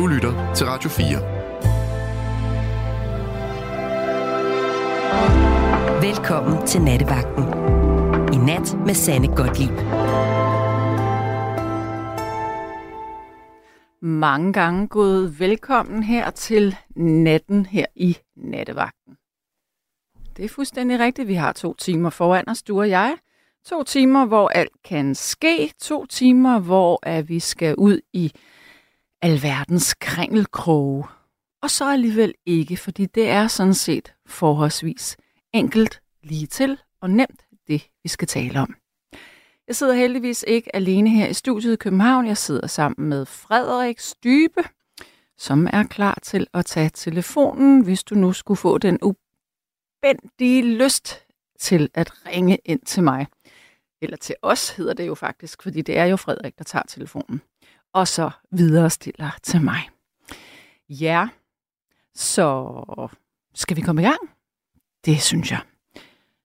[0.00, 1.06] Du lytter til Radio 4.
[6.02, 7.44] Velkommen til Nattevagten.
[8.34, 9.70] I nat med Sanne Godtlib.
[14.02, 19.16] Mange gange gået velkommen her til natten her i Nattevagten.
[20.36, 21.28] Det er fuldstændig rigtigt.
[21.28, 23.16] Vi har to timer foran os, du og jeg.
[23.64, 25.72] To timer, hvor alt kan ske.
[25.80, 28.32] To timer, hvor at vi skal ud i
[29.22, 31.04] alverdens kringelkroge.
[31.62, 35.16] Og så alligevel ikke, fordi det er sådan set forholdsvis
[35.52, 38.76] enkelt, lige til og nemt det, vi skal tale om.
[39.66, 42.26] Jeg sidder heldigvis ikke alene her i studiet i København.
[42.26, 44.62] Jeg sidder sammen med Frederik Stybe,
[45.38, 51.26] som er klar til at tage telefonen, hvis du nu skulle få den ubændige lyst
[51.58, 53.26] til at ringe ind til mig.
[54.02, 57.42] Eller til os hedder det jo faktisk, fordi det er jo Frederik, der tager telefonen.
[57.92, 59.88] Og så videre stiller til mig.
[60.88, 61.28] Ja,
[62.14, 62.84] så
[63.54, 64.30] skal vi komme i gang?
[65.04, 65.60] Det synes jeg.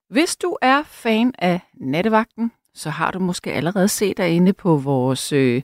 [0.10, 5.32] Hvis du er fan af Nattevagten, så har du måske allerede set derinde på vores
[5.32, 5.62] øh,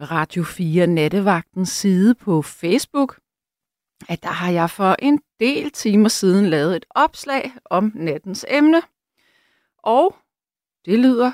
[0.00, 3.18] Radio 4 Nattevagtens side på Facebook,
[4.08, 8.82] at der har jeg for en del timer siden lavet et opslag om nattens emne.
[9.78, 10.16] Og
[10.84, 11.32] det lyder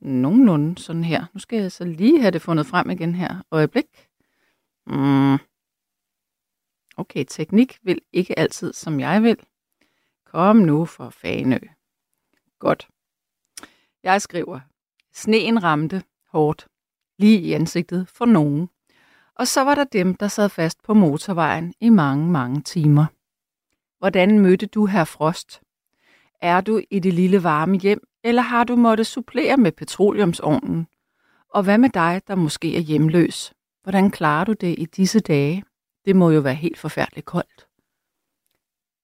[0.00, 1.24] nogenlunde sådan her.
[1.32, 3.42] Nu skal jeg så lige have det fundet frem igen her.
[3.50, 4.08] Øjeblik.
[4.86, 5.38] Mm.
[6.96, 9.36] Okay, teknik vil ikke altid, som jeg vil.
[10.26, 11.58] Kom nu for Fanø.
[12.58, 12.88] Godt.
[14.02, 14.60] Jeg skriver,
[15.12, 16.02] sneen ramte
[16.32, 16.68] hårdt,
[17.18, 18.68] lige i ansigtet for nogen.
[19.34, 23.06] Og så var der dem, der sad fast på motorvejen i mange, mange timer.
[23.98, 25.62] Hvordan mødte du her Frost?
[26.40, 30.86] Er du i det lille varme hjem, eller har du måttet supplere med petroleumsovnen?
[31.54, 33.52] Og hvad med dig, der måske er hjemløs?
[33.82, 35.64] Hvordan klarer du det i disse dage?
[36.04, 37.66] Det må jo være helt forfærdeligt koldt.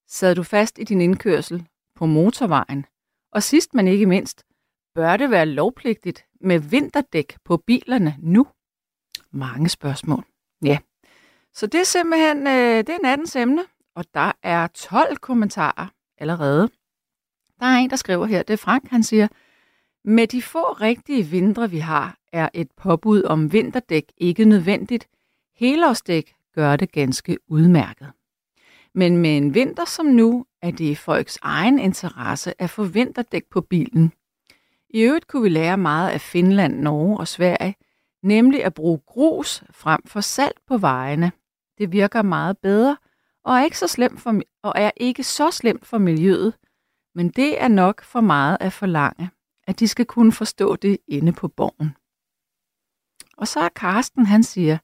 [0.09, 2.87] Sad du fast i din indkørsel på motorvejen?
[3.33, 4.45] Og sidst men ikke mindst,
[4.95, 8.47] bør det være lovpligtigt med vinterdæk på bilerne nu?
[9.31, 10.25] Mange spørgsmål.
[10.65, 10.79] Ja,
[11.53, 13.65] så det er simpelthen øh, det er nattens emne,
[13.95, 15.89] og der er 12 kommentarer
[16.19, 16.71] allerede.
[17.61, 19.29] Der er en, der skriver her, det er Frank, han siger,
[20.05, 25.09] med de få rigtige vintre, vi har, er et påbud om vinterdæk ikke nødvendigt.
[25.57, 28.13] Helårsdæk gør det ganske udmærket.
[28.95, 33.45] Men med en vinter som nu, er det i folks egen interesse at få vinterdæk
[33.51, 34.13] på bilen.
[34.91, 37.75] I øvrigt kunne vi lære meget af Finland, Norge og Sverige,
[38.23, 41.33] nemlig at bruge grus frem for salt på vejene.
[41.79, 42.97] Det virker meget bedre
[43.45, 46.55] og er ikke så slemt for, og er ikke så slemt for miljøet,
[47.15, 49.31] men det er nok for meget at forlange,
[49.67, 51.97] at de skal kunne forstå det inde på borgen.
[53.37, 54.79] Og så er Karsten, han siger,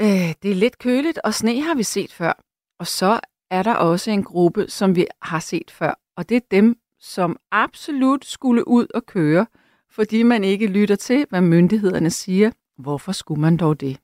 [0.00, 2.32] øh, det er lidt køligt, og sne har vi set før.
[2.78, 6.46] Og så er der også en gruppe, som vi har set før, og det er
[6.50, 9.46] dem, som absolut skulle ud og køre,
[9.90, 12.50] fordi man ikke lytter til, hvad myndighederne siger.
[12.78, 14.00] Hvorfor skulle man dog det?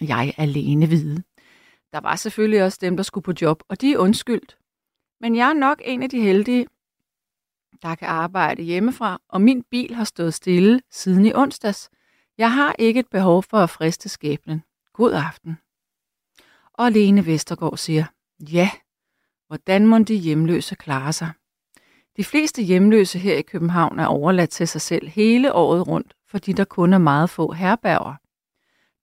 [0.00, 1.22] Jeg alene vide.
[1.92, 4.56] Der var selvfølgelig også dem, der skulle på job, og de er undskyldt.
[5.22, 6.66] Men jeg er nok en af de heldige,
[7.82, 11.90] der kan arbejde hjemmefra, og min bil har stået stille siden i onsdags.
[12.38, 14.62] Jeg har ikke et behov for at friste skæbnen.
[14.92, 15.58] God aften.
[16.72, 18.04] Og Lene Vestergaard siger,
[18.40, 18.70] ja,
[19.46, 21.30] hvordan må de hjemløse klare sig?
[22.16, 26.52] De fleste hjemløse her i København er overladt til sig selv hele året rundt, fordi
[26.52, 28.14] der kun er meget få herberger.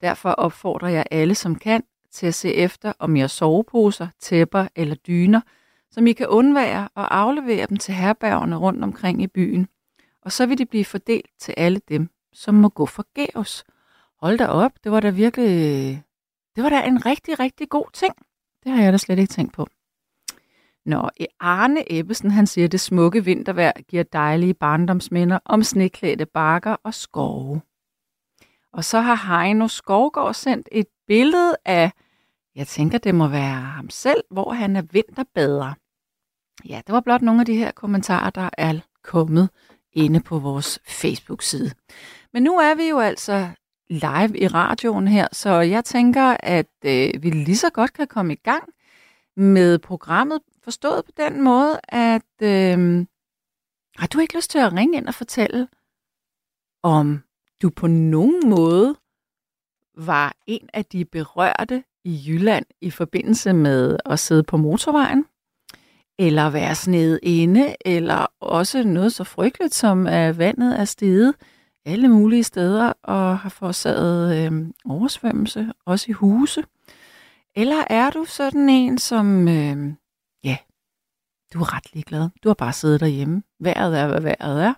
[0.02, 4.96] Derfor opfordrer jeg alle, som kan, til at se efter, om jeg soveposer, tæpper eller
[4.96, 5.42] dyner,
[5.92, 9.68] som I kan undvære og aflevere dem til herbergerne rundt omkring i byen.
[10.22, 13.64] Og så vil de blive fordelt til alle dem, som må gå forgæves.
[14.22, 16.04] Hold da op, det var da virkelig...
[16.56, 18.14] Det var da en rigtig, rigtig god ting.
[18.64, 19.68] Det har jeg da slet ikke tænkt på.
[20.86, 26.76] Nå, Arne Ebbesen, han siger, at det smukke vintervejr giver dejlige barndomsminder om sneklædte bakker
[26.84, 27.62] og skove.
[28.74, 31.92] Og så har Heino Skovgaard sendt et billede af,
[32.56, 35.74] jeg tænker, det må være ham selv, hvor han er vinterbader.
[36.66, 39.50] Ja, det var blot nogle af de her kommentarer, der er kommet
[39.94, 41.72] inde på vores Facebook-side.
[42.34, 43.50] Men nu er vi jo altså
[43.90, 48.34] live i radioen her, så jeg tænker, at øh, vi lige så godt kan komme
[48.34, 48.64] i gang
[49.38, 53.06] med programmet, forstået på den måde, at øh,
[53.98, 55.68] har du ikke lyst til at ringe ind og fortælle,
[56.84, 57.24] om
[57.62, 58.96] du på nogen måde
[59.98, 65.26] var en af de berørte i Jylland i forbindelse med at sidde på motorvejen,
[66.20, 71.34] eller være snedet inde, eller også noget så frygteligt som at vandet er steget,
[71.86, 76.64] alle mulige steder og har forårsaget øh, oversvømmelse, også i huse.
[77.56, 79.94] Eller er du sådan en, som, øh,
[80.44, 80.58] ja,
[81.54, 82.30] du er ret ligeglad.
[82.44, 83.44] Du har bare siddet derhjemme.
[83.60, 84.74] Vejret er, hvad vejret er.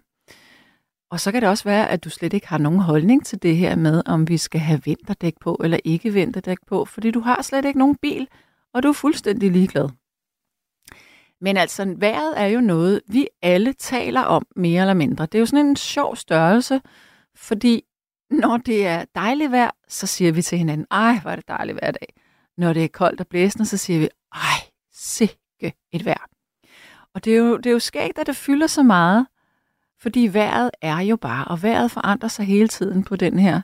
[1.11, 3.57] Og så kan det også være, at du slet ikke har nogen holdning til det
[3.57, 7.41] her med, om vi skal have vinterdæk på eller ikke vinterdæk på, fordi du har
[7.41, 8.27] slet ikke nogen bil,
[8.73, 9.89] og du er fuldstændig ligeglad.
[11.41, 15.25] Men altså, vejret er jo noget, vi alle taler om mere eller mindre.
[15.25, 16.81] Det er jo sådan en sjov størrelse,
[17.35, 17.83] fordi
[18.29, 21.79] når det er dejligt vejr, så siger vi til hinanden, ej, hvor er det dejligt
[21.79, 22.13] hver dag.
[22.57, 24.59] Når det er koldt og blæsende, så siger vi, ej,
[24.93, 26.27] sikke et vejr.
[27.13, 29.27] Og det er jo, det er jo skægt, at det fylder så meget,
[29.99, 33.61] fordi vejret er jo bare, og vejret forandrer sig hele tiden på den her,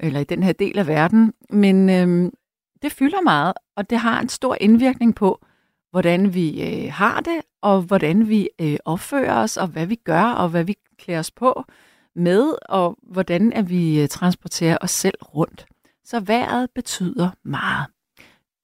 [0.00, 1.32] eller i den her del af verden.
[1.50, 2.32] Men øhm,
[2.82, 5.44] det fylder meget, og det har en stor indvirkning på,
[5.94, 10.22] hvordan vi øh, har det, og hvordan vi øh, opfører os, og hvad vi gør,
[10.22, 11.64] og hvad vi klæder os på
[12.16, 15.66] med, og hvordan at vi øh, transporterer os selv rundt.
[16.04, 17.86] Så vejret betyder meget.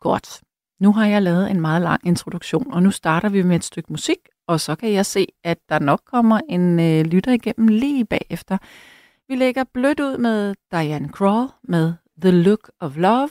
[0.00, 0.40] Godt.
[0.80, 3.92] Nu har jeg lavet en meget lang introduktion, og nu starter vi med et stykke
[3.92, 8.04] musik, og så kan jeg se, at der nok kommer en øh, lytter igennem lige
[8.04, 8.58] bagefter.
[9.28, 11.92] Vi lægger blødt ud med Diane Krall med
[12.22, 13.30] The Look of Love,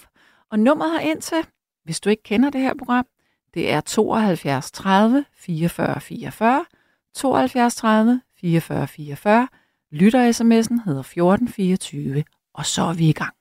[0.52, 1.38] og nummeret her ind til,
[1.84, 3.06] hvis du ikke kender det her program,
[3.54, 6.66] det er 72 30 44 44,
[7.13, 9.48] 72 30 44 44.
[9.92, 12.24] Lytter-sms'en hedder 1424,
[12.54, 13.34] og så er vi i gang.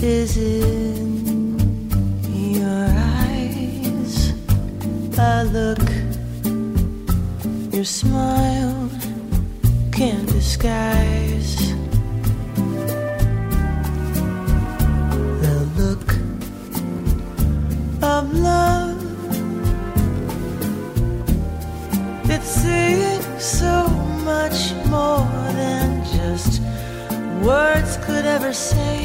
[0.00, 1.88] Is in
[2.54, 2.86] your
[3.18, 4.32] eyes.
[5.18, 5.82] I look,
[7.72, 8.88] your smile
[9.90, 11.56] can't disguise
[15.42, 16.08] the look
[18.02, 19.02] of love.
[22.30, 23.88] It's saying so
[24.24, 25.37] much more
[27.48, 29.00] words could ever say.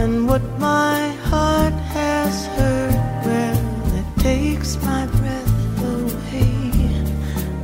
[0.00, 0.98] And what my
[1.30, 2.94] heart has heard,
[3.24, 6.90] well, it takes my breath away.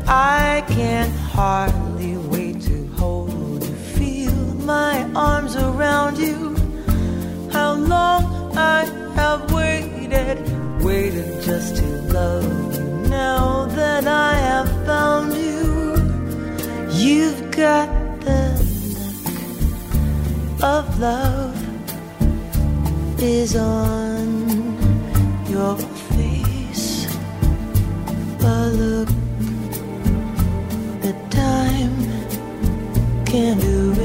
[0.06, 4.38] I can hardly wait to hold you, feel
[4.76, 6.38] my arms around you.
[7.50, 8.22] How long
[8.56, 8.80] I
[9.18, 10.38] have waited,
[10.88, 11.86] waited just to
[12.18, 12.46] love
[12.76, 12.84] you.
[13.08, 15.55] Now that I have found you,
[17.06, 17.88] you've got
[18.20, 19.06] the look
[20.60, 21.54] of love
[23.22, 24.26] is on
[25.48, 25.76] your
[26.10, 27.06] face.
[28.40, 28.42] A
[28.82, 29.08] look
[31.02, 31.94] that time
[33.24, 33.95] can't erase.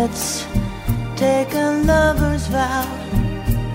[0.00, 0.46] Let's
[1.14, 2.86] take a lover's vow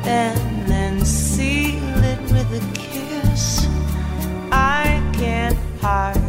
[0.05, 3.67] and then seal it with a kiss.
[4.51, 6.24] I can't hardly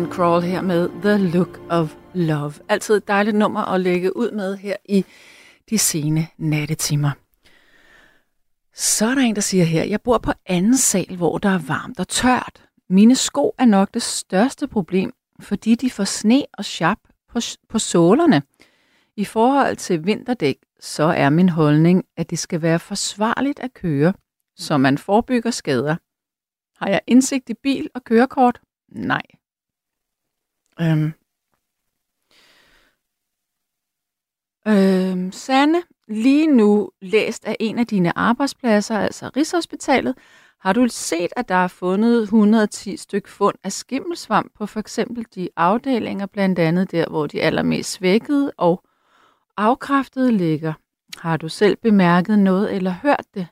[0.00, 2.52] Diane Crawl her med The Look of Love.
[2.68, 5.04] Altid et dejligt nummer at lægge ud med her i
[5.70, 7.10] de sene nattetimer.
[8.74, 11.58] Så er der en, der siger her, jeg bor på anden sal, hvor der er
[11.58, 12.68] varmt og tørt.
[12.88, 17.78] Mine sko er nok det største problem, fordi de får sne og chap på, på
[17.78, 18.42] sålerne.
[19.16, 24.12] I forhold til vinterdæk, så er min holdning, at det skal være forsvarligt at køre,
[24.56, 25.96] så man forebygger skader.
[26.76, 28.60] Har jeg indsigt i bil og kørekort?
[28.88, 29.22] Nej.
[30.80, 31.12] Øhm.
[34.68, 40.14] Øhm, Sanne, lige nu læst af en af dine arbejdspladser, altså Rigshospitalet,
[40.60, 45.26] har du set, at der er fundet 110 styk fund af skimmelsvamp på for eksempel
[45.34, 48.84] de afdelinger, blandt andet der, hvor de allermest svækkede og
[49.56, 50.72] afkræftede ligger?
[51.18, 53.46] Har du selv bemærket noget eller hørt det?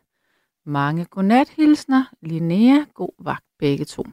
[0.67, 2.05] Mange godnathilsner.
[2.23, 4.05] Linnea, god vagt begge to.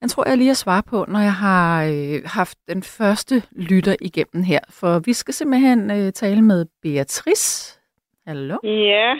[0.00, 3.34] Den tror jeg lige at svare på, når jeg har øh, haft den første
[3.70, 4.60] lytter igennem her.
[4.80, 7.80] For vi skal simpelthen øh, tale med Beatrice.
[8.26, 8.56] Hallo?
[8.64, 9.10] Ja,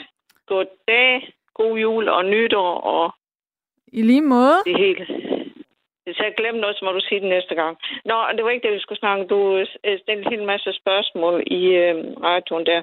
[0.47, 3.13] goddag, god jul og nytår og
[3.87, 4.57] I lige måde.
[4.65, 5.05] det hele.
[6.05, 7.77] Hvis jeg glemmer noget, så må du sige det næste gang.
[8.05, 9.25] Nå, det var ikke det, vi skulle snakke.
[9.27, 9.65] Du øh,
[9.99, 12.81] stillede en hel masse spørgsmål i øh, radioen der.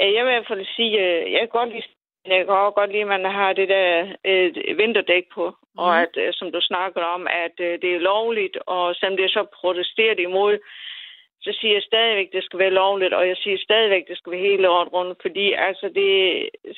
[0.00, 1.82] Øh, Jeg vil i hvert fald sige, øh, jeg kan godt lide,
[2.26, 3.88] jeg kan også godt lide, at man har det der
[4.30, 5.44] øh, vinterdæk på.
[5.74, 5.80] Mm.
[5.84, 9.24] Og at, øh, som du snakker om, at øh, det er lovligt, og selvom det
[9.24, 10.58] er så protesteret imod,
[11.44, 14.48] så siger jeg stadigvæk, det skal være lovligt, og jeg siger stadigvæk, det skal være
[14.50, 16.10] hele året rundt, fordi altså det,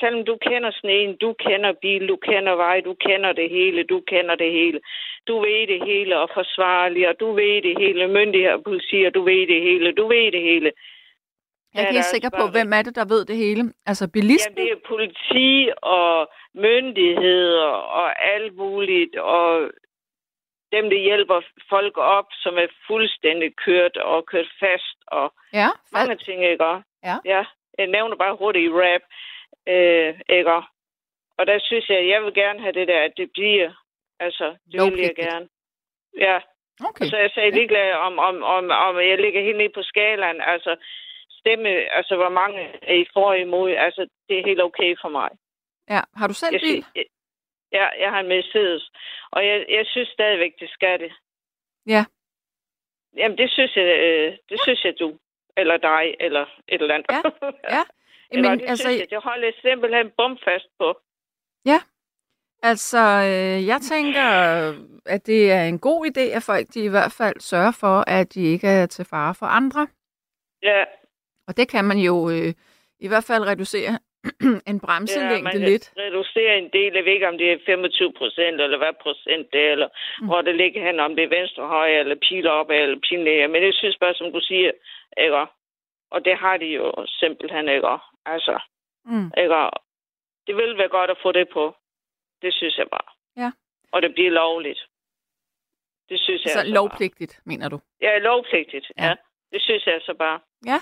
[0.01, 3.99] selvom du kender sneen, du kender bil, du kender vej, du kender det hele, du
[4.13, 4.81] kender det hele.
[5.29, 9.15] Du ved det hele og forsvarlig, og du ved det hele, myndigheder og politi, og
[9.15, 10.73] du ved det hele, du ved det hele.
[11.75, 13.63] Jeg er ikke helt er sikker på, hvem er det, der ved det hele.
[13.87, 14.53] Altså bilisten?
[14.53, 17.71] Jamen, det er politi og myndigheder
[18.01, 19.71] og alt muligt, og
[20.73, 26.17] dem, der hjælper folk op, som er fuldstændig kørt og kørt fast, og Ja, mange
[26.17, 26.65] ting, ikke?
[27.05, 27.17] Ja.
[27.25, 27.45] ja.
[27.79, 29.03] Jeg nævner bare hurtigt i rap,
[29.69, 30.53] øh, ikke?
[31.39, 33.71] Og der synes jeg, jeg vil gerne have det der, at det bliver,
[34.21, 35.49] altså, det vil jeg gerne.
[36.19, 36.39] Ja,
[36.89, 37.05] Okay.
[37.05, 40.77] så jeg sagde ligeglad om, om, om, om jeg ligger helt nede på skalaen, altså
[41.41, 45.09] stemme, altså hvor mange er I for og imod, altså det er helt okay for
[45.09, 45.31] mig.
[45.91, 46.01] Ja.
[46.17, 46.83] Har du selv Jeg, bil?
[46.85, 47.11] sy-
[47.73, 48.91] ja, jeg har en Mercedes,
[49.31, 51.13] og jeg, jeg synes stadigvæk, det skal det.
[51.87, 52.05] Ja.
[53.17, 55.19] Jamen, det synes jeg, øh, det synes jeg du,
[55.57, 57.07] eller dig, eller et eller andet.
[57.11, 57.23] Ja,
[57.77, 57.83] ja.
[58.31, 60.99] eller, Men, det altså, synes jeg, det holder simpelthen bumfast på.
[62.63, 64.23] altså, øh, jeg tænker,
[65.07, 68.35] at det er en god idé, at folk de i hvert fald sørger for, at
[68.35, 69.89] de ikke er til fare for andre.
[70.63, 70.85] Ja,
[71.47, 72.55] Og det kan man jo øh,
[72.99, 73.99] i hvert fald reducere
[74.71, 75.93] en bremselængde man lidt.
[75.97, 76.93] reducerer en del.
[76.95, 79.89] Jeg ved ikke, om det er 25 procent, eller hvad procent det er, eller
[80.21, 80.27] Mm.
[80.27, 83.49] hvor det ligger hen, om det er venstre, højre, eller piler op, eller piler ned.
[83.49, 84.71] Men jeg synes bare, som du siger,
[85.25, 85.47] ikke?
[86.11, 87.89] Og det har de jo simpelthen, ikke?
[88.27, 88.59] Altså,
[89.05, 89.31] Mm.
[89.43, 89.71] ikke?
[90.47, 91.77] Det vil være godt at få det på.
[92.43, 93.09] Det synes jeg bare.
[93.43, 93.51] Ja.
[93.93, 94.81] Og det bliver lovligt.
[96.09, 97.77] Det synes jeg Så altså lovpligtigt, mener du?
[97.79, 97.87] Bare.
[98.11, 98.87] Ja, lovpligtigt.
[98.99, 99.03] Ja.
[99.05, 99.09] Ja.
[99.09, 99.15] ja.
[99.53, 100.41] Det synes jeg altså bare.
[100.67, 100.79] Ja.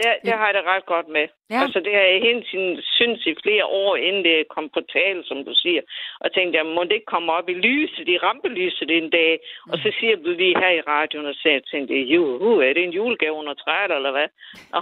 [0.00, 1.26] Det, det har jeg det ret godt med.
[1.50, 1.60] Ja.
[1.62, 5.20] Altså, det har jeg hele tiden synes i flere år, inden det kom på tale,
[5.24, 5.82] som du siger.
[6.20, 9.32] Og tænkte, jeg, må det ikke komme op i lyset, i rampelyset en dag?
[9.66, 9.72] Mm.
[9.72, 12.72] Og så siger du lige her i radioen, og så tænkte jeg, jo, uh, er
[12.72, 14.28] det en julegave under træet, eller hvad?
[14.74, 14.80] Nå.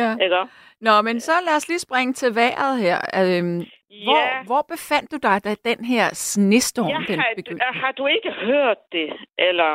[0.00, 0.10] Ja.
[0.24, 0.42] ikke?
[0.80, 2.98] Nå, men så lad os lige springe til vejret her.
[3.20, 3.58] Øhm,
[4.04, 7.64] hvor, Ja, hvor befandt du dig, da den her snestorm ja den har, begyndte?
[7.64, 9.08] har du ikke hørt det,
[9.38, 9.70] eller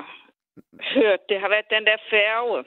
[0.93, 2.63] hørt, det har været den der færge.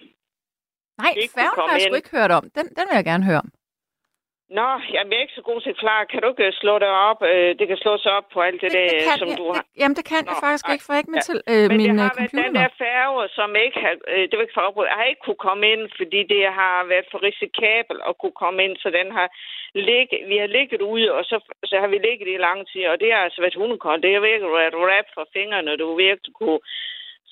[1.03, 2.45] Nej, færgen har jeg sgu ikke hørt om.
[2.57, 3.51] Den, den vil jeg gerne høre om.
[4.59, 6.03] Nå, jamen, jeg er ikke så god til at klare.
[6.13, 7.21] Kan du ikke slå det op?
[7.33, 9.47] Øh, Det kan slås op på alt det, det, det der, kan som jeg, du
[9.53, 9.63] har.
[9.63, 11.29] det, jamen, det kan jeg Nå, faktisk ej, ikke, for jeg ikke med ja.
[11.31, 12.43] til øh, Men min det øh, har computer.
[12.45, 15.43] den der færge, som ikke har, øh, det var ikke for opbrud, har ikke kunne
[15.49, 19.29] komme ind, fordi det har været for risikabelt at kunne komme ind, så den har
[19.91, 21.37] ligget, vi har ligget ude, og så,
[21.71, 24.03] så har vi ligget i lang tid, og det har altså været hundekoldt.
[24.05, 26.61] Det har virkelig været rap for fingrene, du virkelig kunne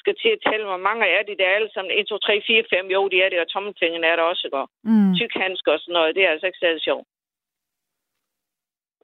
[0.03, 1.93] skal til at tælle, hvor mange er de der alle sammen.
[1.99, 4.63] 1, 2, 3, 4, 5, jo, de er det, og tommelfingeren er der også, ikke?
[4.91, 5.15] Mm.
[5.19, 6.15] tykhandsker og sådan noget.
[6.17, 7.07] Det er altså ikke særlig sjovt.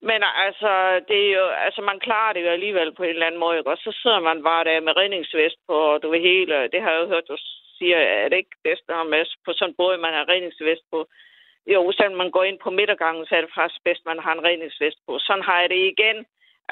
[0.03, 0.73] Men altså,
[1.09, 3.71] det er jo, altså, man klarer det jo alligevel på en eller anden måde, ikke?
[3.71, 6.91] Og så sidder man bare der med redningsvest på, og du ved hele, det har
[6.93, 7.37] jeg jo hørt, du
[7.79, 10.85] siger, er det ikke bedst at have med på sådan en båd, man har redningsvest
[10.93, 10.99] på?
[11.75, 14.45] Jo, selvom man går ind på midtergangen, så er det faktisk bedst, man har en
[14.45, 15.19] redningsvest på.
[15.19, 16.19] Sådan har jeg det igen.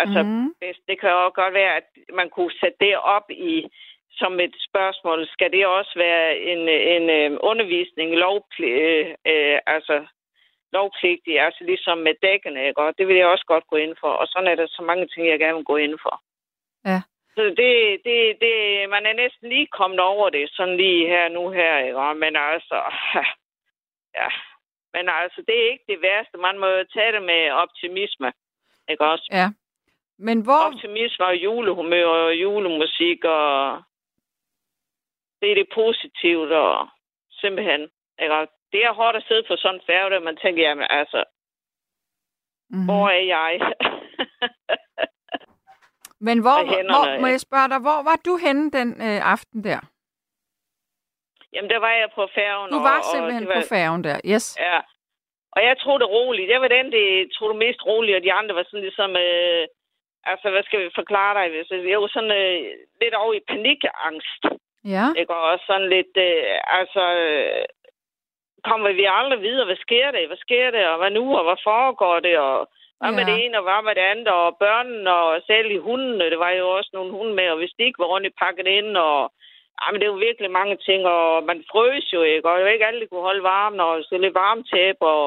[0.02, 0.54] Altså, Mm.
[0.88, 1.86] det kan jo godt være, at
[2.20, 3.66] man kunne sætte det op i
[4.16, 5.28] som et spørgsmål.
[5.28, 8.70] Skal det også være en, en øh, undervisning, lovpli,
[9.32, 10.06] øh, altså
[10.72, 12.80] lovpligtig, altså ligesom med dækkene, ikke?
[12.80, 14.10] Og det vil jeg også godt gå ind for.
[14.20, 16.14] Og sådan er der så mange ting, jeg gerne vil gå ind for.
[17.36, 17.72] Så det,
[18.06, 18.54] det, det,
[18.94, 22.14] man er næsten lige kommet over det, sådan lige her nu her, ikke?
[22.24, 22.78] Men altså,
[24.20, 24.28] ja.
[24.94, 26.36] Men altså, det er ikke det værste.
[26.38, 28.32] Man må jo tage det med optimisme,
[28.90, 29.28] ikke også?
[29.32, 29.48] Ja.
[30.18, 30.60] Men hvor...
[30.68, 33.82] Optimisme og julehumør og julemusik, og
[35.40, 36.88] det er det positivt, og
[37.30, 37.80] simpelthen,
[38.22, 38.46] ikke?
[38.72, 41.24] Det er hårdt at sidde på sådan en færge, der man tænker, jamen altså,
[42.70, 42.84] mm-hmm.
[42.84, 43.52] hvor er jeg?
[46.26, 46.58] Men hvor,
[46.90, 49.80] hvor, må jeg spørge dig, hvor var du henne den øh, aften der?
[51.52, 52.70] Jamen, der var jeg på færgen.
[52.76, 54.46] Du var og, simpelthen og var, på færgen der, yes.
[54.60, 54.78] Ja.
[55.56, 56.50] Og jeg troede det roligt.
[56.50, 59.10] Jeg var den, der troede det mest roligt, og de andre var sådan ligesom...
[59.16, 59.64] Øh,
[60.32, 61.44] altså, hvad skal vi forklare dig?
[61.92, 62.58] Jeg var sådan øh,
[63.00, 64.42] lidt over i panikangst.
[64.94, 65.06] Ja.
[65.20, 65.34] Ikke?
[65.34, 66.14] Og sådan lidt...
[66.28, 67.02] Øh, altså...
[67.26, 67.64] Øh,
[68.68, 69.68] kommer vi aldrig videre?
[69.70, 70.24] Hvad sker det?
[70.30, 70.84] Hvad sker det?
[70.90, 71.24] Og hvad nu?
[71.38, 72.36] Og hvad foregår det?
[72.38, 72.58] Og
[72.98, 73.16] hvad ja.
[73.16, 76.38] med det ene, og hvad med det andet, og børnene, og selv i hundene, det
[76.38, 78.96] var jo også nogle hunde med, og hvis de ikke var rundt i pakket ind,
[78.96, 79.32] og
[79.92, 83.06] men det var virkelig mange ting, og man frøs jo ikke, og jo ikke alle
[83.06, 85.24] kunne holde varmen, og så lidt varmtæp, og...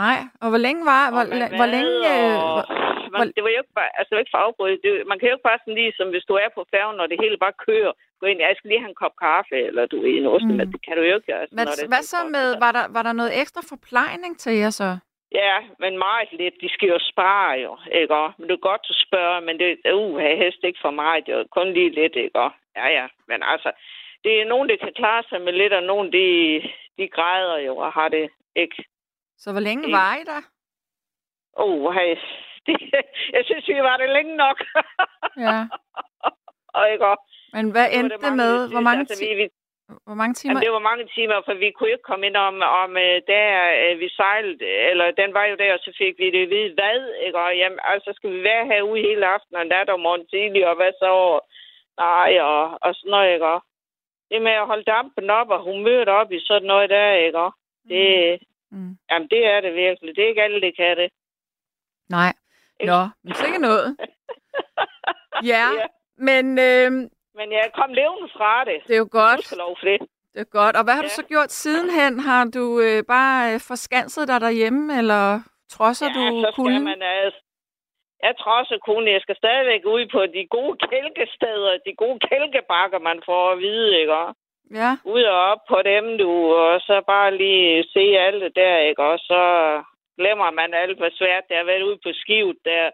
[0.00, 1.04] Nej, og hvor længe var...
[1.14, 1.96] Hvor, hvor, hvor længe...
[2.14, 2.36] Øh,
[3.14, 3.90] man, det var jo ikke bare...
[3.96, 4.80] Altså, det var ikke for afbrydet.
[4.84, 7.06] Det, man kan jo ikke bare sådan lige, som hvis du er på færgen, og
[7.08, 9.98] det hele bare kører, gå ind, jeg skal lige have en kop kaffe, eller du
[10.04, 10.58] er noget, mm.
[10.72, 11.34] det kan du jo ikke.
[11.40, 12.46] Altså, hvad, når det hvad så med...
[12.64, 14.90] Var der, var der noget ekstra forplejning til jer så?
[15.34, 16.54] Ja, men meget lidt.
[16.60, 18.20] De skal jo spare jo, ikke?
[18.38, 21.28] Men det er godt, at spørge, men det uh, jeg helst ikke for meget.
[21.28, 22.40] Er kun lige lidt, ikke?
[22.76, 23.06] Ja, ja.
[23.28, 23.70] Men altså,
[24.24, 26.26] det er nogen, der kan klare sig med lidt, og nogen, de,
[26.98, 28.84] de græder jo og har det ikke.
[29.38, 29.96] Så hvor længe ikke.
[29.96, 30.42] var I der?
[31.52, 32.16] Oh, hey.
[32.66, 32.76] Det,
[33.32, 34.58] jeg synes, vi var det længe nok.
[35.46, 35.58] ja.
[36.76, 37.06] og ikke?
[37.56, 38.54] Men hvad endte det, det med?
[38.74, 39.46] Hvor mange, altså, vi, vi,
[40.06, 40.50] hvor mange timer?
[40.50, 43.48] Jamen, det var mange timer, for vi kunne ikke komme ind om, om uh, der
[43.82, 46.74] uh, vi sejlede, eller den var jo der, og så fik vi det at vide,
[46.78, 47.38] hvad, ikke?
[47.38, 50.74] Og jamen, altså, skal vi være herude hele aftenen, og nat og morgen tidlig, og
[50.76, 51.12] hvad så?
[52.04, 53.52] Nej, og, og sådan noget, ikke?
[54.30, 57.46] Det med at holde dampen op og humøret op i sådan noget der, ikke?
[57.90, 58.06] Det,
[58.70, 58.78] mm.
[58.78, 58.92] mm.
[59.10, 60.16] Jamen, det er det virkelig.
[60.16, 61.10] Det er ikke alle, det kan det.
[62.08, 62.32] Nej.
[62.90, 63.96] Nå, men så ikke noget.
[65.52, 65.86] ja, ja,
[66.16, 66.90] men øh,
[67.38, 68.78] men jeg kom levende fra det.
[68.88, 69.56] Det er jo godt.
[69.64, 70.00] lov for det.
[70.34, 70.76] Det er godt.
[70.76, 71.08] Og hvad har ja.
[71.08, 72.20] du så gjort sidenhen?
[72.20, 75.24] Har du øh, bare øh, forskanset dig derhjemme, eller
[75.74, 77.40] trodser ja, du så skal man altså...
[78.28, 83.22] Jeg trodser kun, jeg skal stadigvæk ud på de gode kælkesteder, de gode kælkebakker, man
[83.28, 84.14] får at vide, ikke?
[84.80, 84.90] Ja.
[85.04, 89.02] Ud og op på dem, du, og så bare lige se alt det der, ikke?
[89.02, 89.42] Og så
[90.18, 92.90] glemmer man alt, hvor svært det har været ude på skivet der.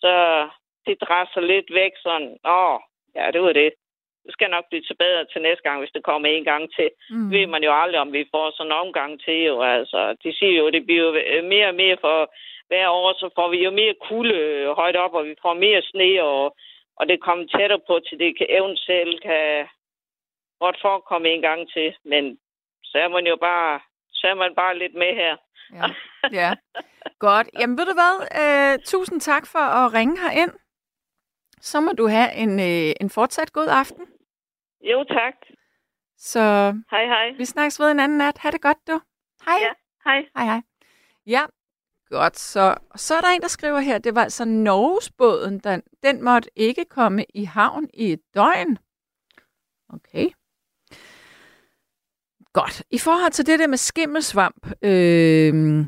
[0.00, 0.14] Så
[0.86, 2.78] det dræsser lidt væk sådan, åh,
[3.16, 3.72] Ja, det var det.
[4.24, 6.88] Det skal nok blive til bedre til næste gang, hvis det kommer en gang til.
[7.10, 7.30] Mm.
[7.30, 9.38] ved man jo aldrig, om vi får sådan en omgang til.
[9.50, 9.62] Jo.
[9.62, 12.18] Altså, de siger jo, det bliver jo mere og mere for
[12.68, 16.22] hver år, så får vi jo mere kulde højt op, og vi får mere sne,
[16.22, 16.56] og,
[16.98, 19.66] og det kommer tættere på, til det kan, eventuelt kan
[20.60, 21.94] godt forekomme en gang til.
[22.04, 22.38] Men
[22.84, 23.80] så er man jo bare,
[24.12, 25.36] så er man bare lidt med her.
[25.78, 25.86] Ja,
[26.40, 26.50] ja.
[27.18, 27.48] godt.
[27.58, 30.52] Jamen ved du hvad, uh, tusind tak for at ringe ind.
[31.60, 34.06] Så må du have en, øh, en fortsat god aften.
[34.80, 35.34] Jo, tak.
[36.18, 36.40] Så
[36.90, 37.32] hej, hej.
[37.36, 38.38] vi snakkes ved en anden nat.
[38.38, 39.00] Ha' det godt, du.
[39.44, 39.58] Hej.
[39.60, 39.72] Ja,
[40.04, 40.26] hej.
[40.36, 40.62] Hej, hej.
[41.26, 41.44] Ja,
[42.10, 42.38] godt.
[42.38, 46.50] Så, så er der en, der skriver her, det var altså Norgesbåden, den, den måtte
[46.56, 48.78] ikke komme i havn i et døgn.
[49.88, 50.30] Okay.
[52.52, 52.82] Godt.
[52.90, 55.86] I forhold til det der med skimmelsvamp øh,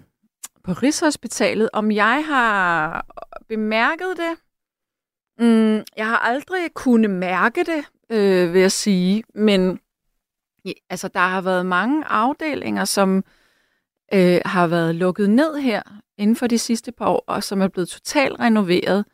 [0.64, 3.07] på Rigshospitalet, om jeg har
[3.48, 4.38] bemærket det,
[5.38, 9.81] Mm, jeg har aldrig kunne mærke det, øh, vil jeg sige, men
[10.64, 13.24] ja, altså, der har været mange afdelinger, som
[14.14, 15.83] øh, har været lukket ned her
[16.18, 19.05] inden for de sidste par år, og som er blevet totalt renoveret,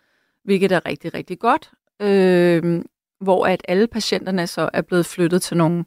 [0.44, 1.70] hvilket er rigtig, rigtig godt,
[2.02, 2.84] øh,
[3.20, 5.84] hvor at alle patienterne så er blevet flyttet til nogle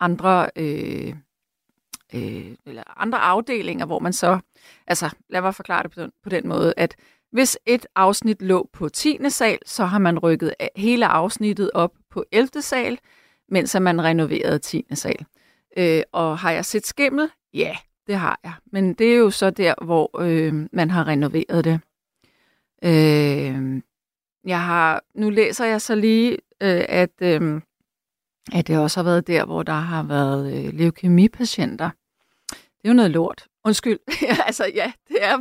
[0.00, 1.14] andre, øh,
[2.14, 4.38] øh, eller andre afdelinger, hvor man så,
[4.86, 6.96] altså lad mig forklare det på den, på den måde, at
[7.34, 9.18] hvis et afsnit lå på 10.
[9.28, 12.62] sal, så har man rykket hele afsnittet op på 11.
[12.62, 12.98] sal,
[13.48, 14.84] mens man renoverede 10.
[14.92, 15.26] sal.
[15.76, 17.28] Øh, og har jeg set skimmel?
[17.54, 18.52] Ja, det har jeg.
[18.72, 21.80] Men det er jo så der, hvor øh, man har renoveret det.
[22.84, 23.82] Øh,
[24.44, 27.60] jeg har, nu læser jeg så lige, øh, at, øh,
[28.52, 31.90] at det også har været der, hvor der har været øh, leukemipatienter.
[32.48, 33.46] Det er jo noget lort.
[33.64, 33.98] Undskyld.
[34.46, 35.38] altså, ja, det er...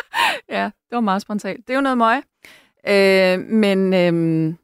[0.56, 1.66] ja, det var meget spontant.
[1.66, 2.22] Det er jo noget møg.
[2.88, 4.54] Øh, men øh,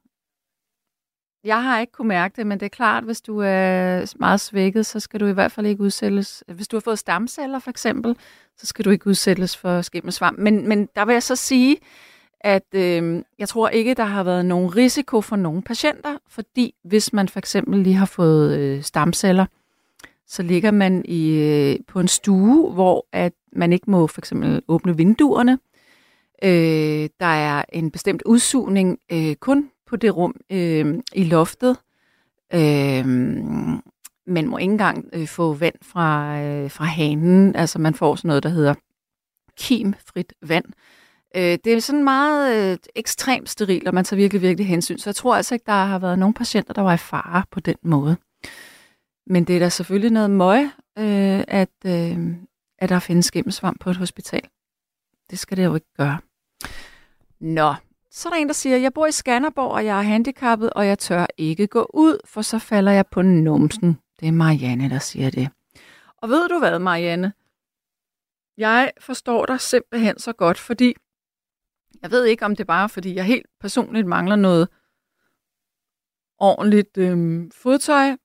[1.44, 4.86] jeg har ikke kunne mærke det, men det er klart, hvis du er meget svækket,
[4.86, 6.44] så skal du i hvert fald ikke udsættes.
[6.48, 8.16] Hvis du har fået stamceller for eksempel,
[8.56, 10.38] så skal du ikke udsættes for skimmelsvamp.
[10.38, 11.76] Men, men der vil jeg så sige,
[12.40, 17.12] at øh, jeg tror ikke, der har været nogen risiko for nogen patienter, fordi hvis
[17.12, 19.46] man for eksempel lige har fået øh, stamceller,
[20.32, 24.62] så ligger man i, øh, på en stue, hvor at man ikke må for eksempel
[24.68, 25.58] åbne vinduerne.
[26.44, 31.76] Øh, der er en bestemt udsugning øh, kun på det rum øh, i loftet.
[32.54, 33.06] Øh,
[34.26, 37.56] man må ikke engang øh, få vand fra, øh, fra hanen.
[37.56, 38.74] Altså man får sådan noget, der hedder
[39.58, 40.64] kimfrit vand.
[41.36, 44.98] Øh, det er sådan meget øh, ekstremt sterilt, og man tager virkelig, virkelig hensyn.
[44.98, 47.60] Så jeg tror altså ikke, der har været nogen patienter, der var i fare på
[47.60, 48.16] den måde.
[49.26, 50.64] Men det er da selvfølgelig noget møg,
[50.98, 52.36] øh, at, øh,
[52.78, 54.48] at der findes skimmelsvamp på et hospital.
[55.30, 56.18] Det skal det jo ikke gøre.
[57.40, 57.74] Nå,
[58.10, 60.86] så er der en, der siger, jeg bor i Skanderborg, og jeg er handicappet, og
[60.86, 63.98] jeg tør ikke gå ud, for så falder jeg på numsen.
[64.20, 65.48] Det er Marianne, der siger det.
[66.16, 67.32] Og ved du hvad, Marianne?
[68.56, 70.94] Jeg forstår dig simpelthen så godt, fordi
[72.02, 74.68] jeg ved ikke, om det er bare, fordi jeg helt personligt mangler noget
[76.38, 78.16] ordentligt øhm, fodtøj,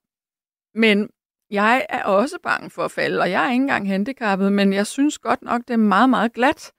[0.78, 1.10] men
[1.50, 4.88] jeg er også bange for at falde, og jeg er ikke engang handicappet, men jeg
[4.88, 6.72] synes godt nok, det er meget, meget glat.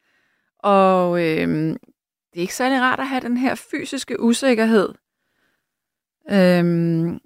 [0.59, 1.49] Og øh,
[2.33, 4.95] det er ikke særlig rart at have den her fysiske usikkerhed.
[6.31, 7.21] Øh,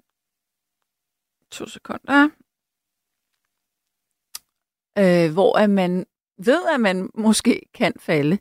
[1.51, 2.29] to sekunder.
[4.97, 6.05] Øh, hvor at man
[6.37, 8.37] ved, at man måske kan falde.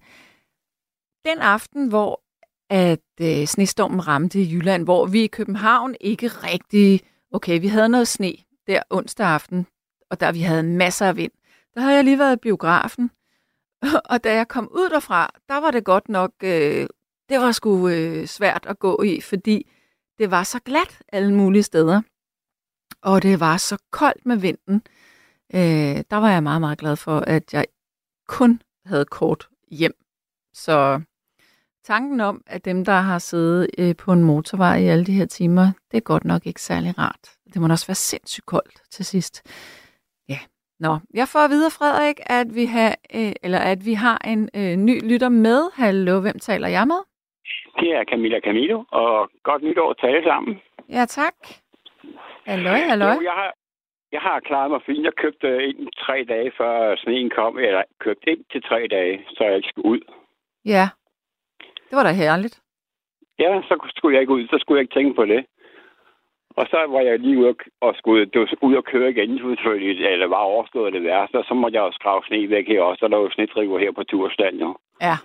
[1.24, 2.22] Den aften, hvor
[2.70, 7.00] at øh, snestormen ramte i Jylland, hvor vi i København ikke rigtig...
[7.32, 8.32] Okay, vi havde noget sne
[8.66, 9.66] der onsdag aften,
[10.10, 11.32] og der vi havde masser af vind.
[11.74, 13.10] Der havde jeg lige været i biografen,
[14.10, 16.32] og da jeg kom ud derfra, der var det godt nok...
[16.42, 16.86] Øh,
[17.28, 19.70] det var sgu øh, svært at gå i, fordi
[20.18, 22.02] det var så glat alle mulige steder.
[23.02, 24.82] Og det var så koldt med vinden.
[25.54, 27.66] Øh, der var jeg meget, meget glad for, at jeg
[28.28, 29.94] kun havde kort hjem.
[30.52, 31.00] Så
[31.84, 35.26] tanken om, at dem, der har siddet øh, på en motorvej i alle de her
[35.26, 37.24] timer, det er godt nok ikke særlig rart.
[37.54, 39.34] Det må også være sindssygt koldt til sidst.
[40.28, 40.38] Ja,
[40.80, 40.92] nå.
[41.14, 44.76] Jeg får at vide, Frederik, at vi har, øh, eller at vi har en øh,
[44.76, 45.60] ny lytter med.
[45.74, 47.00] Hallo, hvem taler jeg med?
[47.80, 50.60] Det er Camilla Camilo, og godt nytår til alle sammen.
[50.88, 51.34] Ja, tak.
[52.46, 53.06] Hallo, hallo.
[53.06, 53.52] Jo, jeg har,
[54.12, 55.04] jeg har klaret mig fint.
[55.04, 59.44] Jeg købte ind tre dage før sneen kom, eller købte ind til tre dage, så
[59.44, 60.00] jeg ikke skulle ud.
[60.64, 60.88] Ja,
[61.92, 62.60] det var da herligt.
[63.38, 65.44] Ja, så skulle jeg ikke ud, så skulle jeg ikke tænke på det.
[66.56, 70.06] Og så var jeg lige ude og, skulle det var ud og køre igen, selvfølgelig,
[70.06, 73.04] eller var overstået det værste, og så måtte jeg også grave sne væk her også,
[73.04, 74.76] og der var jo snedriver her på Tursland, jo.
[75.00, 75.16] Ja.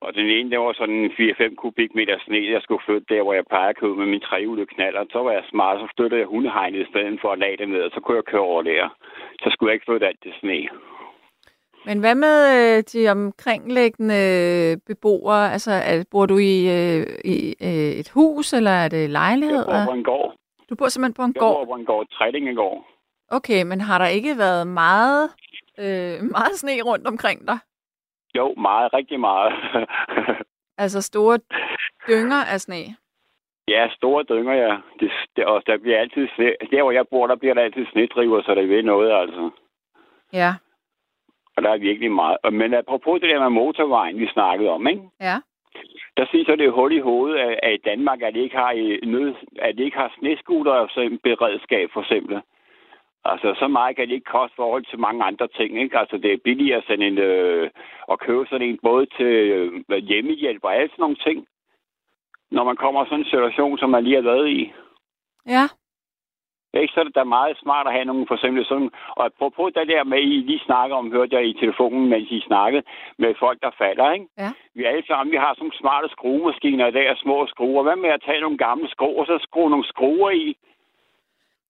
[0.00, 1.10] Og den ene, der var sådan
[1.50, 4.66] 4-5 kubikmeter sne, jeg skulle flytte der, hvor jeg plejer at købe med min trehjulige
[4.66, 5.04] knaller.
[5.12, 7.82] Så var jeg smart, så flyttede jeg hundehegnet i stedet for at lade det ned,
[7.82, 8.88] og så kunne jeg køre over der.
[9.42, 10.68] Så skulle jeg ikke flytte alt det sne.
[11.86, 14.20] Men hvad med øh, de omkringliggende
[14.86, 15.52] beboere?
[15.52, 19.56] Altså, er, bor du i, øh, i øh, et hus, eller er det lejlighed?
[19.56, 20.34] Jeg bor på en gård.
[20.70, 21.66] Du bor simpelthen på en Jeg gård?
[21.66, 22.86] bor på en gård, Trællingegård.
[23.28, 25.30] Okay, men har der ikke været meget,
[25.78, 27.58] øh, meget sne rundt omkring dig?
[28.34, 29.52] Jo, meget, rigtig meget.
[30.78, 31.38] Altså store
[32.08, 32.96] dynger af sne?
[33.68, 34.76] ja, store dynger, ja.
[35.00, 36.44] Det, det, og der bliver altid sne.
[36.70, 39.50] Der, hvor jeg bor, der bliver der altid snedriver, så der ved noget, altså.
[40.32, 40.54] Ja.
[41.56, 42.36] Og der er virkelig meget.
[42.52, 45.02] Men apropos det der med motorvejen, vi snakkede om, ikke?
[45.20, 45.36] Ja.
[46.16, 48.70] Der siger så det er hul i hovedet af i Danmark, at de ikke har,
[48.70, 52.40] i nød, at de ikke har sneskuter som beredskab, for eksempel.
[53.24, 55.98] Altså, så meget kan det ikke koste forhold til mange andre ting, ikke?
[55.98, 57.70] Altså, det er billigere at sende en, øh,
[58.12, 61.46] at købe sådan en både til øh, hjemmehjælp og alt sådan nogle ting.
[62.50, 64.72] Når man kommer i sådan en situation, som man lige har været i.
[65.46, 65.64] Ja.
[66.80, 66.92] Ikke?
[66.92, 68.90] Så er det da meget smart at have nogle for eksempel sådan...
[69.16, 72.40] Og apropos det der med, I lige snakker om, hørte jeg i telefonen, mens I
[72.40, 72.82] snakkede,
[73.18, 74.26] med folk, der falder, ikke?
[74.38, 74.50] Ja.
[74.74, 77.82] Vi alle sammen, vi har sådan nogle smarte skruemaskiner i dag, og små skruer.
[77.82, 80.56] Hvad med at tage nogle gamle skruer, og så skrue nogle skruer i?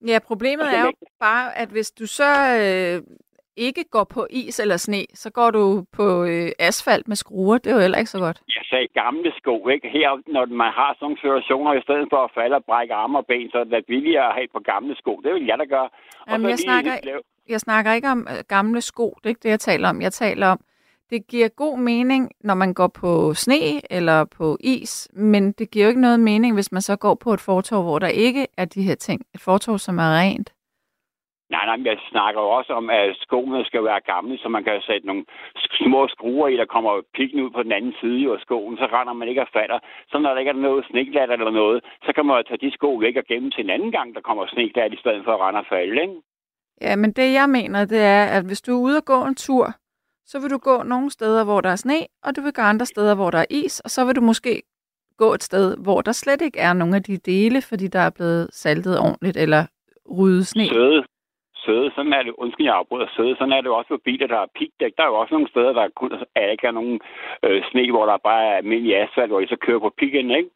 [0.06, 2.96] Ja, problemet er jo bare, at hvis du så øh,
[3.56, 7.58] ikke går på is eller sne, så går du på øh, asfalt med skruer.
[7.58, 8.42] Det er jo heller ikke så godt.
[8.48, 9.88] Jeg sagde gamle sko, ikke?
[9.88, 13.18] Her, når man har sådan nogle situationer, i stedet for at falde og brække arme
[13.18, 15.20] og ben, så er det billigere at have på gamle sko.
[15.24, 15.88] Det vil jeg da gøre.
[16.20, 16.92] Og Jamen, så jeg snakker,
[17.48, 19.06] jeg snakker ikke om øh, gamle sko.
[19.18, 20.02] Det er ikke det, jeg taler om.
[20.02, 20.60] Jeg taler om,
[21.10, 25.84] det giver god mening, når man går på sne eller på is, men det giver
[25.84, 28.64] jo ikke noget mening, hvis man så går på et fortov, hvor der ikke er
[28.64, 29.22] de her ting.
[29.34, 30.52] Et fortov, som er rent.
[31.50, 34.64] Nej, nej, men jeg snakker jo også om, at skoene skal være gamle, så man
[34.64, 35.24] kan sætte nogle
[35.83, 39.12] små skruer i, der kommer pikken ud på den anden side af skoen, så render
[39.12, 39.78] man ikke og falder.
[40.11, 42.74] Så når der ikke er noget sniklat eller noget, så kan man jo tage de
[42.74, 45.40] sko væk og gemme til en anden gang, der kommer sniklat, i stedet for at
[45.40, 46.14] rende og falde, ikke?
[46.80, 49.35] Ja, men det jeg mener, det er, at hvis du er ude og gå en
[49.35, 49.66] tur,
[50.26, 52.87] så vil du gå nogle steder, hvor der er sne, og du vil gå andre
[52.87, 54.62] steder, hvor der er is, og så vil du måske
[55.18, 58.11] gå et sted, hvor der slet ikke er nogen af de dele, fordi der er
[58.11, 59.66] blevet saltet ordentligt, eller
[60.18, 60.68] ryddet sne.
[60.68, 61.04] Søde.
[61.64, 64.38] Søde, sådan er det, undskyld, jeg afbryder, søde, sådan er det også for biler, der
[64.38, 64.92] er pigdæk.
[64.96, 67.00] Der er jo også nogle steder, der kun er, ikke er nogen
[67.44, 70.50] øh, sne, hvor der bare er almindelig asfalt, hvor I så kører på piggen, ikke?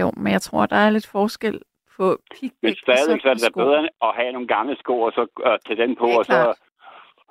[0.00, 1.60] Jo, men jeg tror, der er lidt forskel
[1.96, 2.62] på pigdæk.
[2.62, 5.58] Men stadigvæk så er det da bedre at have nogle gamle sko, og så øh,
[5.66, 6.54] tage den på, og så...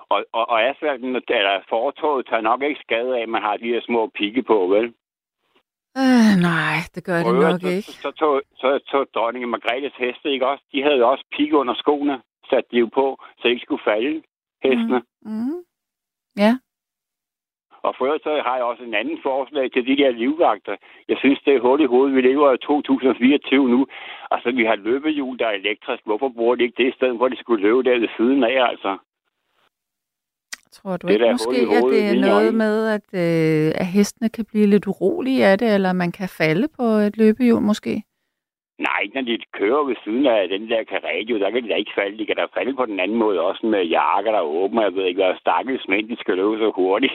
[0.09, 3.73] Og, og, og asfalten, eller fortoget, tager nok ikke skade af, at man har de
[3.73, 4.93] her små pigge på, vel?
[6.01, 7.81] Øh, nej, det gør det nok så, ikke.
[7.81, 10.63] Så, så, tog, så tog dronningen Margrethes heste, ikke også?
[10.71, 13.05] De havde jo også pigge under skoene, sat de jo på,
[13.37, 14.23] så de ikke skulle falde,
[14.63, 15.01] hestene.
[15.21, 15.31] Mm.
[15.31, 15.59] Mm.
[16.37, 16.53] Ja.
[17.85, 20.75] Og for øvrigt så har jeg også en anden forslag til de der livvagter.
[21.07, 22.15] Jeg synes, det er hul i hovedet.
[22.15, 23.87] Vi lever i 2024 nu.
[24.31, 26.01] Altså, vi har løbehjul, der er elektrisk.
[26.05, 28.69] Hvorfor bruger de ikke det i stedet, hvor de skulle løbe der ved siden af,
[28.69, 28.97] altså?
[30.71, 34.45] Tror du det ikke måske, at det er noget med, at, øh, at hestene kan
[34.45, 38.03] blive lidt urolige af det, eller man kan falde på et løbehjul måske?
[38.79, 41.97] Nej, når de kører ved siden af den der karadio, der kan de da ikke
[41.99, 42.17] falde.
[42.17, 44.81] De kan da falde på den anden måde, også med jakker, der åbner.
[44.81, 47.13] Jeg ved ikke, hvad stakkels mænd, de skal løbe så hurtigt.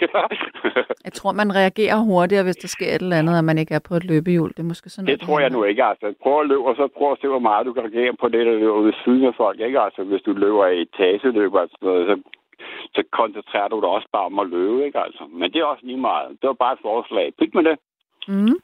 [1.07, 3.85] jeg tror, man reagerer hurtigere, hvis der sker et eller andet, at man ikke er
[3.89, 4.49] på et løbehjul.
[4.49, 6.15] Det er måske sådan Det tror jeg nu ikke, altså.
[6.23, 8.47] Prøv at løbe, og så prøv at se, hvor meget du kan reagere på det,
[8.47, 9.61] der løber ved siden af folk.
[9.61, 9.81] Ikke?
[9.81, 11.35] Altså, hvis du løber i sådan
[11.83, 12.17] noget, så
[12.95, 15.25] så koncentrerer du dig også bare om at løbe, ikke altså?
[15.33, 16.29] Men det er også lige meget.
[16.41, 17.33] Det var bare et forslag.
[17.39, 17.77] Pyt med det.
[18.29, 18.59] Mm.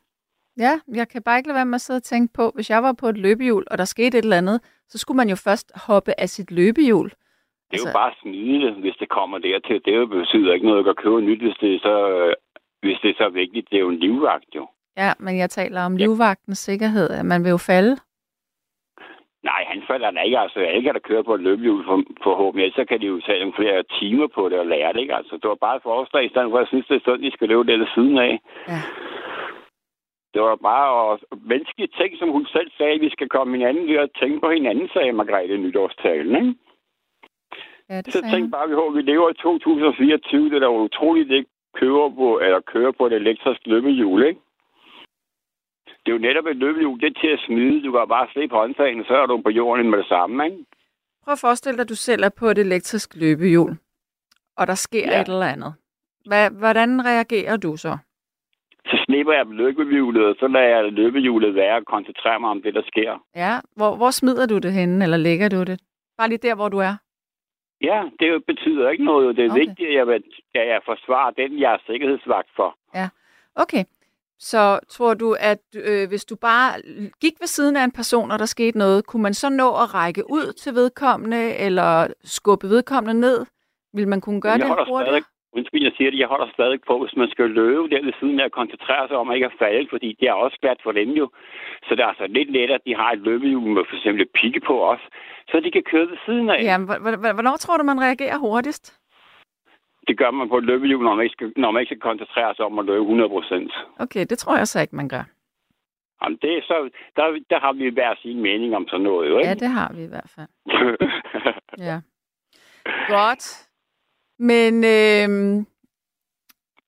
[0.59, 2.83] Ja, jeg kan bare ikke lade være med at sidde og tænke på, hvis jeg
[2.83, 5.73] var på et løbehjul, og der skete et eller andet, så skulle man jo først
[5.87, 7.09] hoppe af sit løbehjul.
[7.09, 7.89] Det er altså...
[7.89, 9.81] jo bare smide hvis det kommer dertil.
[9.85, 11.97] Det betyder ikke noget at købe nyt, hvis det er så,
[12.81, 13.71] hvis det er så vigtigt.
[13.71, 14.69] Det er jo en livvagt, jo.
[14.97, 15.99] Ja, men jeg taler om ja.
[15.99, 17.23] livvagtens sikkerhed.
[17.23, 17.97] Man vil jo falde.
[19.45, 20.39] Nej, han falder da ikke.
[20.39, 22.73] Altså, alle kan da køre på et løbehjul for, forhåbentlig.
[22.75, 25.15] Så kan de jo tage nogle flere timer på det og lære det, ikke?
[25.15, 27.25] Altså, det var bare et forslag, i stedet for, at jeg synes, det er sådan,
[27.25, 28.41] de skal løbe det siden af.
[28.69, 28.81] Ja.
[30.35, 31.19] Det var bare at
[31.51, 34.51] menneskelige ting, som hun selv sagde, at vi skal komme hinanden ved at tænke på
[34.51, 36.55] hinanden, sagde Margrethe i nytårstalen, ikke?
[37.91, 41.51] Ja, det så tænk bare, at vi lever i 2024, det er da utroligt, ikke
[41.75, 44.41] kører på, eller kører på et elektrisk løbehjul, ikke?
[46.07, 47.85] Det er jo netop et løbehjul, det er til at smide.
[47.85, 50.65] Du kan bare slippe håndtagen, så er du på jorden med det samme, ikke?
[51.25, 53.77] Prøv at forestille dig, at du selv er på et elektrisk løbehjul,
[54.57, 55.21] og der sker ja.
[55.21, 55.75] et eller andet.
[56.27, 57.99] Hvad, hvordan reagerer du så?
[58.87, 62.75] Så slipper jeg løbehjulet, og så lader jeg løbehjulet være og koncentrerer mig om det,
[62.75, 63.25] der sker.
[63.37, 65.81] Ja, hvor, hvor smider du det henne, eller lægger du det?
[66.19, 66.95] Bare lige der, hvor du er?
[67.81, 69.37] Ja, det betyder ikke noget.
[69.37, 69.61] Det er okay.
[69.61, 70.09] vigtigt, at jeg,
[70.55, 72.77] at jeg forsvarer den, jeg er sikkerhedsvagt for.
[72.95, 73.09] Ja,
[73.55, 73.85] okay.
[74.39, 76.73] Så tror du, at øh, hvis du bare
[77.21, 79.95] gik ved siden af en person, og der skete noget, kunne man så nå at
[79.95, 83.47] række ud til vedkommende, eller skubbe vedkommende ned?
[83.95, 85.27] Vil man kunne gøre jeg det hurtigt?
[85.53, 88.41] Undskyld, jeg siger det, jeg holder stadig på, hvis man skal løbe der ved siden
[88.41, 90.93] af at koncentrere sig om at ikke at falde, fordi det er også glat for
[90.93, 91.31] dem jo.
[91.87, 94.61] Så det er altså lidt let, at de har et løbehjul med for eksempel pigge
[94.61, 95.01] på os,
[95.49, 96.63] så de kan køre ved siden af.
[96.63, 96.79] Ja,
[97.39, 98.98] hvornår tror du, man reagerer hurtigst?
[100.09, 102.55] Det gør man på et løbehjul, når man ikke skal, når man ikke skal koncentrere
[102.55, 103.73] sig om at løbe 100 procent.
[103.99, 105.25] Okay, det tror jeg så ikke, man gør.
[106.23, 109.39] Jamen, det er så, der, der har vi hver sin mening om sådan noget, jo,
[109.39, 109.49] ikke?
[109.49, 110.49] Ja, det har vi i hvert fald.
[111.89, 111.99] ja.
[113.09, 113.69] Godt.
[114.39, 115.29] Men øh,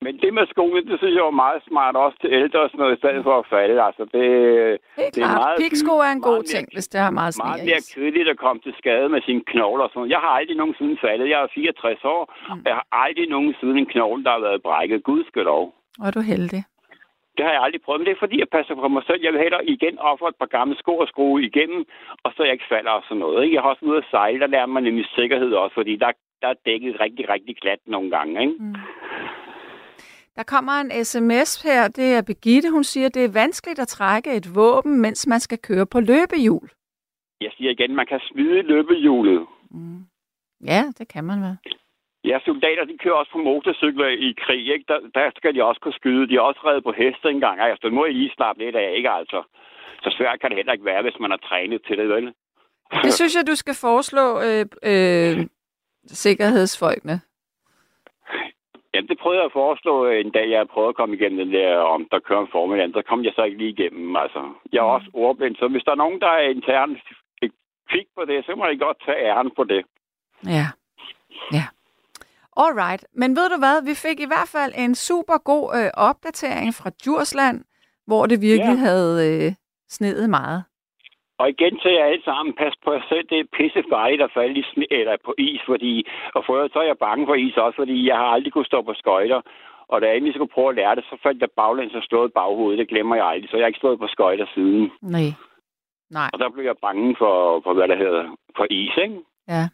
[0.05, 2.81] men det med skoene, det synes jeg var meget smart også til ældre og sådan
[2.83, 3.77] noget, i stedet for at falde.
[3.89, 4.25] Altså, det,
[5.15, 7.45] det er, meget Piksko er en god ting, mere, hvis det har meget sne.
[7.45, 10.57] Meget mere kedeligt at komme til skade med sine knogler og sådan Jeg har aldrig
[10.57, 11.29] nogensinde faldet.
[11.33, 12.61] Jeg er 64 år, mm.
[12.63, 15.05] og jeg har aldrig nogensinde en knogle, der har været brækket.
[15.11, 15.65] Gud skal lov.
[16.01, 16.63] Og er du heldig.
[17.37, 19.21] Det har jeg aldrig prøvet, men det er fordi, jeg passer på mig selv.
[19.23, 21.83] Jeg vil hellere igen ofre et par gamle sko og skrue igennem,
[22.25, 23.45] og så jeg ikke falder og sådan noget.
[23.45, 23.55] Ikke?
[23.55, 26.11] Jeg har også ude at sejle, der lærer man nemlig sikkerhed også, fordi der,
[26.43, 28.41] der er dækket rigtig, rigtig glat nogle gange.
[28.41, 28.55] Ikke?
[28.59, 28.75] Mm.
[30.37, 34.37] Der kommer en sms her, det er Begitte, hun siger, det er vanskeligt at trække
[34.37, 36.71] et våben, mens man skal køre på løbehjul.
[37.41, 39.47] Jeg siger igen, man kan smide løbehjulet.
[39.71, 40.05] Mm.
[40.67, 41.57] Ja, det kan man vel.
[42.25, 44.85] Ja, soldater, de kører også på motorcykler i krig, ikke?
[44.89, 46.29] Der, der skal de også kunne skyde.
[46.29, 47.61] De er også reddet på heste engang.
[47.61, 49.43] Altså, det må I lige slappe lidt af, ikke altså?
[50.03, 52.35] Så svært kan det heller ikke være, hvis man har trænet til det, vel?
[53.05, 55.47] Det synes jeg, du skal foreslå øh, øh,
[56.07, 57.21] sikkerhedsfolkene.
[58.95, 61.53] Jamen, det prøvede jeg at foreslå øh, en dag, jeg prøvede at komme igennem den
[61.53, 64.17] der, om der kører en formiddag, så kom jeg så ikke lige igennem.
[64.17, 64.41] Altså,
[64.73, 64.97] jeg er mm.
[64.97, 66.99] også ordblind, så hvis der er nogen, der er internt
[67.95, 69.83] fik på det, så må jeg godt tage æren på det.
[70.57, 70.67] Ja,
[71.53, 71.67] ja.
[72.57, 76.75] Alright, men ved du hvad, vi fik i hvert fald en super god øh, opdatering
[76.75, 77.65] fra Djursland,
[78.07, 78.87] hvor det virkelig ja.
[78.89, 79.53] havde øh,
[79.89, 80.65] snedet meget.
[81.41, 83.27] Og igen til jer alle sammen, pas på jer selv.
[83.31, 85.95] Det er pisse farligt at falde i sne, eller på is, fordi,
[86.35, 88.83] og for så er jeg bange for is også, fordi jeg har aldrig kunnet stå
[88.83, 89.41] på skøjter.
[89.93, 92.33] Og da jeg endelig skulle prøve at lære det, så faldt jeg baglæns og slået
[92.33, 92.79] baghovedet.
[92.79, 94.91] Det glemmer jeg aldrig, så jeg har ikke stået på skøjter siden.
[95.03, 95.29] Nej.
[96.11, 96.31] Nej.
[96.33, 98.23] Og der blev jeg bange for, for hvad der hedder,
[98.57, 99.19] for is, ikke?
[99.49, 99.65] Ja.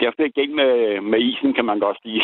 [0.00, 2.22] Jeg fik ikke med, med isen, kan man godt sige.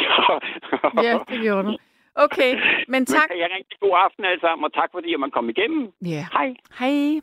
[1.06, 1.76] Ja, det gjorde du.
[2.14, 2.52] Okay,
[2.88, 3.28] men tak.
[3.30, 5.92] Men, jeg rigtig god aften alle sammen, og tak fordi man kom igennem.
[6.02, 6.26] Ja.
[6.32, 6.54] Hej.
[6.78, 7.20] Hej.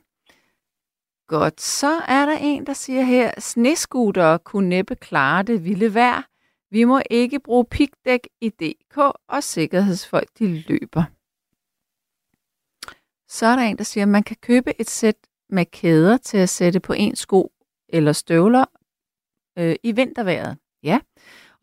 [1.31, 6.21] Godt, så er der en, der siger her, sneskutere kunne næppe klare det vilde vejr.
[6.71, 11.03] Vi må ikke bruge pigdæk i DK, og sikkerhedsfolk de løber.
[13.27, 15.15] Så er der en, der siger, at man kan købe et sæt
[15.49, 17.51] med kæder til at sætte på en sko
[17.89, 18.65] eller støvler
[19.57, 20.57] øh, i vinterværet.
[20.83, 20.99] Ja,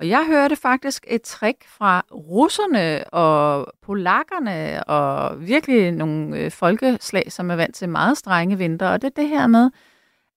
[0.00, 7.32] og jeg hørte faktisk et trick fra russerne og polakkerne og virkelig nogle øh, folkeslag,
[7.32, 8.88] som er vant til meget strenge vinter.
[8.88, 9.70] Og det er det her med,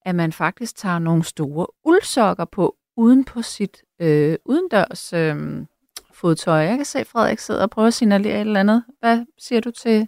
[0.05, 5.65] at man faktisk tager nogle store uldsokker på uden på sit øh, udendørs øh,
[6.13, 6.57] fodtøj.
[6.57, 8.83] Jeg kan se, at Frederik sidder og prøver at signalere et eller andet.
[8.99, 10.07] Hvad siger du til,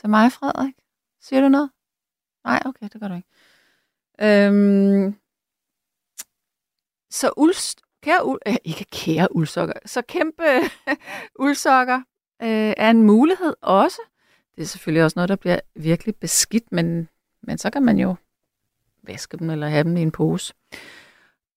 [0.00, 0.74] til mig, Frederik?
[1.20, 1.70] Siger du noget?
[2.44, 3.28] Nej, okay, det gør du ikke.
[4.20, 5.16] Øhm,
[7.10, 10.42] så uldst, kære uld, øh, ikke kære uldsokker, så kæmpe
[11.44, 11.96] uldsokker
[12.42, 14.00] øh, er en mulighed også.
[14.56, 17.08] Det er selvfølgelig også noget, der bliver virkelig beskidt, men,
[17.42, 18.16] men så kan man jo
[19.02, 20.54] vaske dem eller have dem i en pose.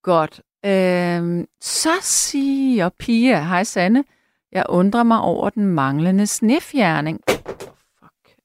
[0.03, 0.41] Godt.
[0.65, 4.03] Øh, så siger Pia, hej Sanne,
[4.51, 7.21] jeg undrer mig over den manglende snefjerning.
[7.29, 8.37] Fuck.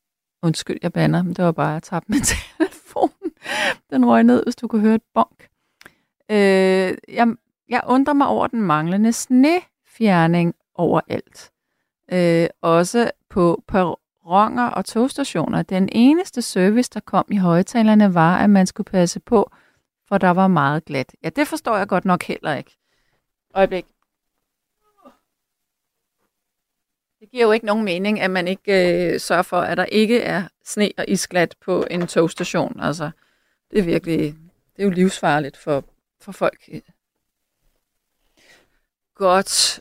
[0.42, 2.20] Undskyld, jeg bander, men det var bare at tabe min
[2.58, 3.10] telefon.
[3.90, 5.48] Den røg ned, hvis du kunne høre et bonk.
[6.30, 7.36] Øh, jeg,
[7.68, 11.52] jeg undrer mig over den manglende snefjerning overalt.
[12.12, 15.62] Øh, også på perronger og togstationer.
[15.62, 19.50] Den eneste service, der kom i højtalerne, var, at man skulle passe på,
[20.08, 21.14] for der var meget glat.
[21.22, 22.76] Ja, det forstår jeg godt nok heller ikke.
[23.54, 23.86] Øjeblik.
[27.20, 30.20] Det giver jo ikke nogen mening, at man ikke øh, sørger for, at der ikke
[30.20, 32.80] er sne og isglat på en togstation.
[32.80, 33.10] Altså,
[33.70, 34.18] det er virkelig,
[34.76, 35.84] det er jo livsfarligt for,
[36.20, 36.68] for folk.
[39.16, 39.80] Godt.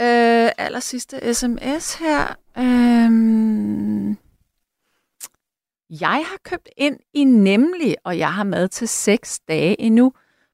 [0.00, 2.36] Øh, aller sidste sms her.
[2.58, 3.10] Øh,
[6.00, 10.12] jeg har købt ind i Nemlig, og jeg har mad til 6 dage endnu,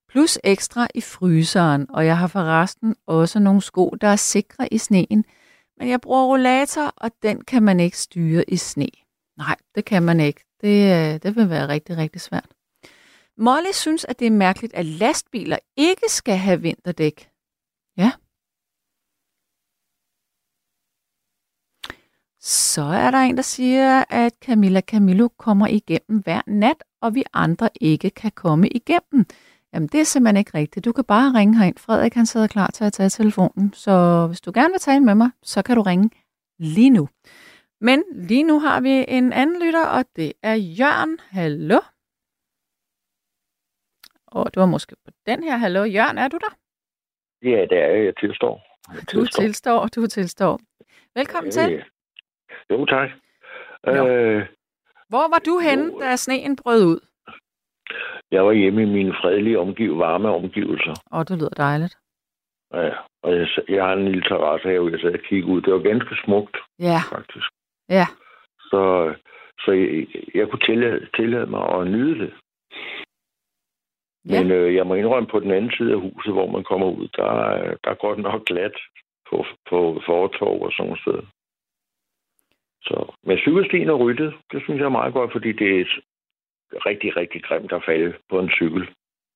[0.09, 4.79] plus ekstra i fryseren, og jeg har forresten også nogle sko, der er sikre i
[4.79, 5.24] sneen.
[5.79, 8.88] Men jeg bruger rollator, og den kan man ikke styre i sne.
[9.37, 10.44] Nej, det kan man ikke.
[10.61, 12.48] Det, øh, det vil være rigtig, rigtig svært.
[13.38, 17.29] Molly synes, at det er mærkeligt, at lastbiler ikke skal have vinterdæk.
[17.96, 18.12] Ja.
[22.46, 27.24] Så er der en, der siger, at Camilla Camillo kommer igennem hver nat, og vi
[27.32, 29.26] andre ikke kan komme igennem.
[29.72, 30.85] Jamen, det er simpelthen ikke rigtigt.
[30.85, 31.78] Du kan bare ringe herind.
[31.78, 33.72] Frederik, han sidder klar til at tage telefonen.
[33.72, 36.11] Så hvis du gerne vil tale med mig, så kan du ringe
[36.59, 37.09] lige nu.
[37.80, 41.18] Men lige nu har vi en anden lytter, og det er Jørgen.
[41.20, 41.80] Hallo?
[44.26, 45.57] Og det var måske på den her.
[45.57, 46.57] Hallo, Jørgen, er du der?
[47.42, 48.05] Ja, det er jeg.
[48.05, 48.62] Jeg tilstår.
[48.94, 50.61] Jeg Du tilstår, du tilstår.
[51.14, 51.84] Velkommen til.
[52.70, 53.11] Jo, tak.
[53.86, 54.09] Nå.
[54.09, 54.46] Øh,
[55.09, 56.00] Hvor var du henne, Jo.
[56.00, 57.00] da sneen brød ud?
[58.30, 60.94] jeg var hjemme i mine fredelige omgiv, varme omgivelser.
[61.12, 61.96] Åh, det lyder dejligt.
[62.74, 62.90] Ja,
[63.22, 65.61] og jeg, jeg har en lille terrasse her, hvor jeg sad og kiggede ud.
[65.62, 67.46] Det var ganske smukt, Ja, faktisk.
[67.88, 68.07] ja.
[68.61, 69.14] Så,
[69.64, 72.32] så jeg, jeg kunne tillade, tillade mig at nyde det.
[74.28, 74.42] Ja.
[74.42, 77.09] Men øh, jeg må indrømme, på den anden side af huset, hvor man kommer ud,
[77.16, 78.76] der, er- der går det nok glat
[79.30, 81.28] på, på fortov og sådan noget.
[82.87, 85.84] Så, men cykelstien og ryddet, det synes jeg er meget godt, fordi det er
[86.89, 88.89] rigtig, rigtig grimt at falde på en cykel.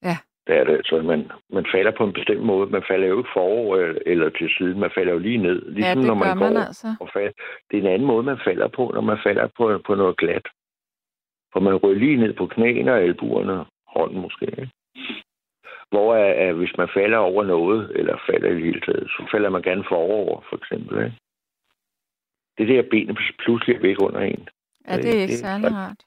[0.03, 0.17] Ja.
[0.47, 0.87] Det er det.
[0.87, 2.71] Så man, man falder på en bestemt måde.
[2.71, 4.81] Man falder jo ikke forover øh, eller til siden.
[4.81, 5.63] Man falder jo lige ned.
[5.63, 6.89] Ja, Ligesom det når man gør går man altså.
[7.01, 7.33] og fald.
[7.71, 10.47] Det er en anden måde, man falder på, når man falder på, på noget glat.
[11.53, 14.47] For man ryger lige ned på knæene og albuerne, hånden måske.
[14.47, 14.71] Ikke?
[15.91, 19.29] Hvor er, er, hvis man falder over noget, eller falder i det hele taget, så
[19.33, 21.05] falder man gerne forover, for eksempel.
[21.05, 21.17] Ikke?
[22.61, 24.49] Det der ben pludselig er væk under en.
[24.89, 26.01] Ja, det er ikke særlig rart.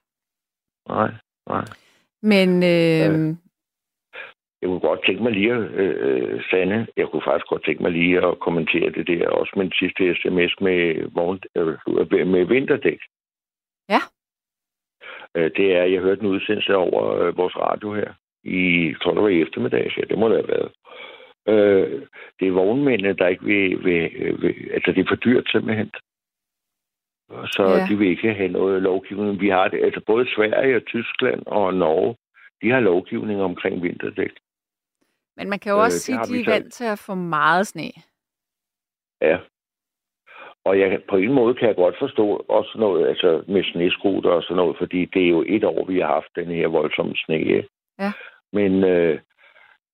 [0.90, 1.12] Nej,
[1.48, 1.66] nej.
[2.22, 3.36] Men øh,
[4.62, 8.26] Jeg kunne godt tænke mig lige, øh, Sanne, jeg kunne faktisk godt tænke mig lige
[8.28, 13.00] at kommentere det der, også med den sidste sms med, vogn, øh, med vinterdæk.
[13.90, 14.02] Ja.
[15.36, 19.24] Øh, det er, jeg hørte en udsendelse over øh, vores radio her, i, tror det
[19.24, 20.72] var i eftermiddag, ja, det må det have været.
[21.48, 22.02] Øh,
[22.40, 24.02] det er vognmændene, der ikke vil, vil,
[24.42, 25.92] vil, altså det er for dyrt simpelthen.
[27.30, 27.86] Så Ja.
[27.90, 29.40] de vil ikke have noget lovgivning.
[29.42, 32.16] Vi har det, altså både Sverige og Tyskland og Norge,
[32.62, 34.32] de har lovgivning omkring vinterdæk.
[35.38, 37.16] Men man kan jo Øh, også det sige, at de er vant til at få
[37.16, 37.92] meget sne.
[39.22, 39.38] Ja.
[40.66, 44.44] Og jeg, på en måde kan jeg godt forstå også noget altså med sneskuter og
[44.44, 47.64] sådan noget, fordi det er jo et år, vi har haft den her voldsomme sne.
[48.00, 48.12] Ja.
[48.54, 49.20] Men øh,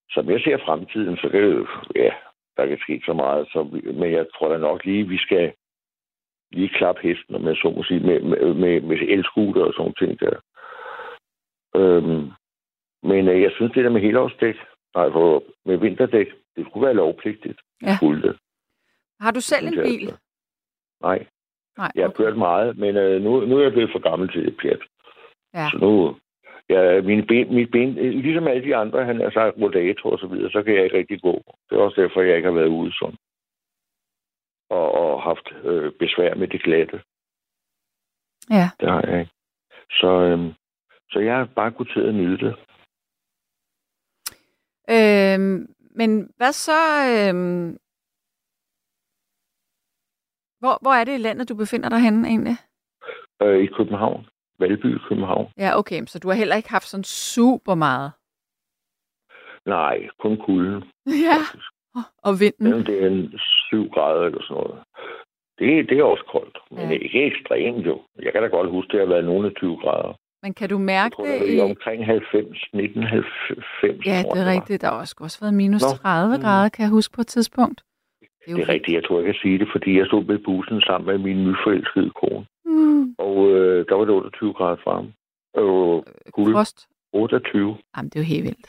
[0.09, 2.11] som jeg ser fremtiden, så kan det jo, ja,
[2.57, 3.47] der kan ske så meget.
[3.47, 3.63] Så,
[3.93, 5.53] men jeg tror da nok lige, vi skal
[6.51, 9.93] lige klappe hesten, om jeg så må sige, med, med, med, med elskuter og sådan
[9.93, 10.39] ting der.
[11.75, 12.31] Øhm,
[13.03, 14.55] men øh, jeg synes, det der med helårsdæk,
[14.95, 17.59] nej, for, med vinterdæk, det skulle være lovpligtigt.
[17.81, 17.95] Ja.
[17.95, 18.37] Skulle det.
[19.19, 20.01] Har du selv en bil?
[20.01, 20.17] altså.
[21.01, 21.25] Nej,
[21.77, 24.45] Nej, jeg har kørt meget, men øh, nu, nu er jeg blevet for gammel til
[24.45, 24.83] det pjat.
[25.53, 25.67] Ja.
[25.71, 26.15] Så nu,
[26.69, 30.27] ja, mine ben, mit ben, ligesom alle de andre, han har sagt rodator og så
[30.27, 31.43] videre, så kan jeg ikke rigtig gå.
[31.69, 33.17] Det er også derfor, jeg ikke har været ude sådan.
[34.69, 37.01] Og, og haft øh, besvær med det glatte.
[38.49, 38.69] Ja.
[38.79, 39.31] Det har jeg ikke.
[39.91, 40.53] Så, øh,
[41.11, 42.55] så jeg har bare kunnet til at nyde det.
[44.89, 46.81] Øhm, men hvad så...
[47.11, 47.77] Øhm,
[50.59, 52.57] hvor, hvor er det i landet, du befinder dig henne egentlig?
[53.41, 54.25] Øh, I København.
[54.59, 55.51] Valby i København.
[55.57, 58.11] Ja, okay, så du har heller ikke haft sådan super meget.
[59.65, 60.83] Nej, kun kulden.
[61.27, 61.39] Ja,
[62.23, 62.77] og vinden.
[62.77, 62.85] Mm.
[62.85, 63.39] Det er en
[63.69, 64.79] 7 grader eller sådan noget.
[65.59, 66.97] Det, det er også koldt, men Ja.
[67.05, 67.95] ikke ekstremt jo.
[68.25, 70.13] Jeg kan da godt huske, det har været nogle af 20 grader.
[70.43, 71.59] Men kan du Jeg mærke tror, det det i...
[71.59, 73.83] er omkring 90, 1990.
[73.83, 74.81] Ja, det jeg, er rigtigt.
[74.81, 75.87] Der har også også været minus Nå.
[76.01, 76.41] 30 Mm.
[76.43, 77.79] grader, kan jeg huske på et tidspunkt.
[78.51, 78.95] jo Det er rigtigt.
[78.95, 82.09] Jeg tror, jeg kan sige det, fordi jeg stod ved bussen sammen med min nyforelskede
[82.21, 82.45] kone.
[82.65, 85.05] Mm, Og øh, der var det 28 grader frem.
[85.59, 86.87] Øh, frost.
[87.13, 87.77] 28.
[87.97, 88.67] Jamen, det er jo helt vildt.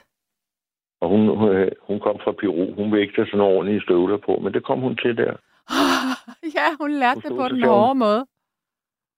[1.00, 2.74] Og hun, øh, hun kom fra Peru.
[2.74, 5.32] Hun vil ikke tage sådan ordentlige støvler på, men det kom hun til der.
[6.56, 8.26] ja, hun lærte Hun det på den hårde måde.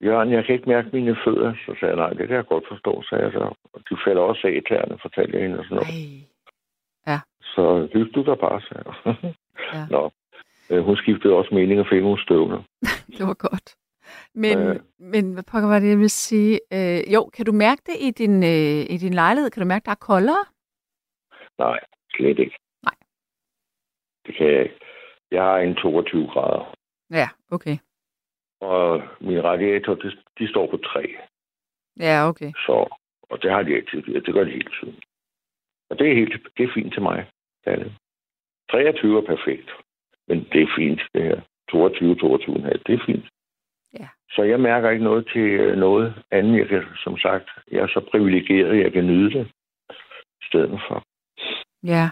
[0.05, 1.55] Jørgen, jeg kan ikke mærke mine fødder.
[1.67, 3.45] Så sagde jeg, nej, det kan jeg godt forstå, sagde jeg så.
[3.75, 5.89] Og de falder også af i tæerne, fortalte jeg hende og sådan noget.
[7.07, 7.19] Ej.
[7.55, 9.15] Så hyg du dig bare, sagde jeg.
[9.75, 9.87] Ja.
[9.97, 10.11] Nå.
[10.71, 12.63] Øh, hun skiftede også mening og fik nogle støvler.
[13.19, 13.75] Det var godt.
[14.35, 14.75] Men, Ja.
[14.99, 16.61] men hvad pokker var det, jeg ville sige?
[16.73, 19.51] Øh, jo, kan du mærke det i din, øh, i din lejlighed?
[19.51, 20.45] Kan du mærke, der er koldere?
[21.59, 21.81] Nej,
[22.15, 22.57] slet ikke.
[22.83, 22.95] Nej.
[24.27, 24.79] Det kan jeg ikke.
[25.31, 26.75] Jeg har en 22 grader,
[27.11, 27.77] Ja, okay.
[28.61, 31.17] og min radiator, de, de står på 3.
[32.01, 32.53] Ja, okay.
[32.67, 34.03] Så, og det har de altid.
[34.03, 35.01] Det gør de hele tiden.
[35.91, 37.31] Og det er, helt, det er fint til mig.
[37.65, 37.93] Det er det.
[38.71, 39.71] 23 er perfekt.
[40.29, 41.41] Men det er fint, det her.
[41.71, 43.27] 22, 22,5, det er fint.
[44.01, 44.09] Ja.
[44.31, 46.59] Så jeg mærker ikke noget til øh, noget andet.
[46.59, 49.47] Jeg kan, som sagt, jeg er så privilegeret, jeg kan nyde det
[50.43, 51.02] i stedet for.
[51.83, 52.11] Ja,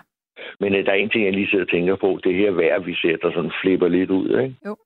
[0.60, 2.20] Men øh, der er en ting, jeg lige sidder og tænker på.
[2.24, 4.56] Det her vejr, vi ser, der sådan flipper lidt ud, ikke?
[4.66, 4.76] Jo.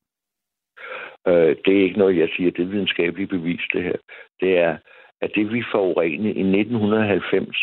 [1.28, 3.96] Øh, det er ikke noget, jeg siger, det er videnskabeligt bevis, det her.
[4.40, 4.78] Det er,
[5.20, 7.56] at det, vi forurenede i 1990,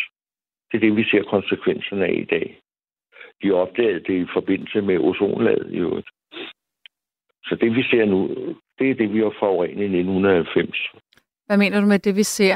[0.72, 2.60] det er det, vi ser konsekvenserne af i dag.
[3.44, 6.10] De opdagede det i forbindelse med ozonlaget i øvrigt.
[7.44, 8.28] Så det, vi ser nu,
[8.80, 10.92] det er det, vi har forurenet i 1990.
[11.46, 12.56] hvad mener du med det, vi ser?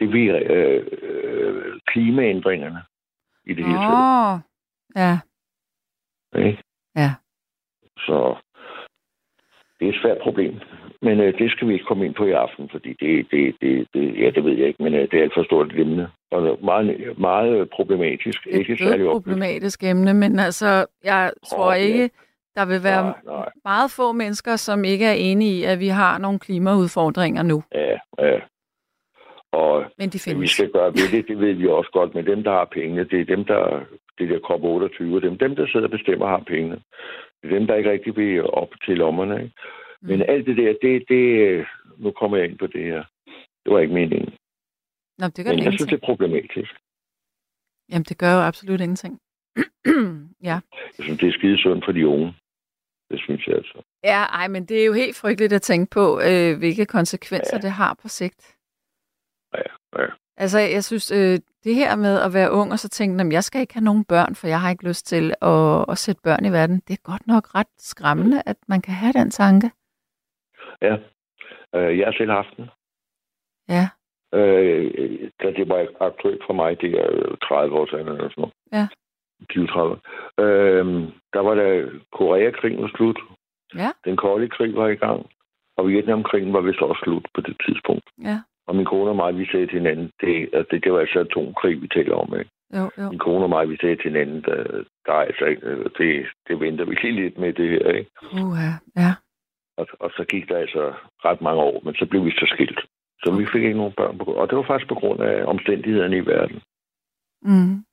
[0.00, 2.80] Det vi øh, øh, klimaændringerne
[3.46, 4.42] i det hele taget.
[4.96, 5.18] Ja,
[6.38, 6.62] Ikke?
[6.96, 7.10] ja.
[7.98, 8.36] Så
[9.80, 10.54] det er et svært problem.
[11.02, 13.88] Men øh, det skal vi ikke komme ind på i aften, fordi det, det, det,
[13.94, 16.08] det ja, det ved jeg ikke, men øh, det er alt for stort et emne.
[16.30, 18.46] Og meget, meget problematisk.
[18.46, 21.78] Er ikke et særlig problematisk emne, men altså, jeg tror ja.
[21.78, 22.10] ikke,
[22.56, 23.48] der vil være Nej, nej.
[23.64, 27.62] meget få mennesker, som ikke er enige i, at vi har nogle klimaudfordringer nu.
[27.74, 28.40] Ja, ja.
[29.52, 30.50] Og Men de det, vi findes.
[30.50, 33.20] skal gøre ved det, det ved vi også godt, men dem, der har pengene, det
[33.20, 33.84] er dem, der
[34.18, 36.76] det der COP28, dem, dem, der sidder og bestemmer, har pengene.
[37.42, 39.42] Det er dem, der ikke rigtig vil op til lommerne.
[39.42, 39.54] Ikke?
[40.02, 40.24] Men Mm.
[40.28, 41.66] alt det der, det, det,
[41.98, 43.04] nu kommer jeg ind på det her.
[43.64, 44.32] Det var ikke meningen.
[45.18, 45.90] Nå, det gør Men det jeg synes, ingenting.
[45.90, 46.72] det er problematisk.
[47.90, 49.18] Jamen, det gør jo absolut ingenting.
[50.50, 50.58] ja.
[50.98, 52.34] Jeg synes, det er skide sundt for de unge.
[53.10, 53.82] Det synes jeg altså.
[54.04, 57.60] Ja, ej, men det er jo helt frygteligt at tænke på, øh, hvilke konsekvenser Ja.
[57.60, 58.56] det har på sigt.
[59.54, 59.62] Ja,
[59.98, 60.06] ja.
[60.36, 63.44] Altså, jeg synes, øh, det her med at være ung og så tænke, at jeg
[63.44, 66.44] skal ikke have nogen børn, for jeg har ikke lyst til at, at sætte børn
[66.44, 69.70] i verden, det er godt nok ret skræmmende, at man kan have den tanke.
[70.82, 70.96] ja.
[71.74, 72.70] Øh, jeg har selv haft den.
[73.68, 73.88] Ja,
[74.34, 78.54] Øh, da det var aktuelt for mig, det er 30 år siden eller sådan noget.
[78.72, 78.86] Ja.
[79.52, 80.44] 20-30.
[80.44, 80.84] Øh,
[81.34, 81.66] der var da
[82.12, 83.18] Koreakrigen var slut.
[83.74, 83.90] Ja.
[84.04, 85.26] Den kolde krig var i gang.
[85.76, 88.04] Og Vietnamkrigen var vist også slut på det tidspunkt.
[88.22, 91.00] ja, Og min kone og mig, vi sagde til hinanden, det, at det, det var
[91.00, 92.38] altså atomkrig, vi taler om.
[92.38, 92.50] Ikke?
[92.76, 93.08] jo, jo.
[93.10, 96.60] Min kone og mig, vi sagde til hinanden, der, der er altså øh, det, det
[96.60, 97.88] venter vi lige lidt med det her.
[97.98, 98.10] Ikke?
[98.32, 99.12] Uha, ja.
[99.76, 100.92] Og, og så gik der altså
[101.24, 102.80] ret mange år, men så blev vi så skilt.
[103.22, 106.16] Så vi fik ikke nogen børn på Og det var faktisk på grund af omstændighederne
[106.16, 106.60] i verden.
[107.42, 107.84] Mm.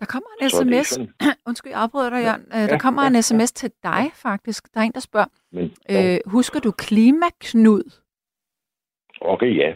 [0.00, 0.86] Der kommer en Så sms.
[0.86, 1.12] sådan,
[1.48, 2.44] Undskyld, jeg afbryder dig, Jørgen.
[2.46, 4.74] Øh, Der Ja, kommer ja, en sms til dig, faktisk.
[4.74, 7.84] Der er en, der spørger, men øh, husker du Klimaknud?
[9.20, 9.74] okay, ja.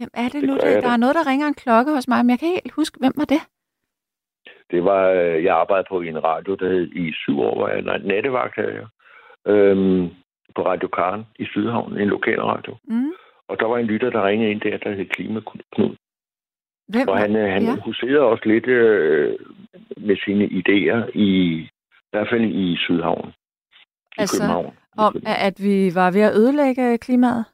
[0.00, 0.54] Hvem er det, Det nu?
[0.54, 0.88] Det, der da.
[0.88, 3.12] er noget, der ringer en klokke hos mig, men jeg kan ikke helt huske, hvem
[3.16, 3.42] var det?
[4.70, 7.82] Det var, øh, jeg arbejdede på en radio, der hed i syv år, var jeg
[7.82, 8.86] nej, nattevagt havde jeg.
[9.52, 10.08] Øhm,
[10.56, 12.76] på Radio Karen i Sydhavn, en lokal radio.
[12.84, 13.12] Mm.
[13.48, 15.96] Og der var en lytter, der ringede ind der, der hed Klimaknud.
[16.88, 17.76] Hvem Og han, øh, han Ja.
[17.84, 19.38] huserede også lidt øh,
[19.96, 21.28] med sine idéer, i,
[21.62, 21.68] i
[22.10, 23.28] hvert fald i Sydhavn.
[23.28, 23.32] I
[24.18, 24.66] Altså, København.
[24.66, 25.36] I Om, København.
[25.46, 27.44] at vi var ved at ødelægge klimaet?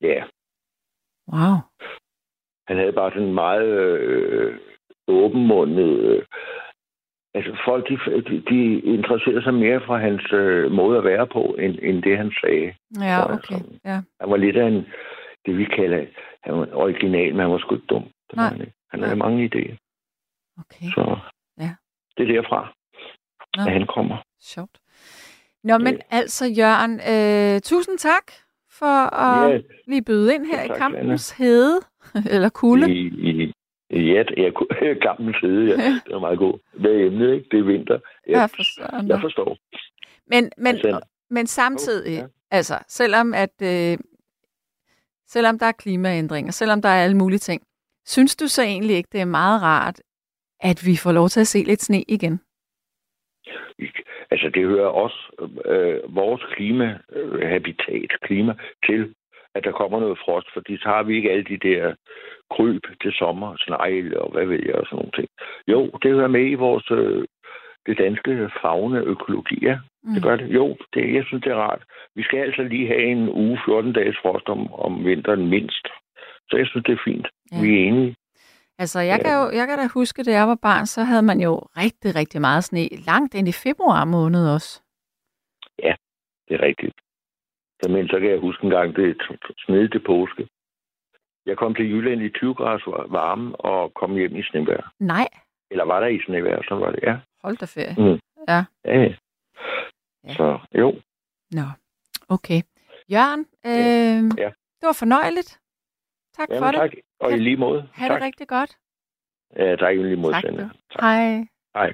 [0.00, 0.24] Ja,
[1.32, 1.56] Wow.
[2.68, 4.58] han havde bare sådan meget øh,
[5.08, 5.98] åbenmundet...
[5.98, 6.22] Øh,
[7.34, 7.96] altså folk, de,
[8.28, 12.16] de, de interesserede sig mere for hans øh, måde at være på, end, end det,
[12.18, 12.74] han sagde.
[13.00, 13.34] Ja, okay.
[13.34, 13.98] altså, Ja.
[14.20, 14.86] Han var lidt af en,
[15.46, 16.06] det vi kalder,
[16.44, 18.02] han var original, men han var sgu dum.
[18.02, 18.48] Det var Nej.
[18.50, 18.72] han, ikke.
[18.90, 19.76] han havde mange idéer.
[20.60, 20.86] Okay.
[20.94, 21.16] Så
[21.58, 21.74] Ja.
[22.16, 22.72] det er derfra,
[23.56, 23.62] Nå.
[23.66, 24.16] at han kommer.
[24.40, 24.78] Sjovt.
[25.64, 26.00] Nå, men Ja.
[26.10, 28.26] altså, Jørgen, øh, tusind tak
[28.78, 31.80] for at Ja, lige byde ind her Ja, i tak, kampens hede,
[32.34, 32.92] eller kulde.
[32.92, 33.52] I, i,
[33.90, 35.76] i ja, jeg kunne gammel side, ja.
[36.04, 36.58] Det var meget god.
[36.80, 37.46] Hvad er emnet, ikke?
[37.50, 37.98] Det er vinter.
[38.28, 39.08] Ja, Jeg, for søren.
[39.08, 39.56] jeg forstår.
[40.26, 41.00] Men, men, Altså,
[41.30, 42.26] men samtidig, ja.
[42.50, 43.98] altså, selvom at, øh,
[45.28, 47.62] selvom der er klimaændringer, selvom der er alle mulige ting,
[48.06, 50.00] synes du så egentlig ikke, det er meget rart,
[50.60, 52.40] at vi får lov til at se lidt sne igen?
[54.30, 55.20] Altså, det hører også
[55.64, 57.64] øh, vores klima, øh,
[58.22, 58.54] klima
[58.86, 59.14] til,
[59.54, 61.94] at der kommer noget frost, fordi så har vi ikke alle de der
[62.50, 65.28] kryb til sommer, snegle og hvad ved jeg og sådan nogle ting.
[65.68, 67.24] Jo, det hører med i vores øh,
[67.86, 69.78] det danske fagne økologi, ja.
[70.14, 70.54] Det gør det.
[70.54, 71.82] Jo, det, jeg synes, det er rart.
[72.14, 75.86] Vi skal altså lige have en uge, 14 dages frost om, om vinteren mindst.
[76.50, 77.26] Så jeg synes, det er fint.
[77.52, 77.62] Ja.
[77.62, 78.16] Vi er enige.
[78.78, 81.40] Altså, jeg kan, jo, jeg kan da huske, da jeg var barn, så havde man
[81.40, 84.80] jo rigtig, rigtig meget sne, langt ind i februar måned også.
[86.48, 86.94] Det er rigtigt.
[87.88, 89.22] Men så kan jeg huske en gang, det
[89.58, 90.48] sned til påske.
[91.46, 94.92] Jeg kom til Jylland i 20 grader varme og kom hjem i snevejr.
[95.00, 95.28] Nej,
[95.70, 97.16] Eller var der i snevejr, så var det, ja.
[97.42, 97.94] hold da ferie.
[97.98, 98.20] Mm.
[98.48, 98.64] Ja.
[98.84, 99.14] Ja, ja.
[100.24, 100.34] Ja.
[100.34, 100.94] Så jo,
[101.50, 101.66] Nå,
[102.28, 102.60] okay.
[103.12, 104.50] Jørgen, øh, Ja.
[104.80, 105.60] det var fornøjeligt.
[106.36, 106.80] Tak for Jamen, det.
[106.80, 106.90] tak.
[107.20, 107.88] Og i lige måde.
[107.92, 108.14] Ha' tak.
[108.20, 108.78] det rigtig godt.
[109.56, 110.68] Ja, tak i lige måde, Tak, du.
[111.00, 111.46] Hej.
[111.74, 111.92] Hej.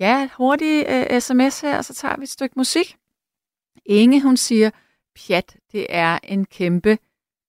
[0.00, 2.96] Ja, hurtig uh, sms her, og så tager vi et stykke musik.
[3.86, 4.70] Inge, hun siger,
[5.16, 6.98] pjat, det er en kæmpe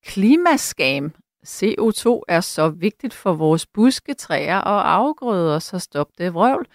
[0.06, 1.14] klimaskam.
[1.48, 6.68] CO2 er så vigtigt for vores buske, træer og afgrøder, så stop det vrøvl.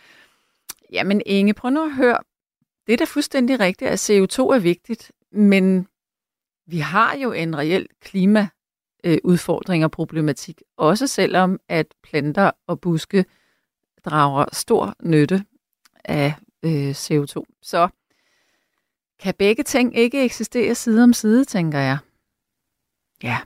[0.93, 2.19] Jamen Inge, prøv nu at høre.
[2.87, 5.87] Det er da fuldstændig rigtigt, at CO2 er vigtigt, men
[6.67, 8.49] vi har jo en reel klima
[9.05, 13.25] øh, udfordring og problematik, også selvom at planter og buske
[14.05, 15.45] drager stor nytte
[16.05, 17.43] af øh, CO2.
[17.63, 17.89] Så
[19.21, 21.99] kan begge ting ikke eksistere side om side, tænker jeg.
[23.23, 23.39] Ja.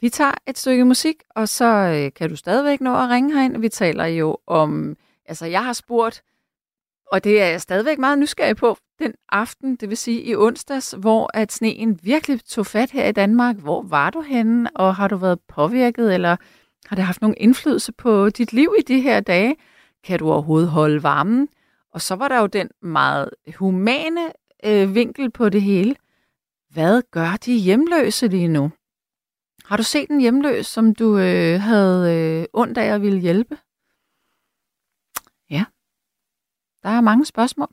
[0.00, 3.56] Vi tager et stykke musik, og så øh, kan du stadigvæk nå at ringe herind.
[3.56, 4.96] Vi taler jo om,
[5.26, 6.22] altså jeg har spurgt,
[7.06, 10.94] og det er jeg stadigvæk meget nysgerrig på, den aften, det vil sige i onsdags,
[10.98, 13.56] hvor at sneen virkelig tog fat her i Danmark.
[13.56, 16.36] Hvor var du henne, og har du været påvirket, eller
[16.86, 19.56] har det haft nogen indflydelse på dit liv i de her dage?
[20.04, 21.48] Kan du overhovedet holde varmen?
[21.92, 24.32] Og så var der jo den meget humane
[24.64, 25.96] øh, vinkel på det hele.
[26.70, 28.70] Hvad gør de hjemløse lige nu?
[29.64, 33.58] Har du set en hjemløs, som du øh, havde øh, ondt af at ville hjælpe?
[35.50, 35.64] Ja.
[36.82, 37.68] Der er mange spørgsmål.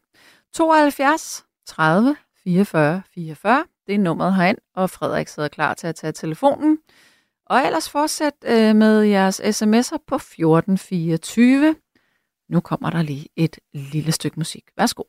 [0.53, 3.65] 72 30 44 44.
[3.87, 6.77] Det er nummeret herind, og Frederik sidder klar til at tage telefonen.
[7.45, 11.75] Og ellers fortsæt øh, med jeres sms'er på 1424.
[12.49, 14.63] Nu kommer der lige et lille stykke musik.
[14.77, 15.03] Værsgo.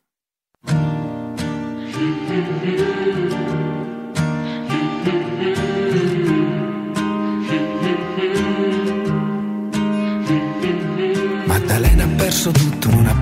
[11.49, 12.72] Maddalena ha perso tutto,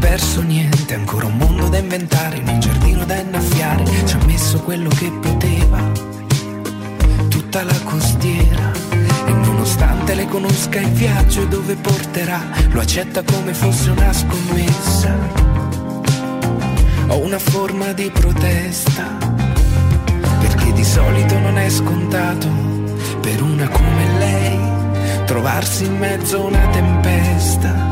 [0.00, 4.58] perso niente, ancora un mondo da inventare, in un giardino da innaffiare, ci ha messo
[4.60, 5.78] quello che poteva,
[7.28, 8.72] tutta la costiera,
[9.26, 12.40] e nonostante le conosca il viaggio e dove porterà,
[12.70, 15.14] lo accetta come fosse una scommessa,
[17.08, 19.04] o una forma di protesta,
[20.40, 22.48] perché di solito non è scontato,
[23.20, 24.58] per una come lei,
[25.26, 27.89] trovarsi in mezzo a una tempesta.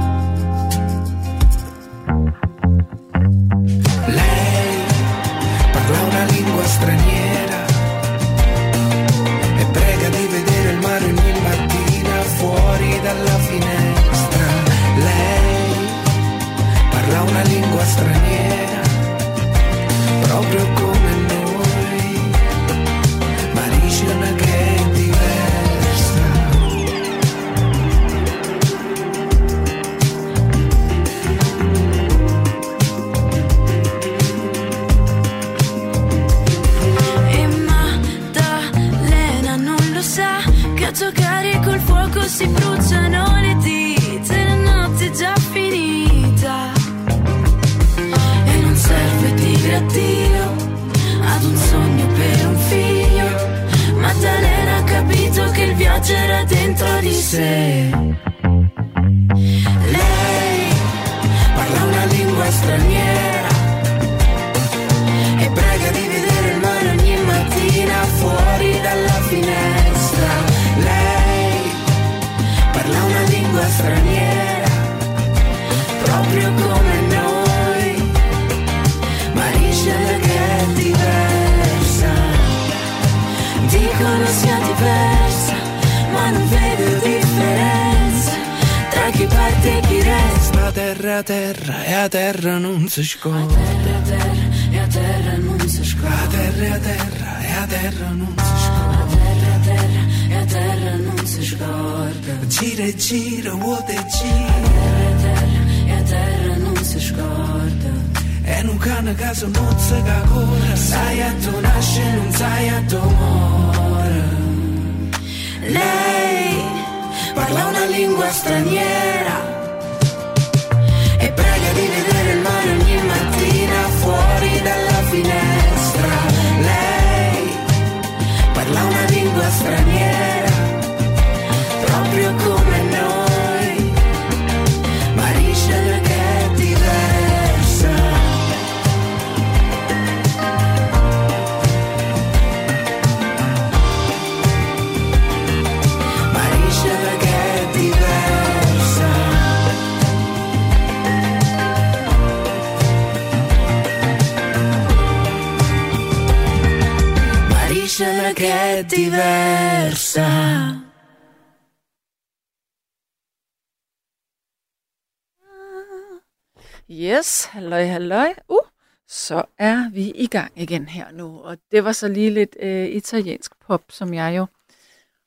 [170.59, 171.39] Igen her nu.
[171.39, 174.47] Og det var så lige lidt øh, italiensk pop, som jeg jo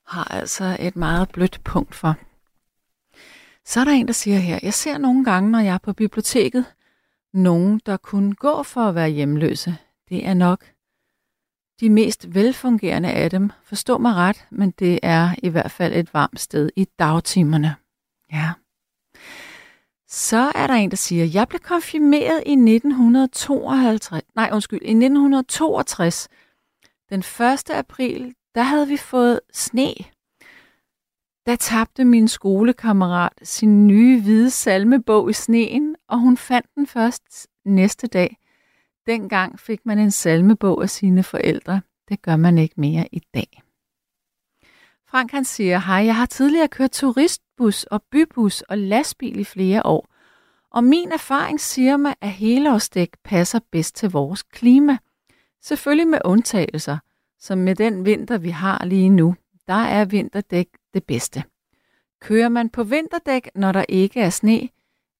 [0.07, 2.15] har altså et meget blødt punkt for.
[3.65, 5.93] Så er der en, der siger her, jeg ser nogle gange, når jeg er på
[5.93, 6.65] biblioteket,
[7.33, 9.77] nogen, der kunne gå for at være hjemløse.
[10.09, 10.65] Det er nok
[11.79, 13.51] de mest velfungerende af dem.
[13.63, 17.75] Forstå mig ret, men det er i hvert fald et varmt sted i dagtimerne.
[18.31, 18.51] Ja.
[20.13, 26.27] Så er der en, der siger, jeg blev konfirmeret i 1952, nej undskyld, i 1962.
[27.09, 27.69] Den 1.
[27.69, 29.93] april, der havde vi fået sne.
[31.45, 37.47] Der tabte min skolekammerat sin nye hvide salmebog i sneen, og hun fandt den først
[37.65, 38.37] næste dag.
[39.05, 41.81] Dengang fik man en salmebog af sine forældre.
[42.09, 43.60] Det gør man ikke mere i dag.
[45.11, 49.85] Frank han siger, hej, jeg har tidligere kørt turistbus og bybus og lastbil i flere
[49.85, 50.07] år.
[50.71, 54.97] Og min erfaring siger mig, at helårsdæk passer bedst til vores klima.
[55.61, 56.97] Selvfølgelig med undtagelser,
[57.39, 59.35] som med den vinter, vi har lige nu.
[59.67, 61.43] Der er vinterdæk det bedste.
[62.21, 64.69] Kører man på vinterdæk, når der ikke er sne,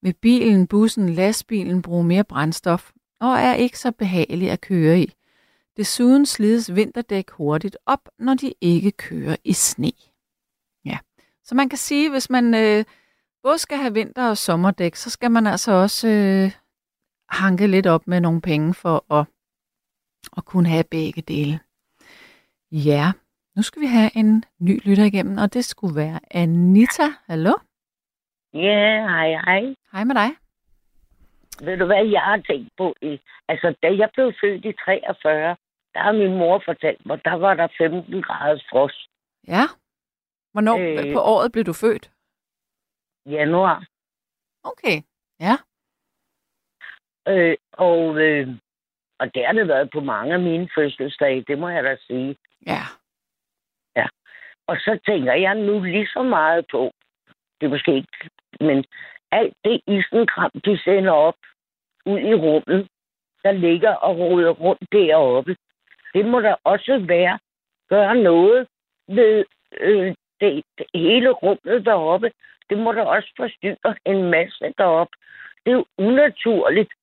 [0.01, 5.13] vil bilen, bussen, lastbilen bruge mere brændstof og er ikke så behagelig at køre i.
[5.77, 9.91] Desuden slides vinterdæk hurtigt op, når de ikke kører i sne.
[10.85, 10.97] Ja,
[11.43, 12.85] så man kan sige, hvis man øh,
[13.43, 16.51] både skal have vinter- og sommerdæk, så skal man altså også øh,
[17.29, 19.25] hanke lidt op med nogle penge for at,
[20.37, 21.59] at kunne have begge dele.
[22.71, 23.11] Ja,
[23.55, 27.03] nu skal vi have en ny lytter igennem, og det skulle være Anita.
[27.25, 27.53] Hallo?
[28.53, 29.75] Ja, hej, hej.
[29.91, 30.40] Hej med dig.
[31.65, 32.95] Ved du hvad, jeg har tænkt på?
[33.47, 35.55] Altså, da jeg blev født i 43,
[35.93, 39.09] der har min mor fortalt mig, der var der 15 graders frost.
[39.47, 39.63] Ja.
[40.53, 41.13] Hvornår Øh.
[41.13, 42.11] på året blev du født?
[43.25, 43.85] Januar.
[44.63, 44.97] Okay.
[45.39, 45.55] Ja.
[47.27, 48.47] Øh, og, øh,
[49.19, 52.37] og det har det været på mange af mine fødselsdage, det må jeg da sige.
[52.65, 52.81] Ja.
[54.67, 56.91] Og så tænker jeg nu lige så meget på,
[57.59, 58.85] det er måske ikke, men
[59.31, 61.35] alt det isenkram, de sender op
[62.05, 62.87] ud i rummet,
[63.43, 65.55] der ligger og roder rundt deroppe,
[66.13, 67.39] det må der også være,
[67.89, 68.67] gøre noget
[69.07, 69.45] ved
[69.79, 72.31] øh, det, det, hele rummet deroppe.
[72.69, 75.17] Det må der også forstyrre en masse deroppe.
[75.65, 76.93] Det er jo unaturligt,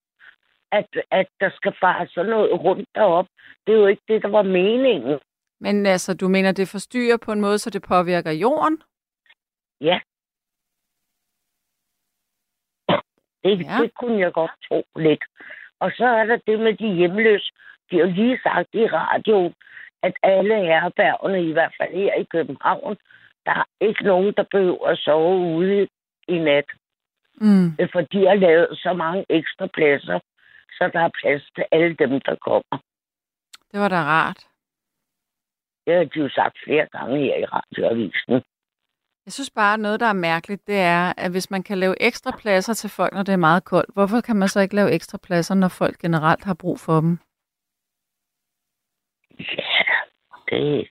[0.72, 3.30] at, at der skal fare sådan noget rundt deroppe.
[3.66, 5.18] Det er jo ikke det, der var meningen.
[5.60, 8.82] Men altså, du mener, det forstyrrer på en måde, så det påvirker jorden?
[9.80, 10.00] Ja.
[13.44, 13.78] Det, Ja.
[13.82, 15.24] det kunne jeg godt tro lidt.
[15.80, 17.52] Og så er der det med de hjemløse.
[17.90, 19.54] De har jo lige sagt i radioen,
[20.02, 22.96] at alle herbergerne, i hvert fald her i København,
[23.46, 25.88] der er ikke nogen, der behøver at sove ude
[26.28, 26.64] i nat.
[27.40, 27.76] Mm.
[27.92, 30.18] For de har lavet så mange ekstra pladser,
[30.70, 32.76] så der er plads til alle dem, der kommer.
[33.72, 34.46] Det var da rart.
[35.86, 38.42] Det har de jo sagt flere gange her i radioavisen.
[39.28, 42.30] Jeg synes bare, noget, der er mærkeligt, det er, at hvis man kan lave ekstra
[42.40, 45.18] pladser til folk, når det er meget koldt, hvorfor kan man så ikke lave ekstra
[45.26, 47.18] pladser, når folk generelt har brug for dem?
[49.38, 49.88] Ja,
[50.50, 50.88] det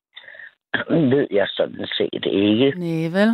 [0.90, 2.80] ved jeg sådan set ikke.
[2.80, 3.32] Nej, vel?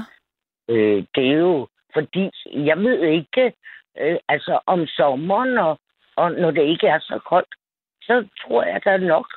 [0.70, 2.30] Øh, det er jo fordi,
[2.70, 3.54] jeg ved ikke,
[3.97, 5.80] øh, altså om sommeren, og,
[6.16, 7.56] og når det ikke er så koldt,
[8.04, 9.28] så tror jeg, der er nok.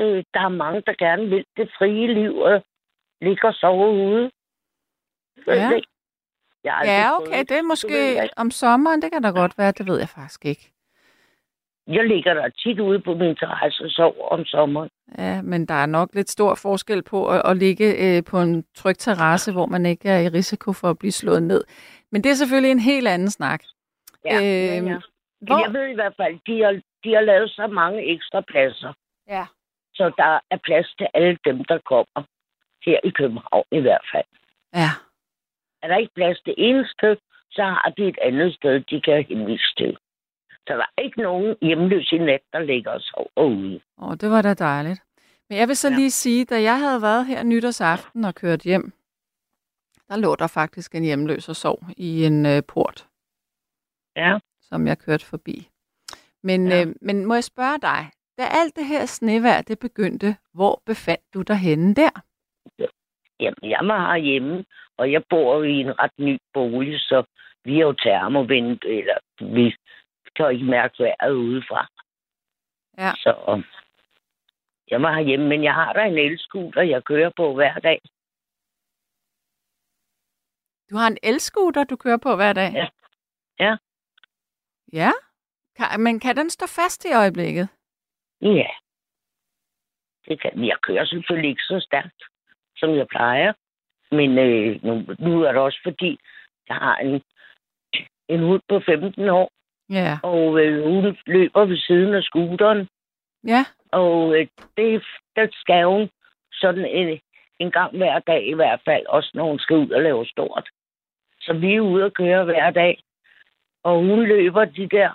[0.00, 2.62] Øh, der er mange, der gerne vil det frie liv og
[3.20, 4.30] ligge og sove ude.
[5.46, 5.70] Ja.
[6.64, 9.98] Jeg Ja, okay, det er måske om sommeren, det kan da godt være, det ved
[9.98, 10.72] jeg faktisk ikke.
[11.86, 14.90] Jeg ligger der tit ude på min terrasse og sover om sommeren.
[15.18, 18.64] Ja, men der er nok lidt stor forskel på at, at ligge øh, på en
[18.74, 21.64] tryg terrasse, hvor man ikke er i risiko for at blive slået ned.
[22.12, 23.62] Men det er selvfølgelig en helt anden snak.
[24.24, 24.98] Ja, Øhm, ja, ja.
[25.40, 25.58] Hvor...
[25.64, 26.72] Jeg ved i hvert fald, de har,
[27.04, 28.92] de har lavet så mange ekstra pladser,
[29.28, 29.46] Ja.
[29.94, 32.22] så der er plads til alle dem, der kommer.
[32.86, 34.24] Her i København i hvert fald.
[34.74, 34.90] Ja.
[35.86, 37.16] Er der ikke plads det ene sted,
[37.50, 39.96] så har de et andet sted, de kan henvise til.
[40.66, 43.80] Så der er ikke nogen hjemløse i nat, der ligger og sover ude.
[44.02, 45.00] Åh, det var da dejligt.
[45.48, 45.94] Men jeg vil så Ja.
[45.96, 48.92] lige sige, da jeg havde været her nytårsaften og kørt hjem,
[50.08, 53.08] der lå der faktisk en hjemløs og sov i en øh, port,
[54.16, 54.38] Ja.
[54.60, 55.68] som jeg kørte forbi.
[56.42, 56.84] Men, Ja.
[56.84, 61.34] øh, men må jeg spørge dig, da alt det her snevejr det begyndte, hvor befandt
[61.34, 62.10] du dig henne der?
[63.40, 64.64] Jamen, jeg var herhjemme,
[64.98, 67.24] og jeg bor i en ret ny bolig, så
[67.64, 69.76] vi er jo termovendt, eller vi
[70.36, 71.86] kan jo ikke mærke vejret udefra.
[72.98, 73.12] Ja.
[73.16, 73.62] Så
[74.90, 78.00] jeg var herhjemme, men jeg har da en elskuter, jeg kører på hver dag.
[80.90, 82.72] Du har en elskuter, du kører på hver dag?
[82.72, 82.88] Ja.
[83.58, 83.76] Ja.
[84.92, 85.12] Ja?
[85.76, 87.68] Kan, men kan den stå fast i øjeblikket?
[88.40, 88.70] Ja.
[90.28, 92.22] Det kan, jeg kører selvfølgelig ikke så stærkt,
[92.76, 93.52] som jeg plejer.
[94.10, 96.18] Men øh, nu, nu er det også fordi,
[96.68, 97.22] jeg har en,
[98.28, 99.50] en hund på 15 år,
[99.90, 100.18] Ja.
[100.22, 102.88] og øh, hun løber ved siden af scooteren.
[103.46, 103.64] Ja.
[103.92, 104.46] Og øh,
[104.76, 105.02] det,
[105.36, 106.10] der skal hun
[106.52, 107.20] sådan en,
[107.58, 110.68] en gang hver dag i hvert fald, også når hun skal ud og lave stort.
[111.40, 113.02] Så vi er ude og køre hver dag.
[113.82, 115.10] Og hun løber de der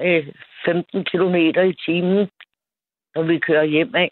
[0.00, 0.26] øh,
[0.64, 1.34] 15 km
[1.70, 2.30] i timen,
[3.14, 4.10] når vi kører hjem af.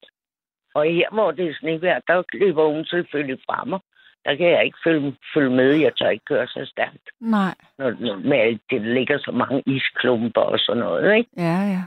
[0.74, 3.80] Og her, hvor det er snevejr, der løber hun selvfølgelig fra mig.
[4.24, 5.74] Der kan jeg ikke følge, følge med.
[5.74, 7.10] Jeg tør ikke køre så stærkt.
[7.20, 7.54] Nej.
[7.78, 11.30] Når, når, med alt det, ligger så mange isklumper og sådan noget, ikke?
[11.36, 11.82] Ja, ja.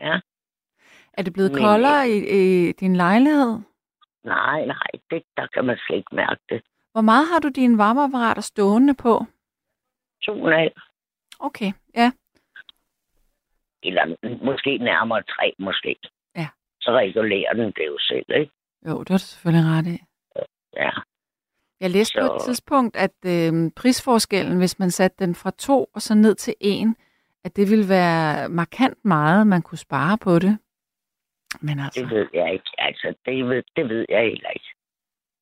[0.00, 0.20] Ja.
[1.12, 3.58] Er det blevet Men, koldere i, i din lejlighed?
[4.24, 6.62] Nej, nej, det, der kan man slet ikke mærke det.
[6.92, 9.24] Hvor meget har du dine varmeapparater stående på?
[10.22, 10.72] To og en halv,
[11.40, 12.12] Okay, ja.
[13.82, 14.04] eller
[14.44, 15.96] måske nærmere tre, måske.
[16.80, 18.52] Så regulerer den det jo selv, ikke?
[18.86, 19.98] Jo, det har du selvfølgelig ret i.
[20.76, 20.90] Ja.
[21.80, 22.28] Jeg læste så...
[22.28, 26.34] på et tidspunkt, at øh, prisforskellen, hvis man satte den fra to og så ned
[26.34, 26.96] til en,
[27.44, 30.58] at det ville være markant meget, man kunne spare på det.
[31.60, 32.70] Men altså, Det ved jeg ikke.
[32.78, 34.70] Altså, det ved, det ved jeg heller ikke.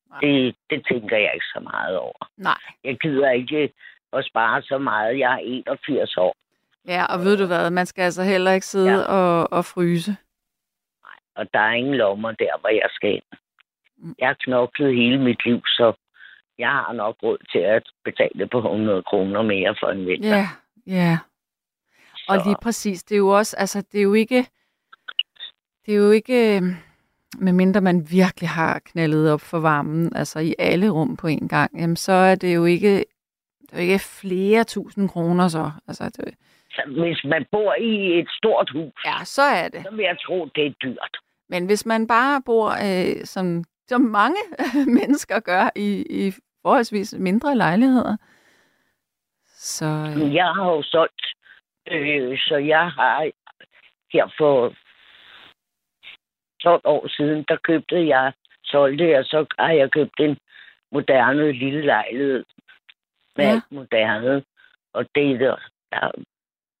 [0.09, 0.19] Nej.
[0.19, 2.31] Det, det tænker jeg ikke så meget over.
[2.37, 2.61] nej.
[2.83, 3.73] Jeg gider ikke
[4.13, 5.19] at spare så meget.
[5.19, 6.35] Jeg er 81 år,
[6.87, 8.91] Ja, og ved du hvad, man skal altså heller ikke sidde.
[8.91, 9.01] Ja.
[9.01, 10.17] og, og fryse.
[11.39, 13.29] Og der er ingen lommer der, hvor jeg skal ind.
[13.97, 14.15] Mm.
[14.19, 15.93] Jeg har knoklet hele mit liv, så
[16.57, 20.37] jeg har nok råd til at betale på 100 kroner mere for en vinter.
[20.37, 20.47] Ja,
[20.87, 21.17] ja.
[22.29, 24.45] Og lige præcis, det er jo også, altså det er jo ikke,
[25.85, 26.61] det er jo ikke, øh,
[27.39, 31.79] medmindre man virkelig har knaldet op for varmen, altså i alle rum på en gang,
[31.79, 32.95] jamen så er det jo ikke,
[33.61, 35.71] det er jo ikke flere tusind kroner så.
[35.87, 36.35] Altså, det,
[36.71, 39.81] Så hvis man bor i et stort hus, ja, så er det.
[39.83, 41.17] så vil jeg tro, det er dyrt.
[41.49, 44.37] Men hvis man bare bor, øh, som, som mange
[44.99, 48.17] mennesker gør, i, i forholdsvis mindre lejligheder,
[49.45, 51.25] så øh, Jeg har jo solgt,
[51.91, 53.31] øh, så jeg har
[54.13, 54.73] her for
[56.63, 58.33] 12 år siden, der købte jeg,
[58.63, 60.37] solgte jeg, så har jeg købt en
[60.91, 62.43] moderne lille lejlighed
[63.37, 63.51] med Ja.
[63.51, 64.43] alt moderne.
[64.93, 65.55] Og det der,
[65.91, 66.11] der,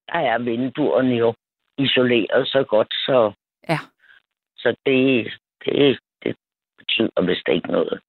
[0.07, 1.33] der er vinduerne jo
[1.77, 3.31] isoleret så godt, så,
[3.69, 3.79] Ja.
[4.61, 5.33] Så det,
[5.65, 6.35] det, det
[6.77, 7.99] betyder vist ikke noget.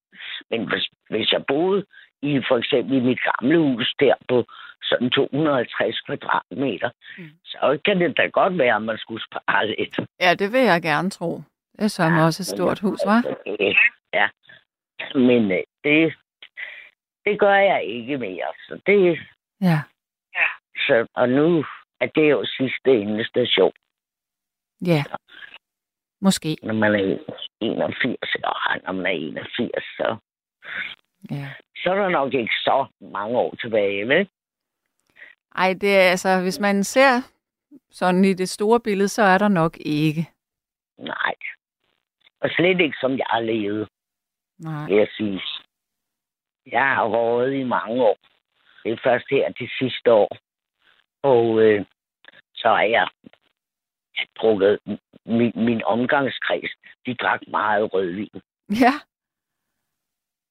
[0.50, 1.84] Men hvis, hvis jeg boede
[2.22, 4.44] i for eksempel i mit gamle hus der på
[4.82, 7.30] sådan 250 kvadratmeter, Mm.
[7.44, 9.98] så kan det da godt være, at man skulle spare lidt.
[10.20, 11.36] ja, det vil jeg gerne tro.
[11.76, 13.20] Det er sørme også et stort hus, var?
[14.12, 14.28] Ja,
[15.14, 16.14] men øh, det,
[17.24, 18.52] det gør jeg ikke mere.
[18.68, 19.18] Så det,
[19.60, 19.80] Ja.
[20.76, 21.64] så, og nu
[22.00, 23.72] er det jo sidste endestation,
[24.86, 25.04] Ja.
[26.20, 26.56] Måske.
[26.62, 27.18] når man er
[27.60, 30.16] 81, og han om er 81, så,
[31.30, 31.48] Ja.
[31.76, 34.28] så er der nok ikke så mange år tilbage, vel?
[35.56, 37.22] Ej, det er altså, hvis man ser
[37.90, 40.28] sådan i det store billede, så er der nok ikke.
[40.98, 41.34] Nej.
[42.40, 43.88] Og slet ikke, som jeg har levet,
[44.58, 44.96] Nej.
[44.98, 45.40] jeg sige.
[46.66, 48.16] Jeg har rådet i mange år.
[48.84, 50.36] Det er først her de sidste år.
[51.22, 51.84] Og øh,
[52.54, 53.08] så er jeg,
[54.40, 54.78] drukket
[55.26, 56.70] min, min omgangskreds.
[57.06, 58.40] De drak meget rødvin.
[58.70, 58.92] Ja.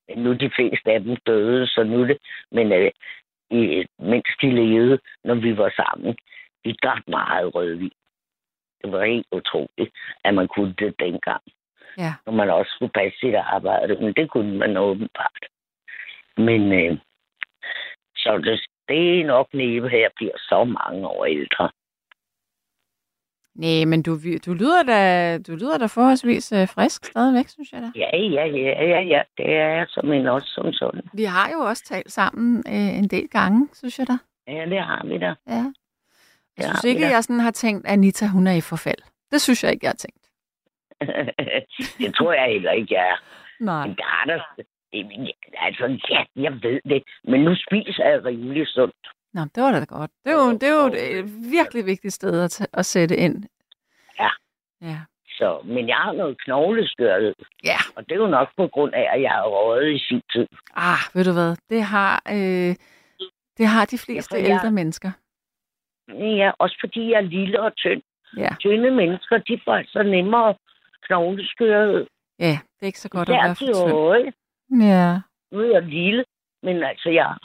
[0.07, 2.17] Men nu er de fleste af dem døde, så nu det...
[2.51, 2.91] Men øh,
[3.51, 6.17] i, mens de levede, når vi var sammen,
[6.65, 7.91] de drak meget rødvin.
[8.81, 9.91] Det var helt utroligt,
[10.23, 11.41] at man kunne det dengang.
[11.97, 12.13] Ja.
[12.25, 15.45] Når man også skulle passe sit arbejde, men det kunne man åbenbart.
[16.37, 16.97] Men øh,
[18.15, 21.69] så det, det er nok at jeg bliver så mange år ældre.
[23.55, 24.11] Nej, men du,
[24.45, 27.91] du, lyder da, du lyder da forholdsvis øh, frisk stadigvæk, synes jeg da.
[27.95, 29.21] Ja, ja, ja, ja, ja.
[29.37, 31.01] Det er jeg som en også som sådan.
[31.13, 34.17] Vi har jo også talt sammen øh, en del gange, synes jeg da.
[34.47, 35.25] Ja, det har vi da.
[35.25, 35.33] Ja.
[35.47, 35.73] Jeg
[36.57, 39.01] Det synes ikke, jeg sådan har tænkt, at Anita, hun er i forfald.
[39.31, 40.25] Det synes jeg ikke, jeg har tænkt.
[41.99, 43.17] det tror jeg heller ikke, jeg er.
[43.59, 43.87] Nej.
[43.87, 44.39] Men der er der...
[45.57, 47.03] Altså, ja, jeg ved det.
[47.23, 48.95] Men nu spiser jeg rimelig sundt.
[49.33, 50.11] Nå, det var da godt.
[50.25, 53.43] Det er jo, det er jo et øh, virkelig vigtigt sted at, at sætte ind.
[54.19, 54.29] Ja.
[54.81, 54.99] Ja.
[55.27, 57.33] Så, men jeg har noget knogleskørhed.
[57.63, 57.77] Ja.
[57.95, 60.47] Og det er jo nok på grund af, at jeg har røget i sin tid.
[60.75, 61.55] Ah, ved du hvad?
[61.69, 62.75] Det har, øh,
[63.57, 65.11] det har de fleste Ja, jeg- ældre mennesker.
[66.09, 68.01] Ja, også fordi jeg er lille og tynd.
[68.37, 68.49] Ja.
[68.59, 70.55] Tynde mennesker, de får altså nemmere
[71.07, 72.07] knogleskørhed.
[72.39, 74.33] Ja, det er ikke så godt at være for tynd.
[74.83, 75.19] Ja.
[75.51, 76.25] Nu er jeg lille,
[76.63, 77.35] men altså, jeg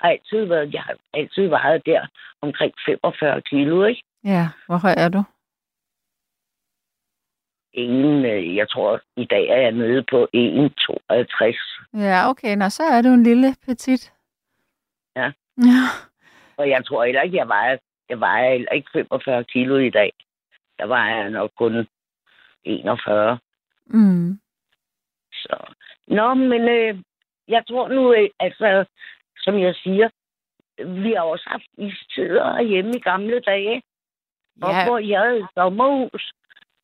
[0.00, 2.06] har altid været, jeg har altid vejet der
[2.42, 4.02] omkring 45 kilo, ikke?
[4.24, 5.22] Ja, hvor høj er du?
[7.72, 11.90] Ingen, øh, jeg tror, i dag er jeg nede på 1,52.
[11.94, 12.56] Ja, okay.
[12.56, 14.12] Nå, så er du en lille petit.
[15.16, 15.32] Ja.
[15.58, 15.82] Ja.
[16.56, 17.76] Og jeg tror heller ikke, jeg vejer,
[18.08, 20.12] jeg vejer heller ikke 45 kilo i dag.
[20.78, 21.86] Der vejer jeg nok kun
[22.64, 23.38] 41.
[23.86, 24.40] Mm.
[25.32, 25.56] Så.
[26.06, 26.98] Nå, men øh,
[27.48, 28.84] jeg tror nu, øh, altså,
[29.44, 30.08] som jeg siger,
[31.02, 33.82] vi har også haft istider hjemme i gamle dage.
[34.62, 36.32] Og Ja, hvor jeg havde et sommerhus,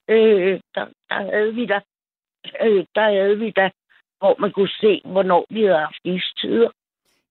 [0.09, 1.81] øh, der, der havde vi da,
[2.65, 3.71] øh, der havde vi da,
[4.19, 6.71] hvor man kunne se, hvornår vi havde haft istider.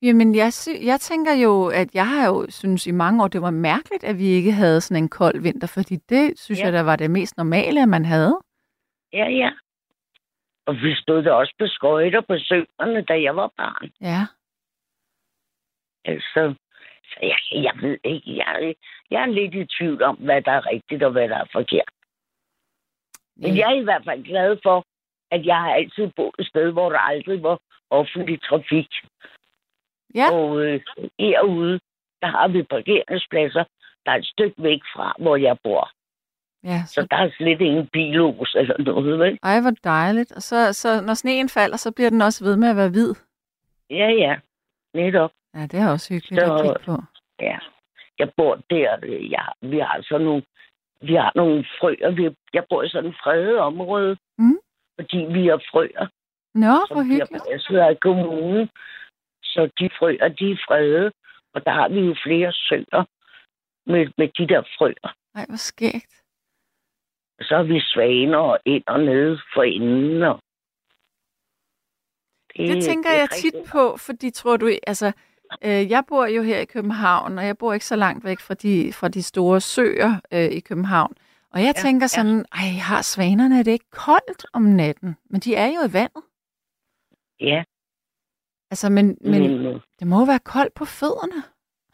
[0.02, 0.52] Jamen, jeg,
[0.86, 4.18] jeg tænker jo, at jeg har jo synes i mange år, det var mærkeligt, at
[4.20, 6.66] vi ikke havde sådan en kold vinter, fordi det synes Ja.
[6.66, 8.40] jeg, der var det mest normale, at man havde.
[9.14, 9.52] Ja, ja.
[10.68, 13.90] Og vi stod der også på skøjter på søerne, da jeg var barn.
[14.02, 14.22] Ja.
[16.06, 16.54] Altså,
[17.04, 18.76] så jeg, jeg ved ikke, jeg,
[19.12, 21.90] jeg er lidt i tvivl om, hvad der er rigtigt og hvad der er forkert.
[23.38, 24.86] Men jeg er i hvert fald glad for,
[25.32, 28.90] at jeg har altid boet et sted, hvor der aldrig var offentlig trafik.
[30.16, 30.32] Ja.
[30.32, 30.82] Og øh,
[31.20, 31.80] herude,
[32.22, 33.64] der har vi parkeringspladser,
[34.06, 35.90] der er et stykke væk fra, hvor jeg bor.
[36.64, 39.40] Ja, Så så, der er slet ingen bilos eller noget, vel?
[39.44, 40.32] ej, hvor dejligt.
[40.32, 43.14] Og så, så når sneen falder, så bliver den også ved med at være hvid.
[43.90, 44.36] Ja, ja.
[44.94, 45.32] Netop.
[45.56, 46.96] Ja, det er også hyggeligt Så- at kigge på.
[47.40, 47.58] Ja.
[48.20, 48.90] Jeg bor der.
[49.36, 50.44] Jeg, vi har sådan nogle,
[51.02, 52.12] vi har nogle frøer.
[52.12, 54.58] Vi, jeg bor i sådan et fredet område, Mm.
[55.00, 56.08] fordi vi har frøer,
[56.54, 57.80] Nå, hvor som bliver hyggeligt.
[57.82, 58.70] af kommunen.
[59.44, 61.12] Så de frøer, de er frede.
[61.54, 63.04] Og der har vi jo flere søer
[63.92, 65.16] med, med de der frøer.
[65.36, 66.14] Ej, hvor skægt.
[67.42, 70.24] Så har vi svaner og ind og nede for enden.
[70.24, 70.40] Og
[72.58, 75.12] Det tænker det jeg tit på, fordi tror du, altså,
[75.64, 78.54] øh, jeg bor jo her i København, og jeg bor ikke så langt væk fra
[78.54, 81.14] de, fra de store søer øh, i København.
[81.54, 82.08] Og jeg Ja, tænker ja.
[82.08, 85.16] sådan, ej, har svanerne det ikke koldt om natten?
[85.30, 86.24] Men de er jo i vandet.
[87.40, 87.64] Ja,
[88.72, 91.44] Altså, men, men øh, det må jo være koldt på fødderne.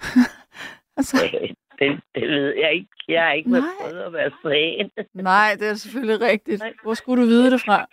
[0.98, 1.18] altså,
[1.80, 2.88] det, det ved jeg ikke.
[3.08, 3.60] Jeg har ikke Nej.
[3.60, 5.06] været prøvet at være svan.
[5.14, 6.64] nej, det er selvfølgelig rigtigt.
[6.84, 7.86] Hvor skulle du vide det fra?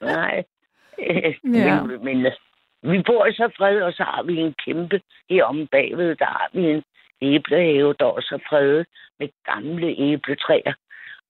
[0.00, 0.44] Nej.
[1.44, 1.82] Ja.
[2.04, 2.26] Men,
[2.82, 5.00] vi bor i så fred, og så har vi en kæmpe
[5.30, 6.82] heromme bagved, der har vi en
[7.22, 8.86] æblehave, der også er fredet
[9.18, 10.74] med gamle æbletræer.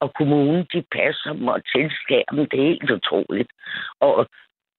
[0.01, 2.47] Og kommunen, de passer dem og tilskærer dem.
[2.49, 3.51] Det er helt utroligt.
[4.01, 4.27] Og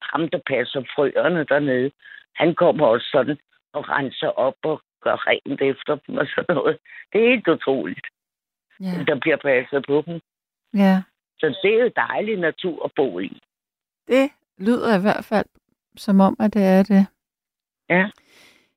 [0.02, 1.92] ham, der passer frøerne dernede,
[2.36, 3.38] han kommer også sådan
[3.74, 6.78] og renser op og gør rent efter dem og sådan noget.
[7.14, 8.08] Det er helt utroligt,
[8.80, 10.22] Ja, der bliver passet på dem.
[10.74, 11.04] ja.
[11.40, 13.42] Så det er jo dejlig natur at bo i.
[14.08, 15.46] Det lyder i hvert fald
[15.98, 17.06] som om, at det er det.
[17.90, 18.06] Ja.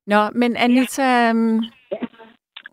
[0.07, 1.31] Nå, men Anita...
[1.31, 1.65] Um,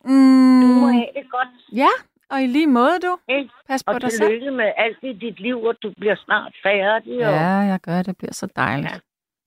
[0.06, 1.48] Du må mm, have det godt.
[1.74, 1.88] ja,
[2.30, 3.18] og i lige måde, du.
[3.30, 3.50] Ikke?
[3.68, 4.30] Pas på Og dig selv.
[4.30, 7.14] tillykke med alt i dit liv, og du bliver snart færdig.
[7.14, 8.92] Og Ja, jeg gør, det bliver så dejligt.
[8.94, 9.00] Ja.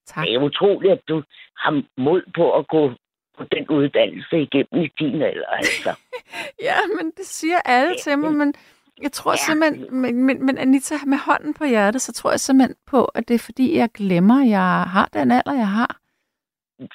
[0.06, 0.24] Tak.
[0.26, 1.22] det er utroligt, at du
[1.56, 2.92] har mod på at gå
[3.38, 5.46] på den uddannelse igennem i din alder.
[5.48, 5.90] Altså.
[6.62, 8.54] Ja, men det siger alle til mig, men
[9.02, 9.36] jeg tror Ja.
[9.36, 13.28] simpelthen, men, men, men Anita, med hånden på hjertet, så tror jeg simpelthen på, at
[13.28, 16.00] det er fordi, jeg glemmer, at jeg har den alder, jeg har.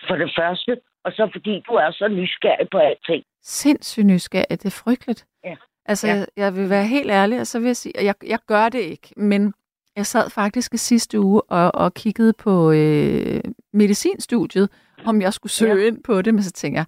[0.08, 3.24] For det første, og så fordi du er så nysgerrig på alting.
[3.44, 5.26] Sindssygt nysgerrig, det er frygteligt.
[5.44, 5.56] Ja.
[5.86, 6.14] Altså, Ja.
[6.16, 8.70] Jeg, jeg vil være helt ærlig, og så vil jeg sige, at jeg, jeg gør
[8.70, 9.54] det ikke, men
[9.96, 13.42] jeg sad faktisk i sidste uge og, og kiggede på øh,
[13.74, 14.70] medicinstudiet,
[15.06, 15.88] om jeg skulle søge ja.
[15.88, 16.86] ind på det, men så tænker jeg,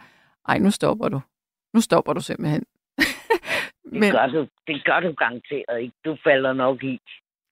[0.47, 1.21] ej, nu stopper du.
[1.73, 2.63] Nu stopper du simpelthen.
[3.91, 4.11] Det, men...
[4.11, 5.95] gør du, det gør du garanteret ikke.
[6.05, 7.01] Du falder nok i.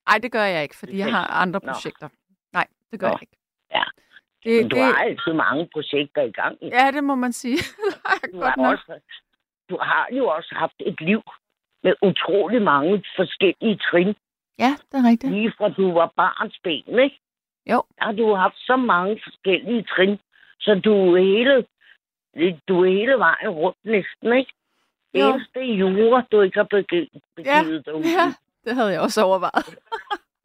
[0.09, 1.71] Nej, det gør jeg ikke, fordi jeg har andre Nå.
[1.71, 2.09] projekter.
[2.53, 3.13] Nej, det gør Nå.
[3.13, 3.37] jeg ikke.
[3.71, 3.83] Ja.
[4.43, 6.57] Det, Men du har altid mange projekter i gang.
[6.61, 7.57] Ja, det må man sige.
[8.33, 8.71] Du har, nok.
[8.71, 8.99] også,
[9.69, 11.21] du har jo også haft et liv
[11.83, 14.15] med utrolig mange forskellige trin.
[14.59, 15.33] Ja, det er rigtigt.
[15.33, 17.19] Lige fra du var barns ben, ikke?
[17.71, 17.83] Jo.
[17.97, 20.19] Der har du haft så mange forskellige trin,
[20.59, 21.65] så du er hele,
[22.67, 24.53] du er hele vejen rundt næsten, ikke?
[25.13, 28.01] Eneste jura, du ikke har begivet, begivet dig ud.
[28.03, 28.33] Ja,
[28.65, 29.65] det havde jeg også overvejet.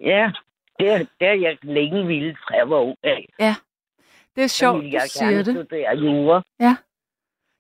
[0.01, 0.33] Ja,
[0.79, 3.29] det, det er jeg længe ville, fra jeg var ung af.
[4.37, 5.67] Det er sjovt, ville du jeg siger det.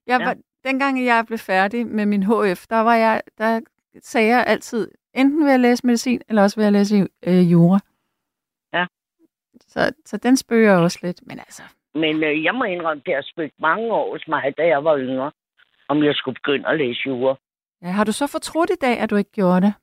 [0.07, 0.25] Jeg Ja.
[0.25, 3.61] var, dengang jeg blev færdig med min HF, der var jeg, der
[4.03, 7.79] sagde jeg altid, enten vil jeg læse medicin, eller også vil jeg læse øh, jura.
[8.73, 8.87] Ja.
[9.67, 11.27] Så, så den spøger jeg også lidt.
[11.27, 11.63] Men altså,
[11.95, 14.99] Men øh, jeg må indrømme, det har spillet mange år hos mig, da jeg var
[14.99, 15.33] yngre,
[15.89, 17.37] om jeg skulle begynde at læse jura.
[17.83, 19.75] ja, har du så fortrudt i dag, at du ikke gjorde det?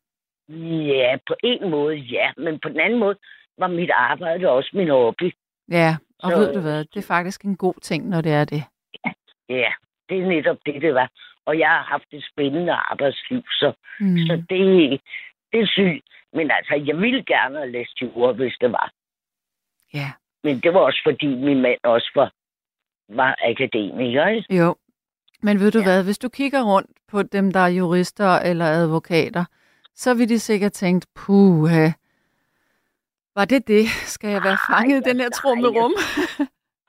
[0.88, 3.16] Ja, på en måde ja, men på den anden måde
[3.58, 5.34] var mit arbejde også min hobby.
[5.72, 8.46] Ja, og Så- ved du hvad, det er faktisk en god ting, når det er
[8.46, 8.64] det.
[9.50, 9.72] Ja,
[10.10, 11.10] det er netop det, det var.
[11.46, 14.18] Og jeg har haft et spændende arbejdsliv, så, mm.
[14.18, 15.00] så det,
[15.52, 16.06] det er sygt.
[16.34, 18.92] Men altså, jeg ville gerne have læst jura, hvis det var.
[19.94, 20.12] Ja,
[20.44, 22.32] Men det var også, fordi min mand også var,
[23.10, 24.28] var akademiker.
[24.28, 24.56] Ikke?
[24.58, 24.76] jo.
[25.44, 25.84] Men ved du Ja.
[25.86, 29.46] hvad, hvis du kigger rundt på dem, der er jurister eller advokater,
[29.94, 31.70] så vil de sikkert tænke, puh,
[33.36, 33.86] var det det?
[33.88, 35.94] Skal jeg være fanget i den her trummerum?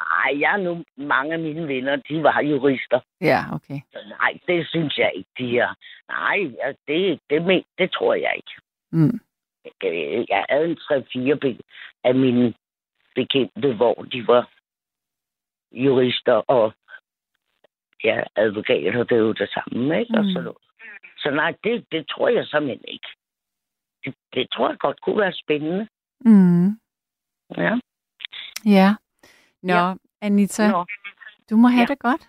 [0.01, 3.01] Ej, jeg nu, mange af mine venner, de var jurister.
[3.21, 3.81] ja, okay.
[3.93, 5.75] Så nej, det synes jeg ikke, de er.
[6.09, 6.39] Nej,
[6.89, 8.53] det, det, men, det tror jeg ikke.
[8.93, 9.21] Mm.
[10.29, 10.79] Jeg havde en
[11.35, 11.59] 3-4 be-
[12.05, 12.55] af mine
[13.15, 14.49] bekendte, hvor de var
[15.73, 16.73] jurister og
[18.05, 20.13] ja, advokater, det er jo det samme, ikke?
[20.13, 20.19] Mm.
[20.19, 20.59] Og sådan noget.
[21.19, 23.09] Så nej, det, det tror jeg simpelthen ikke.
[24.05, 25.89] Det, det tror jeg godt kunne være spændende.
[26.21, 26.67] Mm.
[27.57, 27.79] Ja.
[28.65, 28.95] Ja.
[29.63, 29.95] Nå, Ja.
[30.21, 30.85] Anita, Nå,
[31.51, 31.87] du må have Ja.
[31.87, 32.27] det godt.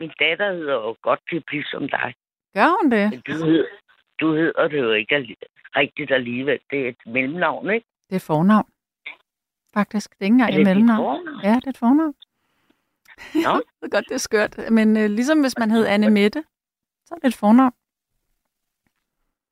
[0.00, 1.20] min datter hedder jo godt
[1.50, 2.14] ligesom dig.
[2.54, 3.10] Gør hun det?
[3.10, 3.66] Men du, hed,
[4.20, 5.36] du hedder det jo ikke
[5.76, 6.58] rigtigt alligevel.
[6.70, 7.86] Det er et mellemnavn, ikke?
[8.10, 8.68] Det er fornavn.
[9.74, 10.10] Faktisk.
[10.10, 11.28] Det er ikke engang Er et det mellemnavn.
[11.42, 12.14] Ja, det er et fornavn.
[13.34, 13.40] Nå.
[13.40, 14.58] jeg ved godt, det er skørt.
[14.70, 16.44] Men øh, ligesom hvis man hed Anne Mette,
[17.06, 17.72] så er det et fornavn.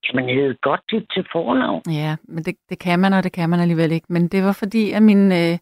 [0.07, 1.83] Kan man hedde godt dit til fornavn?
[1.91, 4.07] Ja, men det, det kan man, og det kan man alligevel ikke.
[4.09, 5.59] Men det var fordi, at min, øh,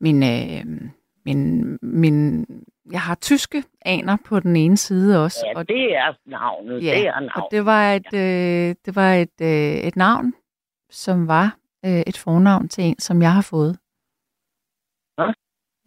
[0.00, 0.90] min, øh,
[1.24, 2.46] min, min,
[2.92, 5.46] jeg har tyske aner på den ene side også.
[5.46, 6.84] Ja, og, det er navnet.
[6.84, 7.50] ja, det er og navnet.
[7.50, 10.34] det var et, øh, det var et, øh, et navn,
[10.90, 11.56] som var
[11.86, 13.78] øh, et fornavn til en, som jeg har fået.
[15.18, 15.32] Nå.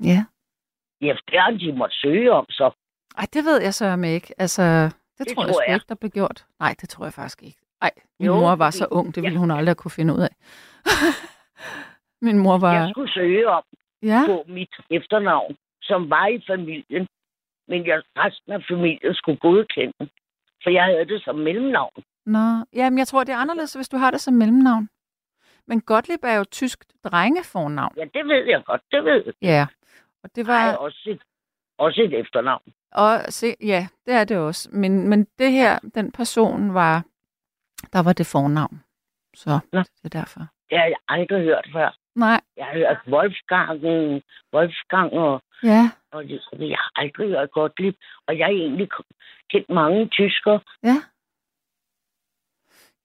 [0.04, 0.26] Ja.
[1.04, 2.72] Det har de måtte søge om, så.
[3.18, 4.34] Ej, det ved jeg så med ikke.
[4.38, 5.76] Altså, det, det tror jeg tror sgu jeg.
[5.76, 6.46] ikke, der blev gjort.
[6.60, 7.60] Nej, det tror jeg faktisk ikke.
[7.82, 9.40] Nej, min Jo, mor var så ung, det ville ja.
[9.40, 10.36] hun aldrig kunne finde ud af.
[12.28, 12.74] min mor var...
[12.74, 13.64] Jeg skulle søge om
[14.04, 17.08] Ja, på mit efternavn, som var i familien.
[17.68, 20.10] Men jeg, resten af familien skulle godkende.
[20.64, 22.04] For jeg havde det som mellemnavn.
[22.26, 22.40] nå.
[22.74, 24.90] Jamen, jeg tror, det er anderledes, hvis du har det som mellemnavn.
[25.68, 27.94] Men Gottlieb er jo tysk drengefornavn.
[27.98, 28.82] Ja, det ved jeg godt.
[28.92, 29.34] Det ved jeg.
[29.42, 29.66] Ja,
[30.24, 30.66] og det Var...
[30.66, 31.22] Jeg også et,
[31.78, 32.74] også et efternavn.
[32.92, 34.70] Og se, ja, det er det også.
[34.72, 37.04] Men, men det her, den person var...
[37.94, 38.84] Der var det fornavn.
[39.36, 39.80] Så Nå.
[39.80, 40.40] det er derfor.
[40.70, 41.98] Det har jeg aldrig hørt før.
[42.16, 43.84] Nej, Jeg har hørt Wolfgang,
[44.54, 47.96] Wolfgang og, ja, og det, jeg har aldrig hørt Gottlieb.
[48.28, 48.90] Og jeg har egentlig
[49.50, 50.60] kendt mange tyskere.
[50.84, 50.96] ja.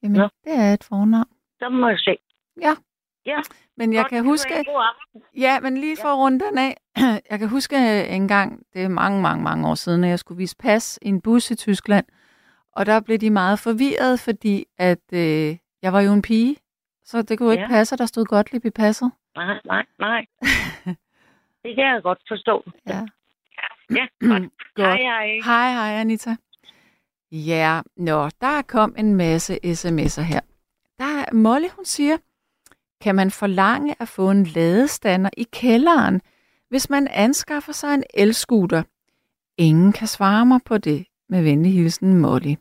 [0.02, 0.28] Jamen, Nå.
[0.44, 1.28] det er et fornavn.
[1.58, 2.16] Så må jeg se.
[2.60, 2.74] Ja.
[3.28, 3.40] Ja.
[3.76, 4.64] Men jeg Godt, kan huske,
[5.36, 6.76] ja, men lige for at runde den af,
[7.30, 7.76] jeg kan huske
[8.08, 11.08] en gang, det er mange, mange, mange år siden, at jeg skulle vise pas i
[11.08, 12.06] en bus i Tyskland,
[12.72, 16.56] og der blev de meget forvirret, fordi at øh, jeg var jo en pige,
[17.04, 17.68] så det kunne jo ikke Ja.
[17.68, 19.10] passe, at der stod Gottlieb i passet.
[19.36, 20.26] Nej, nej, nej.
[21.64, 22.64] det kan jeg godt forstå.
[22.86, 23.06] Ja.
[23.90, 24.42] Ja, godt.
[24.74, 24.86] Godt.
[24.86, 25.26] Hej, hej.
[25.44, 26.36] Hej, hej Anita.
[27.32, 30.40] Ja, nå, der kom en masse sms'er her.
[30.98, 32.16] Der er Molly, hun siger,
[33.00, 36.20] kan man forlange at få en ladestander i kælderen,
[36.68, 38.82] hvis man anskaffer sig en elskuter?
[39.56, 41.06] Ingen kan svare mig på det.
[41.28, 42.54] Med venlig hilsen, Molly.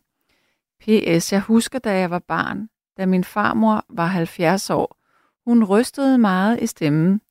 [0.79, 1.33] P.S.
[1.33, 4.97] Jeg husker, da jeg var barn, da min farmor var 70 år.
[5.45, 7.21] Hun rystede meget i stemmen,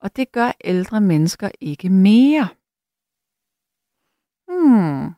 [0.00, 2.48] og det gør ældre mennesker ikke mere.
[4.48, 5.14] Hmm.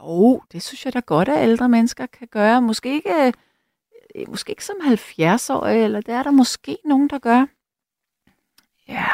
[0.00, 2.62] Jo, det synes jeg da godt, at ældre mennesker kan gøre.
[2.62, 3.32] Måske ikke, øh,
[4.14, 7.46] Øh, måske ikke som 70-årig, eller det er der måske nogen, der gør.
[8.88, 9.06] Ja.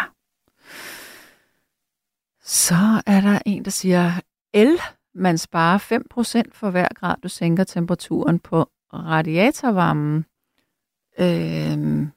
[2.40, 4.12] Så er der en, der siger,
[4.52, 4.80] el,
[5.14, 5.78] man sparer
[6.48, 10.24] 5% for hver grad, du sænker temperaturen på radiatorvarmen.
[11.18, 12.10] Øhm,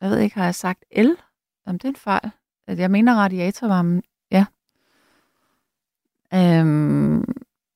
[0.00, 1.16] jeg ved ikke, har jeg sagt el?
[1.66, 2.30] Jamen, det er en fejl.
[2.66, 4.46] Jeg mener radiatorvarmen, ja.
[6.34, 7.24] Øhm,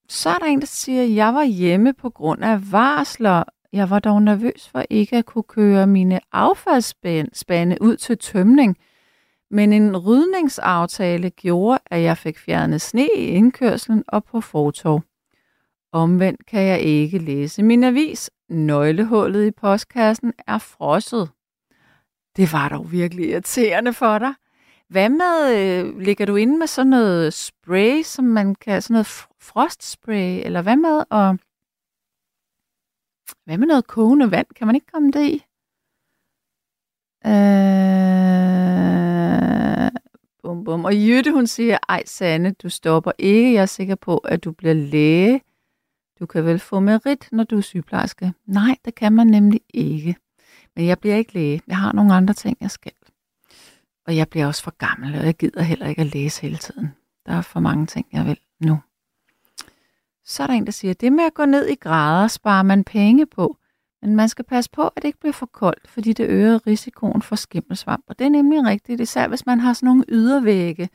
[0.08, 3.44] så er der en, der siger, at jeg var hjemme på grund af varsler.
[3.74, 8.76] Jeg var dog nervøs for ikke at kunne køre mine affaldsspande ud til tømning.
[9.50, 15.02] Men en rydningsaftale gjorde, at jeg fik fjernet sne i indkørslen og på fortov.
[15.92, 18.30] Omvendt kan jeg ikke læse min avis.
[18.48, 21.30] Nøglehullet i postkassen er frosset.
[22.36, 24.34] Det var dog virkelig irriterende for dig.
[24.88, 29.06] Hvad med, øh, ligger du inde med sådan noget spray, som man kan, sådan noget
[29.40, 31.36] frostspray, eller hvad med, at
[33.44, 34.46] hvad med noget kogende vand?
[34.56, 35.44] Kan man ikke komme det i?
[37.26, 37.34] Øh,
[40.42, 40.84] bum, bum.
[40.84, 43.52] Og Jytte, hun siger, ej Sanne, du stopper ikke.
[43.52, 45.40] Jeg er sikker på, at du bliver læge.
[46.20, 48.32] Du kan vel få merit, når du er sygeplejerske.
[48.46, 50.16] Nej, det kan man nemlig ikke.
[50.76, 51.60] Men jeg bliver ikke læge.
[51.66, 52.92] Jeg har nogle andre ting, jeg skal.
[54.06, 56.88] Og jeg bliver også for gammel, og jeg gider heller ikke at læse hele tiden.
[57.26, 58.78] Der er for mange ting, jeg vil nu.
[60.24, 62.62] Så er der en, der siger, at det med at gå ned i grader sparer
[62.62, 63.56] man penge på,
[64.02, 67.22] men man skal passe på, at det ikke bliver for koldt, fordi det øger risikoen
[67.22, 68.04] for skimmelsvamp.
[68.08, 70.88] Og det er nemlig rigtigt, især hvis man har sådan nogle ydervægge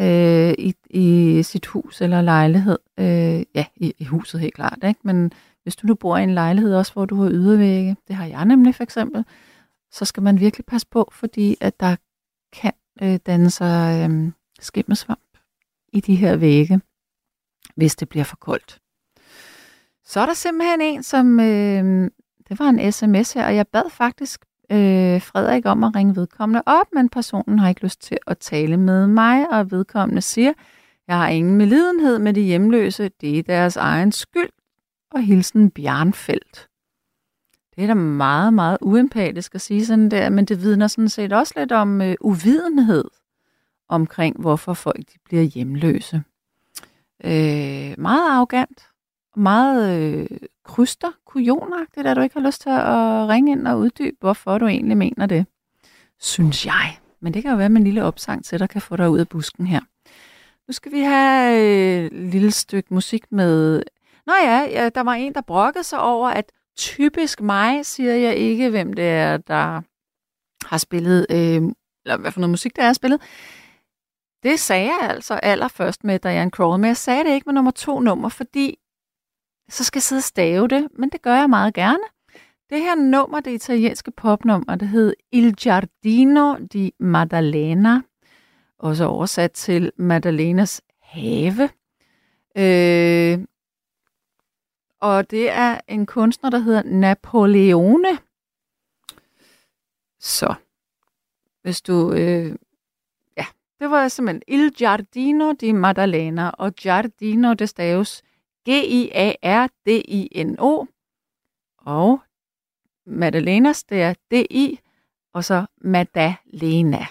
[0.00, 2.78] øh, i, i sit hus eller lejlighed.
[2.98, 5.00] Øh, ja, i, i huset helt klart, ikke?
[5.02, 5.32] men
[5.62, 8.44] hvis du nu bor i en lejlighed også, hvor du har ydervægge, det har jeg
[8.44, 9.24] nemlig for eksempel,
[9.92, 11.96] så skal man virkelig passe på, fordi at der
[12.52, 12.72] kan
[13.02, 15.38] øh, danne sig øh, skimmelsvamp
[15.92, 16.80] i de her vægge,
[17.76, 18.78] hvis det bliver for koldt.
[20.04, 21.40] Så er der simpelthen en, som...
[21.40, 22.10] Øh,
[22.48, 26.62] det var en sms her, og jeg bad faktisk øh, Frederik om at ringe vedkommende
[26.66, 30.52] op, men personen har ikke lyst til at tale med mig, og vedkommende siger,
[31.08, 34.50] jeg har ingen medlidenhed med de hjemløse, det er deres egen skyld,
[35.10, 36.68] og hilsen Bjarnfeldt.
[37.76, 41.32] Det er da meget, meget uempatisk at sige sådan der, men det vidner sådan set
[41.32, 43.04] også lidt om øh, uvidenhed
[43.88, 46.22] omkring, hvorfor folk de bliver hjemløse.
[47.24, 48.88] Øh, meget arrogant,
[49.36, 50.26] meget øh,
[50.64, 54.66] kryster, kujonagtigt, at du ikke har lyst til at ringe ind og uddybe, hvorfor du
[54.66, 55.46] egentlig mener det.
[56.20, 56.98] Synes jeg.
[57.20, 59.18] Men det kan jo være med en lille opsang til, dig kan få dig ud
[59.18, 59.80] af busken her.
[60.68, 63.82] Nu skal vi have et lille stykke musik med...
[64.26, 68.36] Nå ja, ja, der var en, der brokkede sig over, at typisk mig siger jeg
[68.36, 69.80] ikke, hvem det er, der
[70.66, 71.62] har spillet, øh,
[72.04, 73.20] eller hvad for noget musik, der er spillet.
[74.44, 77.70] Det sagde jeg altså allerførst med Diane Crawl, men jeg sagde det ikke med nummer
[77.70, 78.78] to nummer, fordi
[79.68, 82.04] så skal jeg sidde og stave det, men det gør jeg meget gerne.
[82.70, 88.00] Det her nummer, det italienske popnummer, det hed Il Giardino di Maddalena,
[88.78, 91.70] også oversat til Maddalenas have.
[92.56, 93.38] Øh,
[95.00, 98.18] og det er en kunstner, der hedder Napoleone.
[100.20, 100.54] Så,
[101.62, 102.12] hvis du...
[102.12, 102.56] Øh,
[103.80, 108.22] det var simpelthen Il Giardino di Maddalena, og Giardino, det staves
[108.68, 109.74] G-I-A-R-D-I-N-O,
[111.78, 112.20] og
[113.06, 114.78] Maddalenas, det er D-I,
[115.32, 117.06] og så Madalena.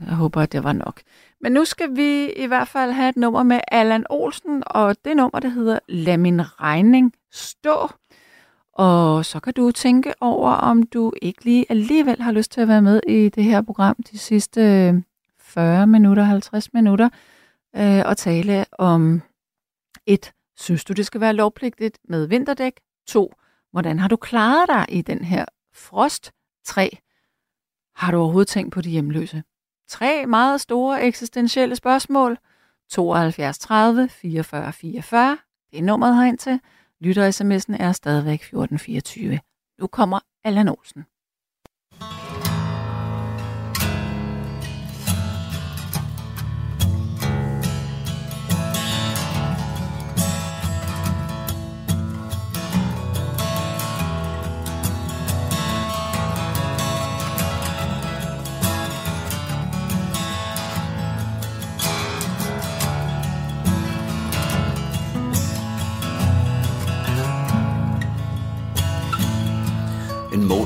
[0.00, 1.00] Jeg håber, at det var nok.
[1.40, 5.16] Men nu skal vi i hvert fald have et nummer med Allan Olsen, og det
[5.16, 7.90] nummer, der hedder Lad min regning stå.
[8.72, 12.68] Og så kan du tænke over, om du ikke lige alligevel har lyst til at
[12.68, 14.60] være med i det her program de sidste
[15.54, 17.08] 40 minutter, 50 minutter,
[17.76, 19.22] øh, og tale om
[20.06, 22.80] et Synes du, det skal være lovpligtigt med vinterdæk?
[23.06, 23.32] 2.
[23.72, 25.44] Hvordan har du klaret dig i den her
[25.74, 26.32] frost?
[26.64, 26.98] 3.
[27.96, 29.42] Har du overhovedet tænkt på de hjemløse?
[29.88, 32.38] Tre meget store eksistentielle spørgsmål.
[32.90, 35.38] 72 30 44 44.
[35.70, 36.60] Det er nummeret herind til.
[37.00, 39.40] Lytter-sms'en er stadigvæk 1424.
[39.80, 41.04] Nu kommer Allan Olsen.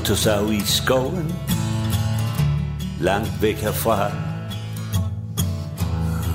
[0.09, 1.35] Tog sig ud i skoven
[2.99, 4.11] Langt væk herfra.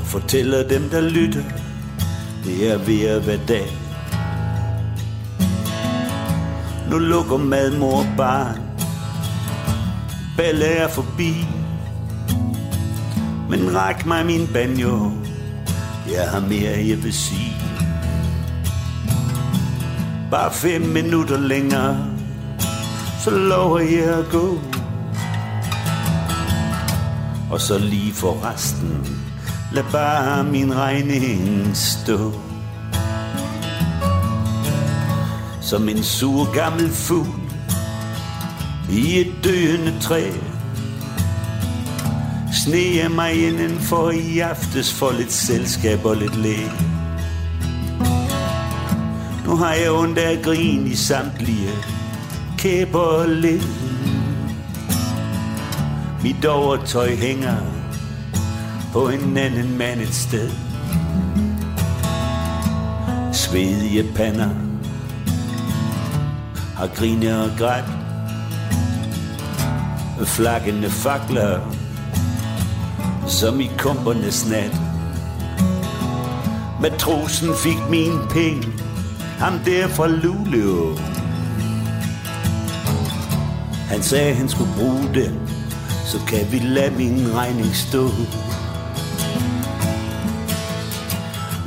[0.04, 1.42] Fortæller dem der lytter
[2.44, 3.66] Det er ved at være dag.
[6.90, 8.60] Nu lukker madmor barn.
[10.36, 11.46] Balle er forbi.
[13.50, 15.10] Men ræk mig min banjo.
[16.12, 17.56] Jeg har mere jeg vil sige.
[20.30, 22.13] Bare fem minutter længere.
[23.24, 24.58] Så lover jeg at gå.
[27.50, 29.20] Og så lige for resten
[29.72, 32.32] Lad bare min regning stå.
[35.60, 37.26] Som en sur gammel fugl
[38.90, 40.30] I et døende træ.
[42.64, 46.70] Sne jeg mig inden for i aftes For lidt selskab og lidt læg.
[49.46, 51.70] Nu har jeg ondt af grin i samtlige
[52.64, 53.68] kæber lidt
[56.22, 57.56] Mit overtøj hænger
[58.92, 60.50] på en anden mand et sted.
[63.32, 64.48] Svedige pander
[66.76, 67.86] har grinet og grædt.
[70.28, 71.60] Flakkende fakler
[73.26, 74.76] som i kumpernes nat.
[76.80, 78.68] Matrosen fik min penge
[79.38, 81.13] Ham der fra Luleå.
[83.88, 85.32] Han sagde han skulle bruge det.
[86.06, 88.10] Så kan vi lade min regning stå.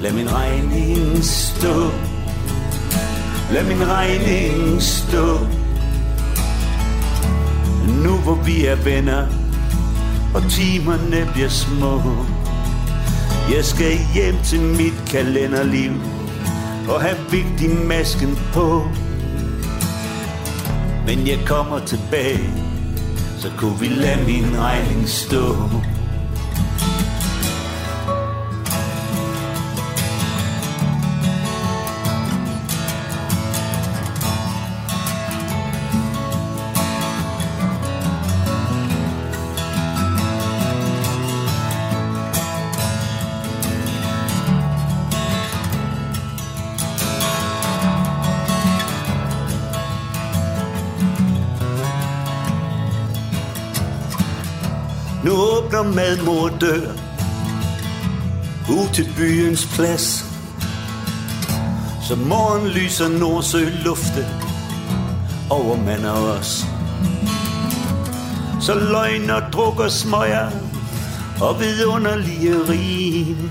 [0.02, 1.92] Lad min regning stå.
[3.54, 5.40] Lad min regning stå.
[8.04, 9.28] Nu hvor vi er venner
[10.36, 12.02] Og timerne bliver små
[13.56, 15.92] Jeg skal hjem til mit kalenderliv
[16.90, 18.84] Og have vigtig masken på.
[21.08, 22.50] Men jeg kommer tilbage
[23.38, 25.56] Så kunne vi lade min regning stå.
[55.98, 56.92] Madmor dør
[58.70, 60.26] Ud til byens plads
[62.04, 64.26] Så morgen lyser Nordsø lufte
[65.50, 66.66] Over mand og os
[68.62, 70.50] Så løgn og druk og smøger
[71.42, 73.50] Og vidunderlige rim.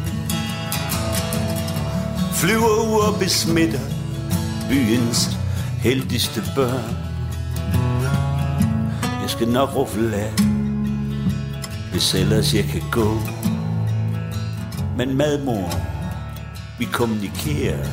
[2.33, 3.81] Flyver ud og besmitter
[4.69, 5.39] Byens
[5.79, 6.97] heldigste børn.
[9.23, 10.46] Jeg skal nok ruffle af
[11.97, 13.21] hvis ellers jeg kan gå.
[14.97, 15.71] Men madmor,
[16.79, 17.85] vi kommunikerer,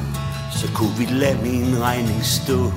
[0.56, 2.74] så kunne vi lade min regning stå.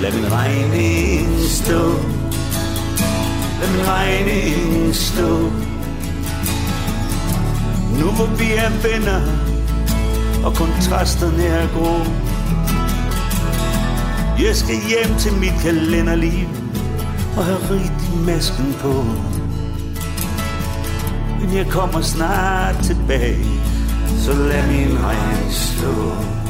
[0.00, 1.82] Lad min regning stå.
[3.60, 5.30] Lad min regning stå.
[7.98, 9.22] Nu hvor vi er venner,
[10.44, 11.98] og kontrasterne er grå.
[14.46, 16.61] Jeg skal hjem til mit kalenderliv
[17.36, 19.04] og har rigtig masken på.
[21.40, 23.46] Men jeg kommer snart tilbage,
[24.18, 26.41] så lad min regn stå.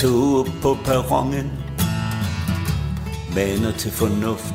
[0.00, 1.52] Tog på perronen
[3.34, 4.54] Maner til fornuft.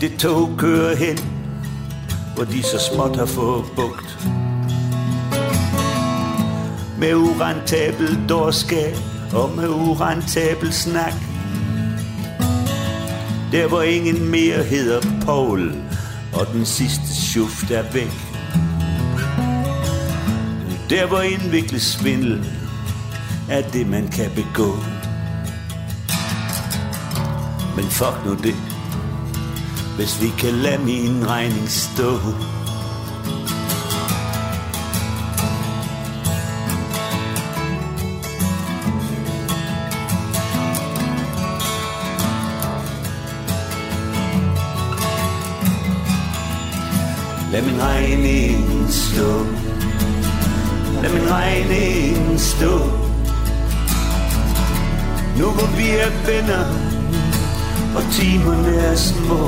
[0.00, 1.18] Det tog kører hen
[2.34, 4.28] Hvor de så småt har fået bugt.
[6.98, 8.96] Med urentabel dårskab
[9.32, 11.14] Og med urentabel snak.
[13.52, 15.72] Der hvor ingen mere hedder Paul
[16.32, 18.12] Og den sidste schuft er væk.
[20.90, 22.65] Der hvor indviklet svindel
[23.50, 24.76] er det, man kan begå.
[27.76, 28.54] Men fuck nu det,
[29.96, 32.18] hvis vi kan lade min regning stå.
[47.52, 49.46] Lad min regning stå.
[51.02, 53.05] Lad min regning stå.
[55.38, 56.64] Nu hvor vi er venner
[57.96, 59.40] Og timerne er små.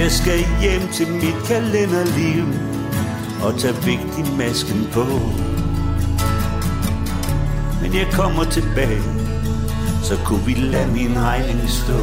[0.00, 2.44] Jeg skal hjem til mit kalenderliv
[3.42, 5.04] Og tage vigtig masken på.
[7.82, 9.02] Men jeg kommer tilbage
[10.02, 11.98] Så kunne vi lade min regning stå.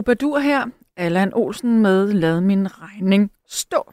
[0.00, 0.66] Troubadour her.
[0.96, 3.92] Allan Olsen med Lad min regning stå.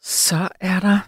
[0.00, 0.98] Så er der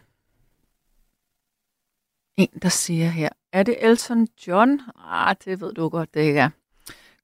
[2.36, 4.80] en, der siger her, er det Elton John?
[5.04, 6.50] Ah, det ved du godt, det ikke er.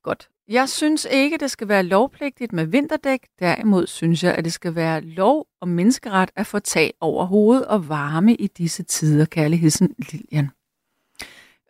[0.03, 0.29] Godt.
[0.49, 3.27] Jeg synes ikke, det skal være lovpligtigt med vinterdæk.
[3.39, 7.67] Derimod synes jeg, at det skal være lov og menneskeret at få tag over hovedet
[7.67, 9.25] og varme i disse tider.
[9.25, 10.51] kærlighedsen Lilian.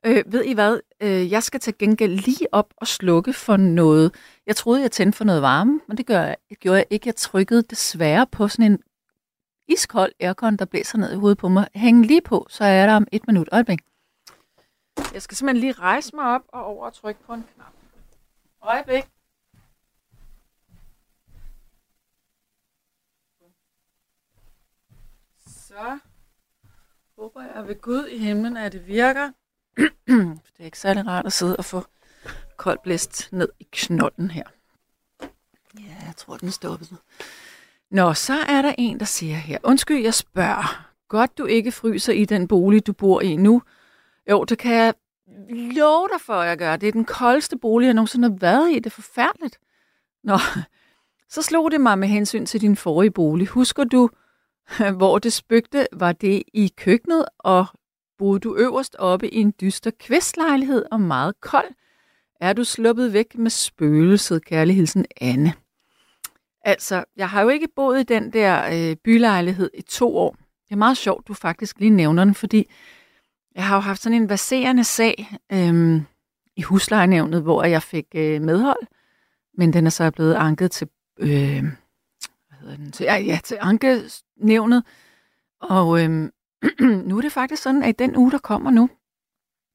[0.07, 0.81] Øh, ved I hvad?
[1.01, 4.15] Øh, jeg skal til gengæld lige op og slukke for noget.
[4.47, 7.09] Jeg troede, jeg tændte for noget varme, men det, gør jeg, det gjorde jeg ikke.
[7.09, 8.79] Jeg trykkede desværre på sådan en
[9.69, 11.69] iskold aircon, der blæser ned i hovedet på mig.
[11.75, 13.49] Hæng lige på, så er der om et minut.
[13.53, 13.81] Øjeblik.
[15.15, 17.73] Jeg skal simpelthen lige rejse mig op og over og trykke på en knap.
[18.63, 19.05] Øjeblik.
[25.47, 25.99] Så
[27.19, 29.31] håber jeg ved Gud i himlen, at det virker.
[30.07, 31.85] det er ikke særlig rart at sidde og få
[32.57, 34.45] koldt blæst ned i knolden her.
[35.79, 36.97] Ja, jeg tror, den stoppede.
[37.91, 39.59] Nå, så er der en, der siger her.
[39.63, 40.89] Undskyld, jeg spørger.
[41.09, 43.63] Godt, du ikke fryser i den bolig, du bor i nu.
[44.31, 44.95] Jo, det kan jeg
[45.51, 46.77] love dig for, at jeg gør.
[46.77, 48.75] Det er den koldeste bolig, jeg nogensinde har været i.
[48.75, 49.59] Det er forfærdeligt.
[50.25, 50.39] Nå,
[51.29, 53.47] så slog det mig med hensyn til din forrige bolig.
[53.47, 54.11] Husker du,
[54.99, 55.87] hvor det spøgte?
[55.93, 57.67] Var det i køkkenet, og
[58.19, 61.75] boede du øverst oppe i en dyster kvistlejlighed og meget kold?
[62.41, 65.53] Er du sluppet væk med spøgelset, kærlighedsen Anne?
[66.65, 70.37] Altså, jeg har jo ikke boet i den der øh, bylejlighed i to år.
[70.65, 72.71] Det er meget sjovt, du faktisk lige nævner den, fordi
[73.55, 76.03] jeg har jo haft sådan en baserende sag øh,
[76.57, 78.87] i huslejenævnet, hvor jeg fik øh, medhold,
[79.59, 83.59] men den er så blevet anket til, øh, hvad hedder den, til, ja, ja, til
[83.61, 84.85] ankenævnet,
[85.61, 86.31] og øh,
[87.09, 88.91] nu er det faktisk sådan, at i den uge, der kommer nu,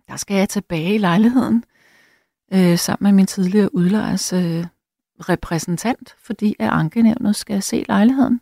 [0.07, 1.64] der skal jeg tilbage i lejligheden,
[2.53, 4.65] øh, sammen med min tidligere udlejers øh,
[5.19, 8.41] repræsentant, fordi at ankenævnet skal se lejligheden.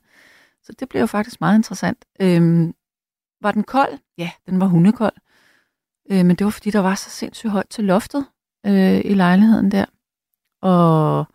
[0.63, 2.05] Så det bliver jo faktisk meget interessant.
[2.19, 2.73] Øh,
[3.41, 3.99] var den kold?
[4.17, 5.13] Ja, den var hundekold.
[6.11, 8.25] Øh, men det var fordi, der var så sindssygt højt til loftet
[8.65, 9.85] øh, i lejligheden der.
[10.61, 11.25] Og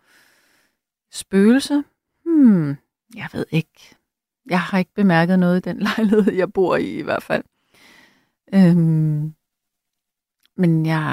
[1.11, 1.83] spøgelse?
[2.25, 2.77] Hmm,
[3.15, 3.95] jeg ved ikke.
[4.53, 7.43] Jeg har ikke bemærket noget i den lejlighed, jeg bor i i hvert fald.
[8.57, 9.35] Øhm,
[10.61, 11.03] men jeg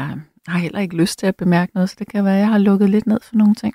[0.49, 2.59] har heller ikke lyst til at bemærke noget, så det kan være, at jeg har
[2.59, 3.75] lukket lidt ned for nogle ting.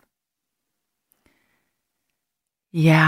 [2.89, 3.05] Ja,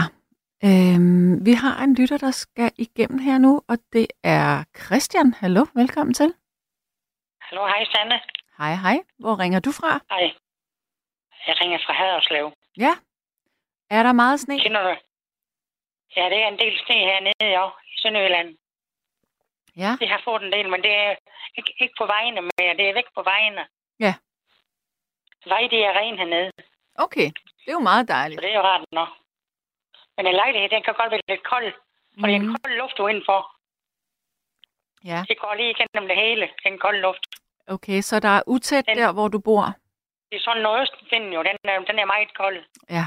[0.68, 5.34] øhm, vi har en lytter, der skal igennem her nu, og det er Christian.
[5.34, 6.34] Hallo, velkommen til.
[7.42, 8.20] Hallo, hej Sanne.
[8.58, 8.98] Hej, hej.
[9.20, 9.92] Hvor ringer du fra?
[10.10, 10.26] Hej.
[11.48, 12.52] Jeg ringer fra Haderslev.
[12.78, 12.94] Ja.
[13.90, 14.60] Er der meget sne?
[14.60, 14.96] Kender du?
[16.16, 18.58] Ja, det er en del sne hernede, ja, i Sønderjylland.
[19.78, 19.92] Ja.
[20.00, 21.16] Det har fået en del, men det er
[21.58, 22.74] ikke, ikke på vejene mere.
[22.78, 23.68] Det er væk på vejene.
[24.00, 24.14] Ja.
[25.46, 26.52] Vej, det er ren hernede.
[26.96, 27.28] Okay,
[27.62, 28.38] det er jo meget dejligt.
[28.38, 29.10] Så det er jo rart nok.
[30.18, 31.74] Men en lejlighed, den kan godt være lidt kold.
[31.74, 32.24] For mm.
[32.24, 32.56] det er en Mhm.
[32.64, 33.42] kold luft udenfor.
[35.12, 37.24] Ja, Det går lige igennem det hele, den kolde luft.
[37.68, 39.66] okay, så der er utæt Den- der, hvor du bor.
[40.30, 42.64] Det er sådan nordøstenfinden jo, den den er meget kold.
[42.90, 43.06] Ja.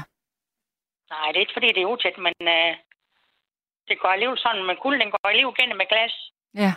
[1.09, 2.77] Nej, det er ikke fordi, det er utæt, men øh,
[3.89, 6.13] det går alligevel sådan, men kulden den går alligevel igennem med glas.
[6.63, 6.73] Ja.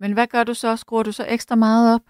[0.00, 0.76] Men hvad gør du så?
[0.76, 2.06] Skruer du så ekstra meget op?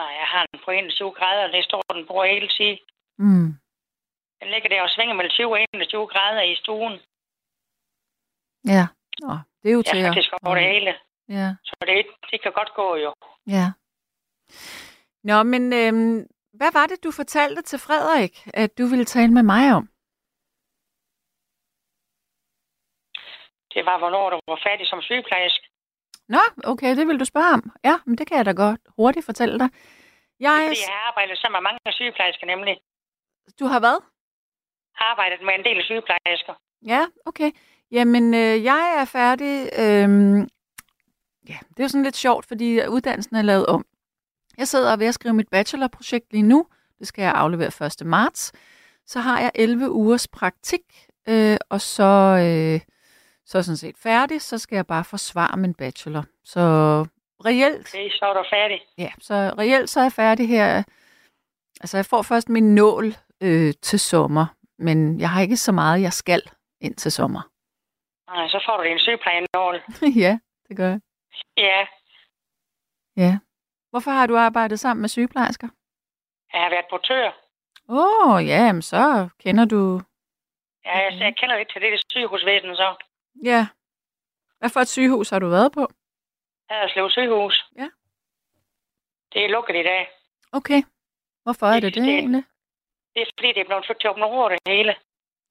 [0.00, 2.78] Nej, jeg har den på 21 grader, og det står den på hele tiden.
[3.18, 3.48] Mm.
[4.40, 6.94] Den ligger der og svinger mellem 20 og 21 grader i stuen.
[8.74, 8.84] Ja.
[9.22, 9.32] Nå,
[9.62, 10.08] det er jo til Ja, at...
[10.08, 10.92] faktisk over det hele.
[11.28, 11.48] Ja.
[11.64, 13.12] Så det, det kan godt gå jo.
[13.46, 13.66] Ja.
[15.24, 16.26] Nå, men øhm,
[16.58, 19.88] hvad var det, du fortalte til Frederik, at du ville tale med mig om?
[23.74, 25.66] Det var, hvornår du var færdig som sygeplejerske.
[26.28, 27.62] Nå, okay, det vil du spørge om.
[27.84, 29.68] Ja, men det kan jeg da godt hurtigt fortælle dig.
[30.40, 32.76] Jeg, Fordi jeg har arbejdet sammen med mange sygeplejersker nemlig.
[33.60, 33.98] Du har hvad?
[34.94, 36.54] Har arbejdet med en del sygeplejersker.
[36.86, 37.50] Ja, okay.
[37.90, 39.70] Jamen, øh, jeg er færdig.
[39.78, 40.40] Øhm,
[41.48, 43.84] ja, det er jo sådan lidt sjovt, fordi uddannelsen er lavet om.
[44.58, 46.66] Jeg sidder ved at skrive mit bachelorprojekt lige nu.
[46.98, 48.06] Det skal jeg aflevere 1.
[48.06, 48.52] marts.
[49.06, 50.82] Så har jeg 11 ugers praktik,
[51.28, 52.12] øh, og så,
[52.46, 52.80] øh,
[53.50, 54.42] så er jeg sådan set færdig.
[54.42, 56.24] Så skal jeg bare forsvare min bachelor.
[56.44, 56.60] Så
[57.46, 58.80] reelt, Okay, så er du færdig.
[58.98, 60.82] ja, så reelt så er jeg færdig her.
[61.80, 63.06] Altså, jeg får først min nål
[63.42, 64.46] øh, til sommer,
[64.78, 66.42] men jeg har ikke så meget, jeg skal
[66.80, 67.42] ind til sommer.
[68.30, 69.76] Nej, så får du din sygeplejenål.
[70.24, 71.00] ja, det gør jeg.
[71.56, 71.86] Ja,
[73.16, 73.38] Ja.
[73.90, 75.68] Hvorfor har du arbejdet sammen med sygeplejersker?
[76.52, 77.26] jeg har været portør.
[77.88, 80.00] Åh, oh, ja, men så kender du...
[80.84, 82.88] Ja, jeg, jeg kender lidt til det, det sygehusvæsen så.
[83.44, 83.66] Ja.
[84.58, 85.88] Hvad for et sygehus har du været på?
[86.70, 87.64] Haderslev sygehus.
[87.76, 87.88] Ja.
[89.32, 90.10] Det er lukket i dag.
[90.52, 90.82] Okay.
[91.42, 92.44] Hvorfor er det det Det- egentlig?
[93.14, 94.88] Det er fordi, det er blevet flyttet til åbne ord det hele.
[94.88, 94.96] Det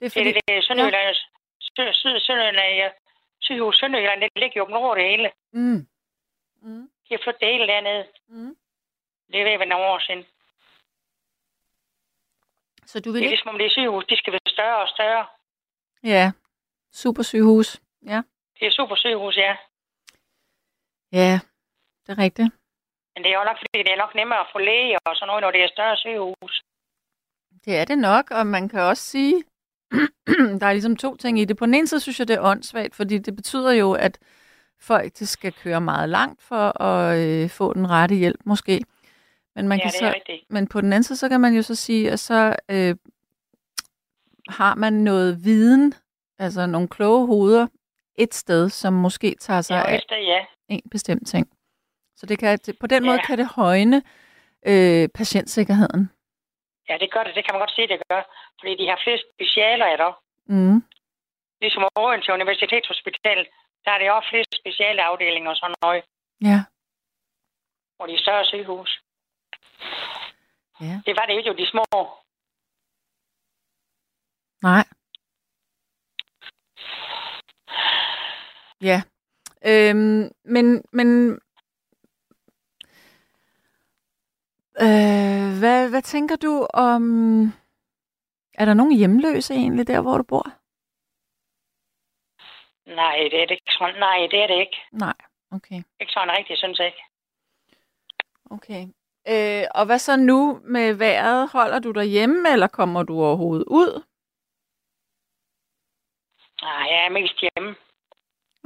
[0.00, 0.32] Det fordi...
[0.32, 1.14] det, det er Sønderjylland,
[1.60, 2.88] syd, syd, Sønderjylland, ja.
[3.40, 5.30] Sygehus Sønderjylland, det ligger i åbne ord det hele.
[5.52, 5.86] Mm.
[6.62, 6.90] Mm.
[7.08, 8.06] De har flyttet det hele dernede.
[8.28, 8.56] Mm.
[9.32, 10.24] Det er ved at være nogle år siden.
[12.86, 13.30] Så du Det vil er ikke...
[13.30, 15.26] ligesom om det er sygehus, de skal være større og større.
[16.02, 16.32] Ja.
[16.92, 17.80] Super sygehus.
[18.06, 18.22] Ja.
[18.60, 19.56] Det er super sygehus, ja.
[21.12, 21.40] Ja,
[22.06, 22.48] det er rigtigt.
[23.14, 25.26] Men det er jo nok, fordi det er nok nemmere at få læge og sådan
[25.26, 26.62] noget, når det er større sygehus.
[27.64, 29.44] Det er det nok, og man kan også sige,
[30.60, 31.56] der er ligesom to ting i det.
[31.56, 34.18] På den ene side synes jeg, det er åndssvagt, fordi det betyder jo, at
[34.80, 38.80] folk de skal køre meget langt for at øh, få den rette hjælp, måske.
[39.54, 40.50] Men, man ja, kan det er så, rigtigt.
[40.50, 42.96] men på den anden side, så kan man jo så sige, at så øh,
[44.48, 45.94] har man noget viden,
[46.44, 47.66] altså nogle kloge hoveder,
[48.24, 50.40] et sted, som måske tager sig Ja, af det, ja.
[50.68, 51.46] en bestemt ting.
[52.16, 53.10] Så det kan, på den Ja.
[53.10, 54.02] måde kan det højne
[54.70, 56.02] øh, patientsikkerheden.
[56.88, 57.34] Ja, det gør det.
[57.34, 58.22] Det kan man godt sige, det gør.
[58.60, 60.12] Fordi de har flere specialer, er der.
[60.46, 60.82] Mm.
[61.60, 63.40] Ligesom Odense Universitetshospital,
[63.84, 66.02] der er det også flere speciale afdelinger og sådan noget.
[66.50, 66.58] Ja.
[67.98, 68.90] Og de større sygehus.
[70.80, 70.94] Ja.
[71.06, 71.86] Det var det ikke jo de små.
[74.62, 74.84] Nej.
[78.82, 79.02] Ja.
[79.66, 81.30] Øhm, men, men
[84.80, 87.02] øh, hvad, hvad tænker du om...
[88.54, 90.46] Er der nogen hjemløse egentlig der, hvor du bor?
[92.94, 94.00] Nej, det er det ikke sådan.
[94.00, 94.76] Nej, det er det ikke.
[94.92, 95.14] Nej.
[95.52, 95.82] Okay.
[96.00, 97.04] Ikke sådan rigtigt, synes jeg ikke.
[98.50, 98.82] Okay.
[99.28, 101.50] Øh, og hvad så nu med vejret?
[101.52, 104.02] Holder du dig hjemme, eller kommer du overhovedet ud?
[106.62, 107.76] Nej, jeg er mest hjemme.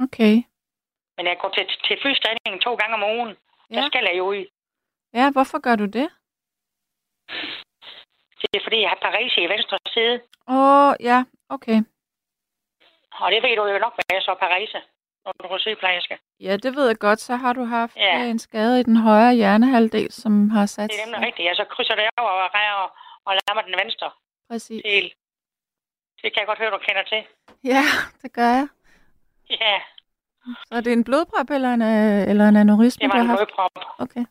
[0.05, 0.35] Okay.
[1.17, 3.35] Men jeg går til, til fysiotræning to gange om ugen.
[3.69, 3.75] Ja.
[3.75, 4.45] Der skal jeg jo ud.
[5.13, 6.07] Ja, hvorfor gør du det?
[8.41, 10.15] Det er fordi, jeg har Paris i venstre side.
[10.47, 11.79] Åh, oh, ja, okay.
[13.21, 14.69] Og det ved du jo nok, hvad jeg så Paris,
[15.25, 16.17] når du er sygeplejerske.
[16.39, 17.19] Ja, det ved jeg godt.
[17.19, 18.17] Så har du haft Ja.
[18.19, 18.25] ja.
[18.29, 21.45] en skade i den højre hjernehalvdel, som har sat Det er nemlig rigtigt.
[21.47, 22.89] Jeg så krydser det over og rejer og,
[23.25, 24.11] og lammer den venstre
[24.49, 24.81] Præcis.
[24.85, 25.13] del.
[26.25, 27.21] Det kan jeg godt høre, du kender til.
[27.63, 27.83] Ja,
[28.21, 28.67] det gør jeg.
[29.49, 29.75] Ja,
[30.67, 33.37] Så er det en blodprop eller en, øh, eller en aneurisme, det var en har
[33.37, 33.37] haft?
[33.39, 33.71] blodprop.
[33.99, 34.25] Okay.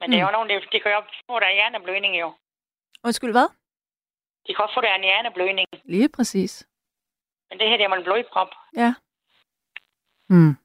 [0.00, 0.32] Men det er jo Mm.
[0.32, 1.00] nogen, de, de kan jo
[1.30, 2.34] få der hjerneblødning jo.
[3.04, 3.48] Undskyld, hvad?
[4.46, 5.68] De kan også få der en hjerneblødning.
[5.84, 6.68] Lige præcis.
[7.50, 8.94] Men det her, det er en blodprop Ja.
[10.28, 10.56] Hmm.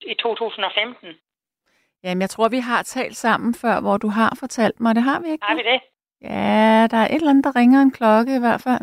[0.00, 1.08] i 2015.
[2.02, 4.94] Jamen, jeg tror, vi har talt sammen før, hvor du har fortalt mig.
[4.94, 5.44] Det har vi ikke?
[5.46, 5.80] Har vi det?
[6.20, 8.80] Ja, der er et eller andet, der ringer en klokke i hvert fald.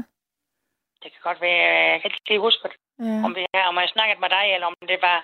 [1.03, 1.61] Det kan godt være,
[1.91, 2.73] jeg kan ikke lige huske det.
[3.07, 5.17] Ja, Om, vi har, om jeg har snakket med dig, eller om det var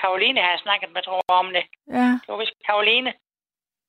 [0.00, 1.64] Karoline, har jeg snakket med, tror jeg, om det.
[1.98, 3.10] ja, Det var vist Karoline.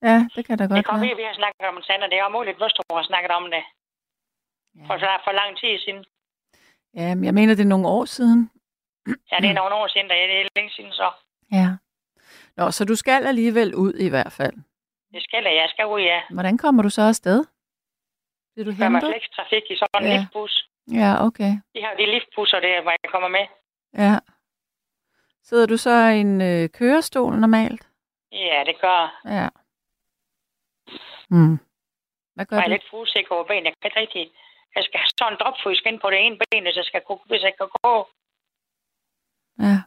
[0.07, 1.15] ja det kan da Det godt kan være.
[1.21, 2.61] vi har snakket om det, og det er muligt, at
[2.99, 3.63] har snakket om det
[4.87, 5.15] for, Ja.
[5.25, 6.01] for lang tid siden.
[6.99, 8.39] ja, men jeg mener, det er nogle år siden.
[9.31, 11.09] Ja, det er nogle år siden, da det er længe siden så.
[11.51, 11.67] Ja.
[12.57, 14.55] Nå, så du skal alligevel ud i hvert fald.
[15.13, 16.21] Det skal jeg, jeg skal ud, ja.
[16.29, 17.39] Hvordan kommer du så afsted?
[18.53, 19.11] Bliver du Gør mig hentet?
[19.13, 20.27] flekstrafik i sådan en Ja.
[20.91, 21.51] Ja, okay.
[21.75, 23.45] De har de liftbusser der, hvor jeg kommer med.
[23.97, 24.19] Ja.
[25.43, 27.87] Sidder du så i en øh, kørestol normalt?
[28.31, 29.47] Ja, det gør Ja.
[31.29, 31.57] Mm.
[32.35, 32.71] Hvad gør Jeg er du?
[32.73, 33.65] lidt for usikker over benet.
[33.65, 34.31] Jeg kan ikke rigtig...
[34.75, 37.25] Jeg skal have sådan en dropfodsk ind på det ene ben, hvis jeg, skal, kunne-
[37.31, 37.93] hvis jeg kan gå.
[39.59, 39.77] Ja.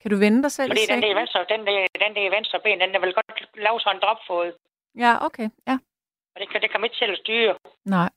[0.00, 2.80] Kan du vende dig selv Fordi den der, venstre, den, der, den der venstre ben,
[2.80, 4.52] den er vel godt lave sådan en dropfod.
[5.04, 5.48] Ja, okay.
[5.68, 5.76] Ja.
[6.34, 7.54] Og det kan, det kan man ikke selv styre.
[7.84, 8.10] Nej.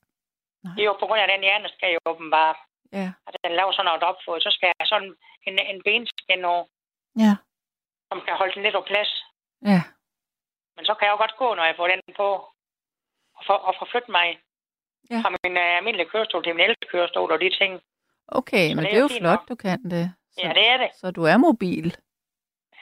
[0.75, 2.57] Det er jo på grund af den hjerneskade åbenbart.
[2.99, 3.07] Ja.
[3.27, 4.39] At den laver sådan noget dropfod.
[4.41, 5.11] Så skal jeg sådan
[5.47, 6.65] en, en benskin over,
[7.23, 7.33] Ja.
[8.09, 9.11] som kan holde den lidt på plads.
[9.71, 9.81] Ja.
[10.75, 12.29] Men så kan jeg jo godt gå, når jeg får den på.
[13.37, 14.27] Og, for, og forflytte mig
[15.11, 15.19] Ja.
[15.23, 17.73] fra min uh, almindelige kørestol til min elkørestol og de ting.
[18.27, 20.05] Okay, Så men det det er er jo jo flot, du kan det.
[20.33, 20.89] Så, Ja, det er det.
[21.01, 21.87] så du er mobil.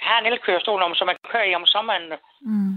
[0.02, 2.08] Jeg har en elkørestol, om, som jeg kører i om sommeren.
[2.42, 2.76] Mm.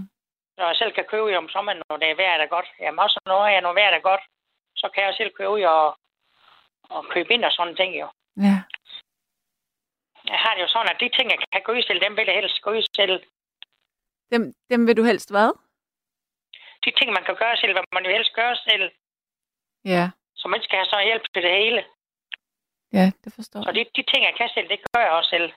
[0.57, 2.67] Når jeg selv kan køre i om sommeren, når det er vejret er godt.
[2.79, 4.21] Jamen også når jeg når vejret er godt,
[4.81, 5.85] så kan jeg selv køre ud og,
[6.95, 8.07] og købe ind og sådan ting jo.
[8.47, 8.57] Ja.
[10.31, 12.35] Jeg har det jo sådan, at de ting, jeg kan ud selv, dem vil jeg
[12.39, 13.15] helst ud selv.
[14.31, 14.41] Dem,
[14.71, 15.49] dem vil du helst hvad?
[16.85, 18.91] De ting, man kan gøre selv, hvad man vil helst gøre selv.
[19.85, 20.05] Ja.
[20.35, 21.81] Så man skal have så hjælp til det hele.
[22.93, 25.51] Ja, det forstår Så de, de ting, jeg kan selv, det gør jeg også selv.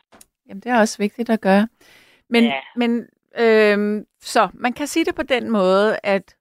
[0.46, 1.68] Jamen, det er også vigtigt at gøre.
[2.28, 2.60] Men, Ja.
[2.76, 2.90] men
[3.36, 6.36] øhm, så, man kan sige det på den måde, at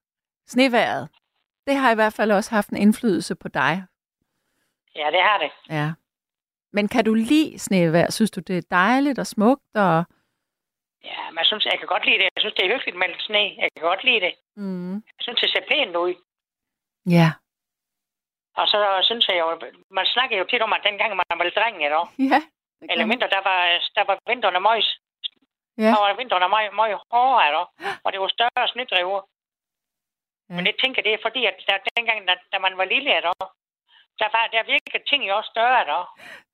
[0.48, 1.10] sneværet,
[1.68, 3.84] det har i hvert fald også haft en indflydelse på dig.
[4.96, 5.52] Ja, det har det.
[5.70, 5.92] Ja.
[6.74, 8.10] Men kan du lide snevejr?
[8.12, 9.70] Synes du, det er dejligt og smukt?
[9.76, 10.04] Og...
[11.04, 12.24] Ja, men jeg synes, jeg kan godt lide det.
[12.36, 13.44] Jeg synes, det er hyggeligt med lidt sne.
[13.62, 14.34] Jeg kan godt lide det.
[14.56, 14.94] Mm.
[14.94, 16.14] Jeg synes, det ser pænt ud.
[17.18, 17.30] Ja.
[18.60, 19.48] Og så synes jeg jo,
[19.98, 22.40] man snakker jo tit om, at dengang man var dreng, eller, Ja.
[22.92, 23.60] eller mindre, der var,
[23.96, 24.90] der var vinterne møjs.
[25.78, 25.84] Ja.
[25.94, 27.64] Der var vinterne meget, meget hårdere, eller,
[28.04, 29.22] og det var større snedriver.
[30.50, 30.54] Ja.
[30.56, 33.34] Men jeg tænker, det er fordi, at der, dengang, da, da man var lille, eller,
[34.22, 36.00] der, var, der virkede ting jo også større, eller.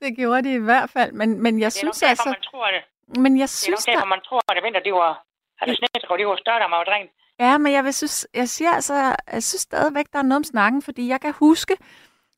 [0.01, 1.11] Det gjorde de i hvert fald.
[1.19, 2.29] Men, men jeg Det er synes derfor, altså...
[2.29, 2.83] man tror det.
[3.23, 4.15] Men jeg Det er synes, nok derfor, der...
[4.15, 5.13] man tror, at vinter, de var,
[5.61, 7.05] eller snedriver, de var større, da man var dreng.
[7.39, 8.93] Ja, men jeg, vil synes, jeg siger altså,
[9.35, 11.77] jeg synes stadigvæk, der er noget om snakken, fordi jeg kan huske,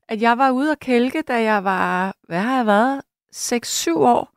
[0.10, 3.02] at jeg var ude og kælke, da jeg var, hvad har jeg været,
[3.36, 4.30] 6-7 år.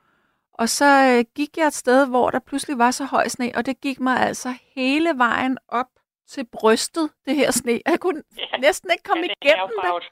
[0.59, 3.67] Og så øh, gik jeg et sted, hvor der pludselig var så høj sne, og
[3.67, 5.87] det gik mig altså hele vejen op
[6.33, 7.81] til brystet, det her sne.
[7.87, 8.23] Jeg kunne
[8.53, 8.57] Ja.
[8.67, 10.09] næsten ikke komme ja, det er igennem det.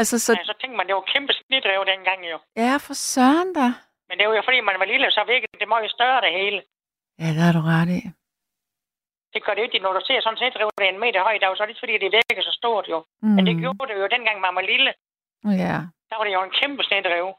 [0.00, 2.38] Altså, så Ja, så tænkte man, det var kæmpe snedrive dengang jo.
[2.56, 3.66] ja, for søren da.
[4.08, 6.60] Men det var jo fordi, man var lille, så virkede det meget større det hele.
[7.18, 8.02] Ja, det har du ret i.
[9.34, 11.40] Det gør det jo ikke, når du ser sådan set, det er en meter højt,
[11.56, 12.98] så er det ikke fordi, det virker så stort jo.
[13.22, 13.28] Mm.
[13.36, 14.92] Men det gjorde det jo dengang, man var lille.
[15.64, 15.76] Ja,
[16.10, 17.34] Der var det jo en kæmpe snedrive.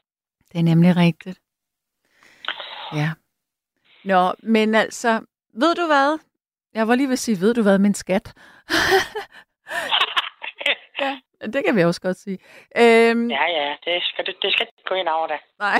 [0.52, 1.38] det er nemlig rigtigt.
[3.00, 3.10] Ja.
[4.04, 5.10] Nå, men altså,
[5.54, 6.18] ved du hvad?
[6.74, 8.32] Jeg var lige ved at sige, ved du hvad, min skat?
[11.00, 11.18] ja,
[11.52, 12.38] det kan vi også godt sige.
[12.76, 15.36] Øhm, ja, ja, det skal, det, det skal ikke gå ind over det.
[15.58, 15.78] Nej,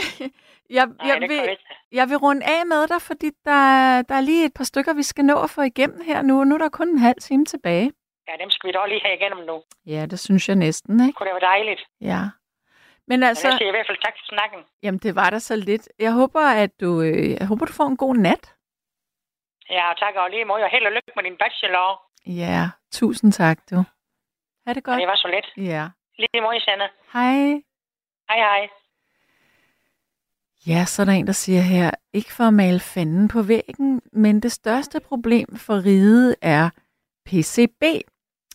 [0.70, 1.58] jeg, Nej, jeg, det vil, det
[1.92, 5.02] jeg vil runde af med dig, fordi der, der er lige et par stykker, vi
[5.02, 6.44] skal nå at få igennem her nu.
[6.44, 7.92] Nu er der kun en halv time tilbage.
[8.28, 9.62] Ja, dem skal vi dog lige have igennem nu.
[9.86, 11.12] Ja, det synes jeg næsten, ikke?
[11.16, 11.82] Kunne det være dejligt.
[12.00, 12.20] Ja.
[13.08, 14.58] Men Men altså, jeg siger i hvert fald tak for snakken.
[14.82, 15.88] jamen det var der så lidt.
[15.98, 18.53] Jeg håber, at du, øh, jeg håber, du får en god nat.
[19.70, 22.02] Ja, tak og lige måde, og held og lykke med din bachelor.
[22.26, 23.76] Ja, tusind tak, du.
[24.66, 25.00] Ha' det Ja, godt.
[25.00, 25.66] det var så let.
[25.68, 25.88] Ja.
[26.18, 26.88] Lige måde, Sanne.
[27.12, 27.62] Hej.
[28.28, 28.68] Hej, hej.
[30.66, 34.02] Ja, så er der en, der siger her, ikke for at male fanden på væggen,
[34.12, 36.70] men det største problem for riget er
[37.26, 37.82] PCB.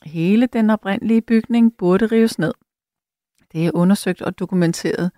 [0.06, 2.54] Hele den oprindelige bygning burde rives ned.
[3.52, 5.12] Det er undersøgt og dokumenteret.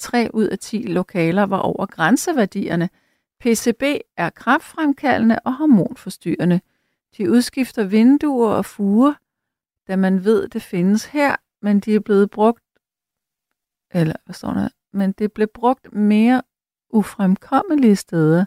[0.00, 2.88] 3 ud af 10 lokaler var over grænseværdierne.
[3.40, 3.82] PCB
[4.16, 6.60] er kraftfremkaldende og hormonforstyrrende.
[7.16, 9.14] De udskifter vinduer og fuger,
[9.88, 12.62] da man ved, det findes her, men de er blevet brugt
[13.94, 14.68] eller hvad står der?
[14.92, 16.42] Men det blev brugt mere
[16.90, 18.44] ufremkommelige steder.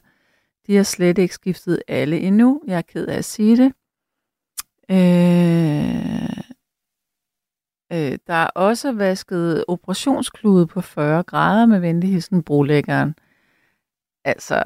[0.67, 2.61] De har slet ikke skiftet alle endnu.
[2.67, 3.73] Jeg er ked af at sige det.
[4.91, 6.37] Øh,
[7.91, 13.15] øh, der er også vasket operationsklude på 40 grader med venligheden brolæggeren.
[14.29, 14.63] Altså,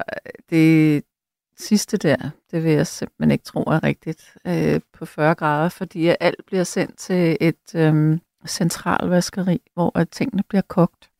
[0.50, 1.04] det
[1.58, 6.08] sidste der, det vil jeg simpelthen ikke tro er rigtigt øh, på 40 grader, fordi
[6.20, 11.10] alt bliver sendt til et øh, centralvaskeri, hvor at tingene bliver kogt.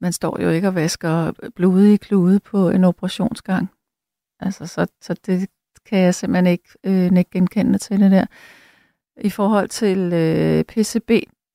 [0.00, 3.70] Man står jo ikke og vasker blodige klude på en operationsgang.
[4.40, 5.48] Altså, så, så det
[5.86, 8.26] kan jeg simpelthen ikke øh, ikke genkende til det der.
[9.20, 11.10] I forhold til øh, PCB,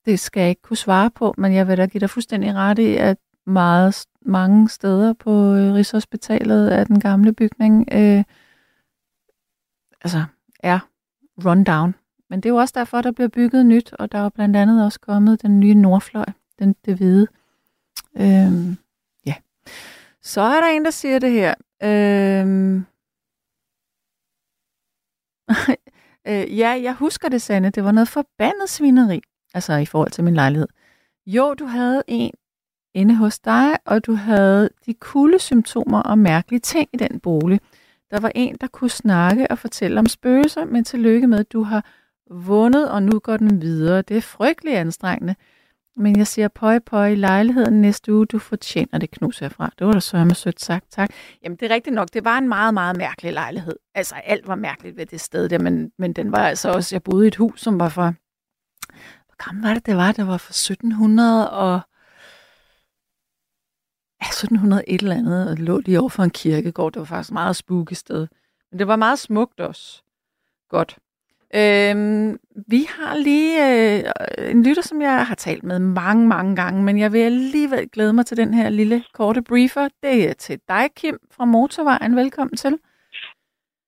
[0.06, 2.80] det skal jeg ikke kunne svare på, men jeg vil da give dig fuldstændig ret
[2.80, 8.24] i, at meget, mange steder på øh, Rigshospitalet af den gamle bygning øh,
[10.02, 10.24] altså
[10.60, 10.80] er
[11.46, 11.96] rundown.
[12.30, 14.56] Men det er jo også derfor, der bliver bygget nyt, og der er jo blandt
[14.56, 16.26] andet også kommet den nye Nordfløj,
[16.60, 17.28] den det hvide.
[18.18, 18.78] Øhm,
[19.26, 19.36] ja.
[20.22, 21.54] Så er der en, der siger det her.
[21.84, 22.86] Øhm,
[26.28, 27.70] Øh, ja, jeg husker det, Sande.
[27.70, 29.22] Det var noget forbandet svineri,
[29.54, 30.68] altså i forhold til min lejlighed.
[31.26, 32.32] Jo, du havde en
[32.94, 37.60] inde hos dig, og du havde de kulde symptomer og mærkelige ting i den bolig.
[38.12, 41.64] Der var en, der kunne snakke og fortælle om spøgelser, men tillykke med, at du
[41.64, 41.86] har
[42.32, 44.02] vundet, og nu går den videre.
[44.02, 45.36] Det er frygtelig anstrengende.
[45.96, 49.72] Men jeg siger pøj pøj i lejligheden næste uge, du fortjener det knus herfra.
[49.80, 51.10] Det var da så med sødt sagt, tak.
[51.44, 53.76] Jamen det er rigtigt nok, det var en meget, meget mærkelig lejlighed.
[53.96, 57.04] Altså alt var mærkeligt ved det sted der, men, men den var altså også, jeg
[57.04, 58.14] boede i et hus, som var fra,
[59.26, 60.12] hvor gammel var det, det var?
[60.12, 61.82] Det var fra 1700 og,
[64.24, 66.92] ja, 1700 et eller andet, og lå lige over for en kirkegård.
[66.92, 68.28] Det var faktisk et meget spooky sted.
[68.72, 70.04] Men det var meget smukt også.
[70.70, 70.98] Godt.
[71.56, 76.84] Øhm, vi har lige øh, en lytter, som jeg har talt med mange, mange gange,
[76.84, 79.88] men jeg vil alligevel glæde mig til den her lille korte briefer.
[80.04, 82.16] Det er til dig, Kim, fra Motorvejen.
[82.16, 82.80] Velkommen til.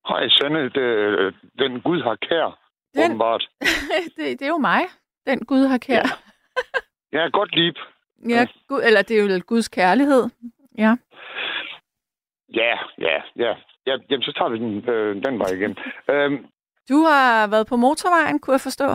[0.08, 0.60] Hej, Sande.
[0.70, 2.60] Det, den Gud har kær,
[2.96, 3.48] Den- åbenbart.
[4.18, 4.82] det, det er jo mig,
[5.28, 6.22] den Gud har kær.
[7.14, 7.76] Ja, godt lip.
[8.30, 10.24] Ja, Gud, eller det er jo Guds kærlighed.
[10.78, 10.96] Ja.
[12.54, 13.56] Ja, ja, ja.
[13.88, 15.78] ja jamen, så tager vi den, øh, den vej igen.
[16.10, 16.46] øhm,
[16.90, 18.88] Du har været på motorvejen, kunne jeg forstå.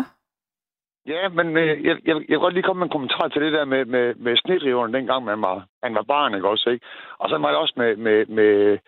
[1.06, 3.52] ja, men øh, jeg, jeg, jeg vil godt lige komme med en kommentar til det
[3.52, 6.86] der med, med, med snedriveren, dengang man var, man var barn, ikke også, ikke?
[7.18, 8.78] Og så var det også med, med, med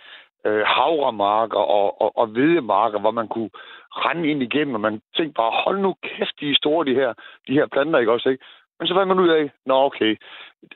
[0.46, 3.50] øh, havremarker og, og, og hvedemarker, hvor man kunne
[3.90, 7.12] rende ind igennem, og man tænkte bare, hold nu kæft, de er store, de her,
[7.48, 8.44] de her planter, ikke også, ikke?
[8.82, 10.16] Men så fandt man ud af, nå okay,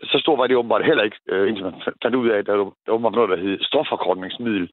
[0.02, 2.52] så stor var det åbenbart heller ikke, øh, indtil man fandt ud af, at der
[2.56, 4.70] var der noget, der hed stofforkortningsmiddel.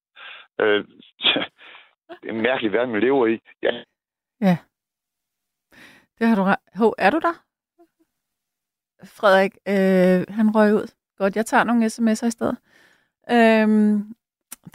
[0.62, 0.86] Øh,
[1.20, 3.40] det er en mærkelig verden, vi lever i.
[3.64, 3.84] Ja,
[4.42, 4.58] Ja.
[6.20, 6.56] Det har du ret.
[6.76, 7.34] Hov, er du der?
[9.06, 10.88] Frederik, øh, han røg ud.
[11.18, 12.58] Godt, jeg tager nogle sms'er i stedet.
[13.32, 14.16] Øhm,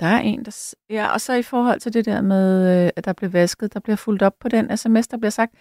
[0.01, 0.51] der er en, der...
[0.51, 3.75] s- Ja, og så i forhold til det der med, øh, at der blev vasket,
[3.75, 5.53] der bliver fuldt op på den sms, der bliver sagt,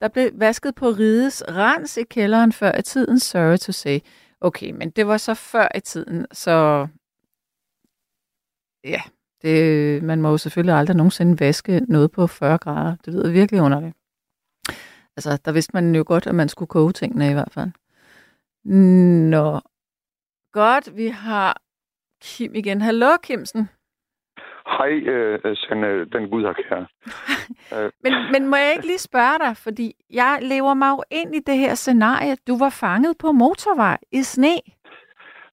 [0.00, 3.98] der blev vasket på rides rens i kælderen før i tiden, sorry to say.
[4.40, 6.86] Okay, men det var så før i tiden, så
[8.84, 9.02] ja,
[9.42, 12.96] det, man må jo selvfølgelig aldrig nogensinde vaske noget på 40 grader.
[13.04, 13.96] Det lyder virkelig underligt.
[15.16, 17.70] Altså, der vidste man jo godt, at man skulle koge tingene i hvert fald.
[19.30, 19.60] Nå.
[20.52, 21.62] Godt, vi har
[22.22, 22.80] Kim igen.
[22.80, 23.68] Hallo, Kimsen
[24.66, 26.84] hej, øh, Sande, den Gud har kær.
[27.74, 31.34] øh, Men, men må jeg ikke lige spørge dig, fordi jeg lever mig jo ind
[31.34, 32.36] i det her scenarie.
[32.48, 34.54] Du var fanget på motorvej i sne.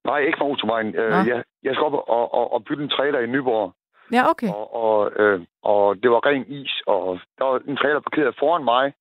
[0.06, 0.96] nej, ikke motorvejen.
[0.96, 3.74] Øh, jeg, jeg skal op og, og, og bygge en trailer i Nyborg,
[4.14, 4.48] Ja, okay.
[4.50, 8.64] og, og, øh, og det var ren is, og der var en trailer parkeret foran
[8.64, 8.94] mig,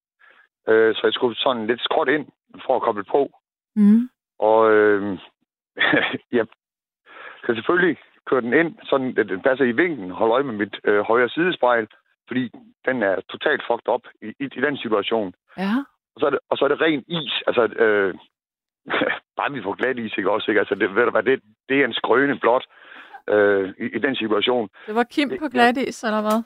[0.68, 2.26] øh, så jeg skulle sådan lidt skråt ind
[2.66, 3.30] for at koble på.
[3.76, 4.08] Mm.
[4.38, 5.18] Og øh,
[6.38, 6.46] jeg
[7.42, 7.96] skal selvfølgelig
[8.30, 11.28] køre den ind, sådan at den passer i vinklen, holde øje med mit øh, højre
[11.28, 11.86] sidespejl,
[12.28, 12.50] fordi
[12.86, 15.34] den er totalt fucked op i, i, i den situation.
[15.58, 15.74] Ja.
[16.14, 17.34] Og så er det, og så er det ren is.
[17.46, 18.14] Altså, øh,
[19.38, 20.50] bare vi får glat is, ikke også?
[20.50, 20.60] Ikke?
[20.60, 22.64] Altså, det, ved du hvad, det, det er en skrøne blot
[23.28, 24.68] øh, i, i den situation.
[24.86, 26.42] Det var Kim på glatis, eller hvad?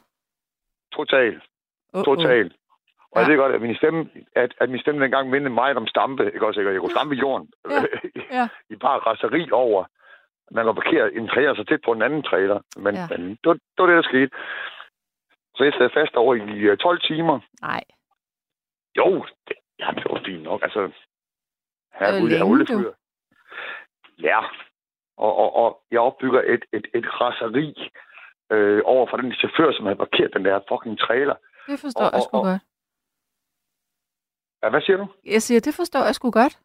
[0.93, 1.41] Total.
[1.97, 2.05] Uh-oh.
[2.05, 2.53] Total.
[3.13, 3.31] Og jeg Ja.
[3.33, 6.47] ved godt, at min stemme, at, at min stemme dengang mindede meget om stampe, ikke
[6.47, 6.61] også?
[6.61, 6.73] Ikke?
[6.73, 7.49] Jeg kunne stampe i jorden.
[7.71, 7.83] Ja,
[8.39, 8.49] ja.
[8.71, 9.85] I bare raseri over,
[10.51, 12.61] man var parkeret en trailer så tæt på en anden trailer.
[12.77, 13.07] Men, Ja.
[13.11, 14.31] men det, var, det var det, der skete.
[15.57, 16.41] Så jeg sad fast over i
[16.71, 17.41] øh, 12 timer.
[17.61, 17.85] Nej.
[18.97, 20.63] Jo, det, ja, det var fint nok.
[20.63, 20.81] Altså,
[22.01, 22.93] jeg er længe, oliefyr.
[24.19, 24.41] Ja,
[25.17, 27.91] og, og, og jeg opbygger et, et, et raseri
[28.53, 31.35] øh, over for den chauffør, som havde parkeret den der fucking trailer.
[31.67, 32.63] Det forstår Og- jeg sgu og- godt.
[34.63, 35.07] Ja, hvad siger du?
[35.25, 36.59] Jeg siger, det forstår jeg sgu godt.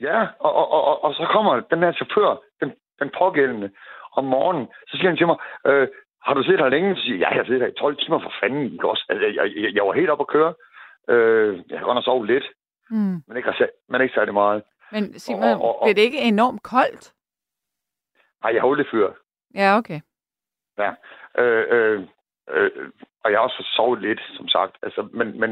[0.00, 3.70] Ja, og, og, og, og, og så kommer den her chauffør, den, den pågældende,
[4.12, 5.88] om morgenen, så siger han til mig, øh,
[6.24, 6.96] har du siddet her længe?
[6.96, 8.72] Så siger jeg, ja, jeg har siddet her i 12 timer for fanden.
[8.72, 9.04] Ikke også?
[9.08, 10.54] Altså, jeg, jeg, jeg var helt oppe at køre.
[11.08, 12.44] Øh, jeg har godt nok sovet lidt,
[12.90, 13.22] Mm.
[13.26, 14.62] men ikke, men ikke særlig meget.
[14.92, 17.12] Men sig mig, og- og- blev det ikke enormt koldt?
[18.42, 19.10] Nej, jeg har oliefyr.
[19.54, 20.00] Ja, okay.
[20.78, 20.90] Ja.
[21.38, 22.02] Øh, øh,
[22.50, 22.70] øh,
[23.24, 24.76] og jeg har også sovet lidt, som sagt.
[24.82, 25.50] Altså, men, men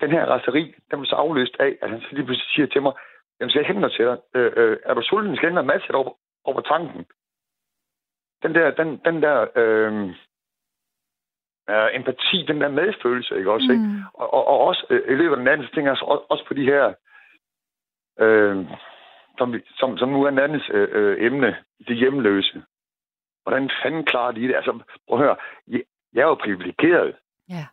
[0.00, 2.82] den her raseri, den blev så afløst af, at han så lige pludselig siger til
[2.82, 2.92] mig,
[3.40, 4.18] jamen, skal jeg hente noget til dig?
[4.34, 5.36] Øh, øh, er du sulten?
[5.36, 6.12] Skal jeg hente til dig over,
[6.44, 7.06] over tanken?
[8.42, 10.14] Den der, den, den der øh,
[11.70, 13.68] øh, empati, den der medfølelse, ikke også?
[13.72, 13.84] Ikke?
[13.84, 14.02] Mm.
[14.14, 16.24] Og, og, og også øh, i løbet af den anden, så tænker jeg så også,
[16.28, 16.94] også på de her,
[18.20, 18.56] øh,
[19.38, 21.56] som, som, som nu er den andens øh, øh, emne,
[21.88, 22.62] det hjemløse.
[23.42, 24.54] Hvordan fanden klarer de det?
[24.54, 24.72] Altså,
[25.08, 25.36] prøv at høre,
[25.68, 27.16] jeg, jeg er jo privilegeret.
[27.48, 27.64] Ja.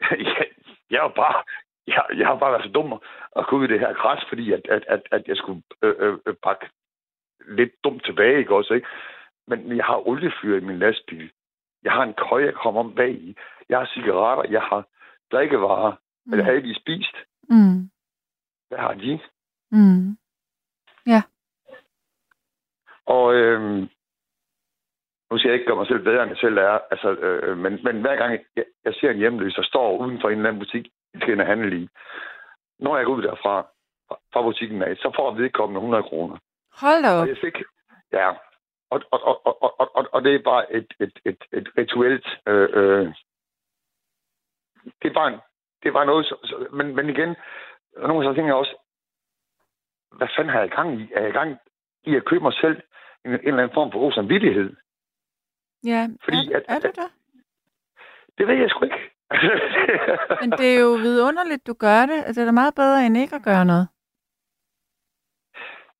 [0.26, 0.46] jeg,
[0.90, 1.42] jeg er jo bare,
[1.86, 2.92] jeg, jeg har bare været så dum
[3.36, 5.94] at gå ud i det her græs, fordi at, at, at, at jeg skulle øh,
[5.98, 6.66] øh, øh, pakke
[7.48, 8.88] lidt dumt tilbage, ikke også, ikke?
[9.46, 11.30] Men jeg har oliefyr i min lastbil.
[11.82, 13.36] Jeg har en køj, jeg kommer om bag i.
[13.68, 14.52] Jeg har cigaretter.
[14.52, 14.86] Jeg har
[15.32, 15.92] drikkevarer.
[16.26, 16.32] Mm.
[16.32, 17.16] Eller havde de spist?
[17.48, 17.90] Mm.
[18.68, 19.20] Hvad har de?
[19.70, 20.16] Mm.
[21.06, 21.22] Ja.
[23.06, 23.88] Og øhm,
[25.30, 26.78] nu skal jeg ikke gøre mig selv bedre, end jeg selv er.
[26.90, 30.28] Altså, øh, men, men hver gang jeg, jeg ser en hjemløs, der står uden for
[30.28, 30.88] en eller anden butik,
[31.20, 31.88] skal ind og handle i,
[32.78, 33.66] når jeg går ud derfra,
[34.32, 36.36] fra butikken af, så får vedkommende 100 kroner.
[36.80, 37.22] Hold da op.
[37.22, 37.56] Og jeg fik,
[38.12, 38.28] ja,
[38.90, 42.26] og, og, og, og, og, og, og det er bare et, et, et, et rituelt,
[42.46, 43.06] øh, øh,
[45.02, 45.40] det er bare, en,
[45.82, 47.36] det er bare noget, så, så, men, men igen,
[47.96, 48.76] nogle så tænker jeg også,
[50.16, 51.12] hvad fanden har jeg i gang i?
[51.14, 51.56] Er jeg i gang
[52.04, 52.82] i at købe mig selv
[53.24, 54.76] en, en eller anden form for god samvittighed?
[55.84, 56.98] Ja, Fordi er, at- er det?
[58.38, 59.10] Det ved jeg sgu ikke.
[60.40, 62.18] Men det er jo vidunderligt, du gør det.
[62.26, 63.88] Altså, Det er da meget bedre, end ikke at gøre noget.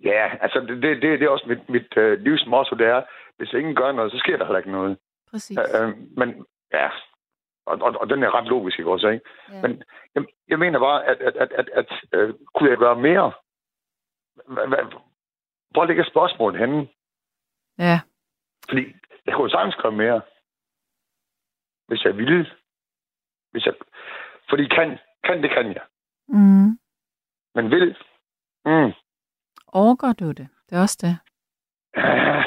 [0.04, 3.02] ja, altså det, det, det, er også mit, mit uh, livsmotto, det er,
[3.36, 4.98] hvis ingen gør noget, så sker der heller ikke noget.
[5.30, 5.58] Præcis.
[5.58, 6.88] Uh, men ja,
[7.66, 9.24] og, og, og den er ret logisk, ikke også, ikke?
[9.52, 9.62] Ja.
[9.62, 9.82] Men
[10.14, 11.88] jeg, jeg mener bare, at, at, at, at, at
[12.18, 13.32] uh, kunne jeg gøre mere?
[15.70, 16.88] Hvor ligger spørgsmålet henne?
[17.78, 18.00] Ja.
[18.68, 18.82] Fordi
[19.26, 20.20] jeg kunne sagtens gøre mere,
[21.88, 22.50] hvis jeg ville.
[23.56, 23.74] Hvis jeg,
[24.50, 25.82] fordi kan, kan, det kan jeg.
[26.28, 26.78] Mm.
[27.54, 27.96] Men vil,
[28.66, 28.92] mm,
[29.68, 30.48] Overgår du det?
[30.70, 31.18] Det er også det.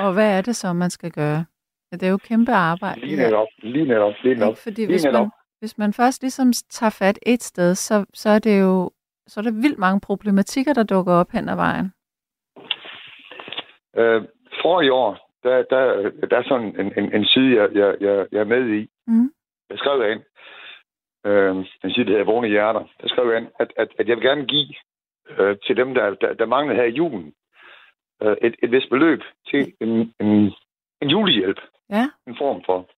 [0.05, 1.45] Og hvad er det så, man skal gøre?
[1.91, 2.99] Ja, Det er jo kæmpe arbejde.
[2.99, 4.49] lige netop, lige netop, lige netop.
[4.49, 4.61] Ikke?
[4.61, 5.21] Fordi lige hvis netop.
[5.21, 8.91] man, hvis man først ligesom tager fat et sted, så, så er det jo
[9.27, 11.93] så er der vildt mange problematikker, der dukker op hen ad vejen.
[13.95, 14.21] Øh,
[14.61, 18.27] for i år, der, der, der er sådan en, en, en side, jeg, jeg, jeg,
[18.31, 18.89] jeg er med i.
[19.07, 19.31] Mm.
[19.69, 20.21] Jeg skrev ind,
[21.25, 22.83] øh, en side, der hedder Vågne Hjerter.
[23.01, 24.73] Der skrev jeg ind, at, at, at jeg vil gerne give
[25.29, 27.33] øh, til dem, der, der, der mangler her i julen,
[28.21, 30.53] øh, et, et vist beløb til en, en,
[31.01, 31.59] en julehjælp.
[31.89, 32.05] Ja.
[32.27, 32.89] En form for.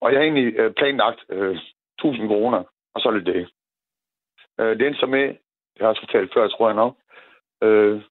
[0.00, 1.58] Og jeg har egentlig øh, planlagt øh,
[1.98, 2.62] 1000 kroner,
[2.94, 3.48] og så er det det.
[4.60, 6.96] Øh, det endte så med, det har jeg også fortalt før, tror jeg nok,
[7.62, 8.02] øh,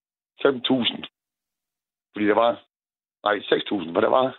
[0.46, 1.04] 5.000
[2.14, 2.52] fordi der var,
[3.24, 4.38] nej, 6.000, hvor der var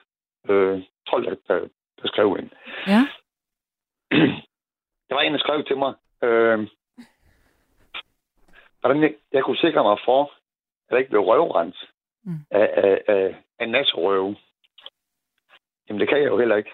[0.48, 1.60] øh, 12, der, der,
[2.02, 2.50] der skrev ind.
[2.86, 3.02] Ja.
[5.08, 6.68] Der var en, der skrev til mig, øh,
[8.80, 11.90] hvordan jeg, jeg kunne sikre mig for, at der ikke blev røvrens
[12.26, 12.38] Mm.
[12.50, 14.36] af, af, af, af natrøve.
[15.88, 16.70] Jamen, det kan jeg jo heller ikke.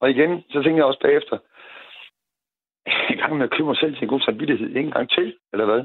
[0.00, 1.38] Og igen, så tænker jeg også bagefter,
[2.86, 5.10] jeg er i gang med at købe mig selv til en god samvittighed en gang
[5.10, 5.84] til, eller hvad?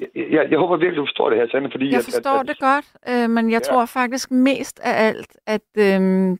[0.00, 1.90] Jeg, jeg, jeg håber virkelig, du forstår det her, Sande, fordi...
[1.92, 3.72] Jeg forstår at, at, det godt, øh, men jeg Ja.
[3.72, 5.84] tror faktisk mest af alt, at øh,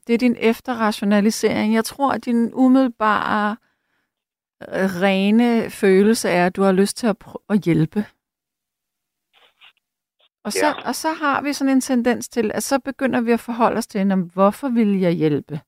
[0.07, 1.73] det er din efterrationalisering.
[1.73, 3.57] Jeg tror, at din umiddelbare
[4.61, 8.05] øh, rene følelse er, at du har lyst til at, prø- at hjælpe.
[10.43, 10.87] Og så, Ja.
[10.87, 13.87] og så har vi sådan en tendens til, at så begynder vi at forholde os
[13.87, 15.59] til, "Nå, hvorfor vil jeg hjælpe?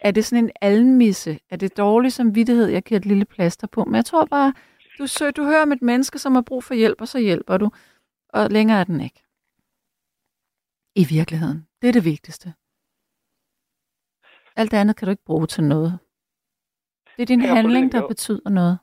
[0.00, 1.38] Er det sådan en almisse?
[1.50, 3.84] Er det dårlig samvittighed, jeg giver et lille plaster på?
[3.84, 4.52] Men jeg tror bare,
[5.02, 7.56] du, sø, du hører om et menneske, som har brug for hjælp, og så hjælper
[7.56, 7.70] du.
[8.28, 9.20] Og længere er den ikke.
[11.02, 11.68] I virkeligheden.
[11.82, 12.48] Det er det vigtigste.
[14.56, 15.92] Alt det andet kan du ikke bruge til noget.
[17.16, 18.08] Det er din Her handling, der jo.
[18.08, 18.78] betyder noget.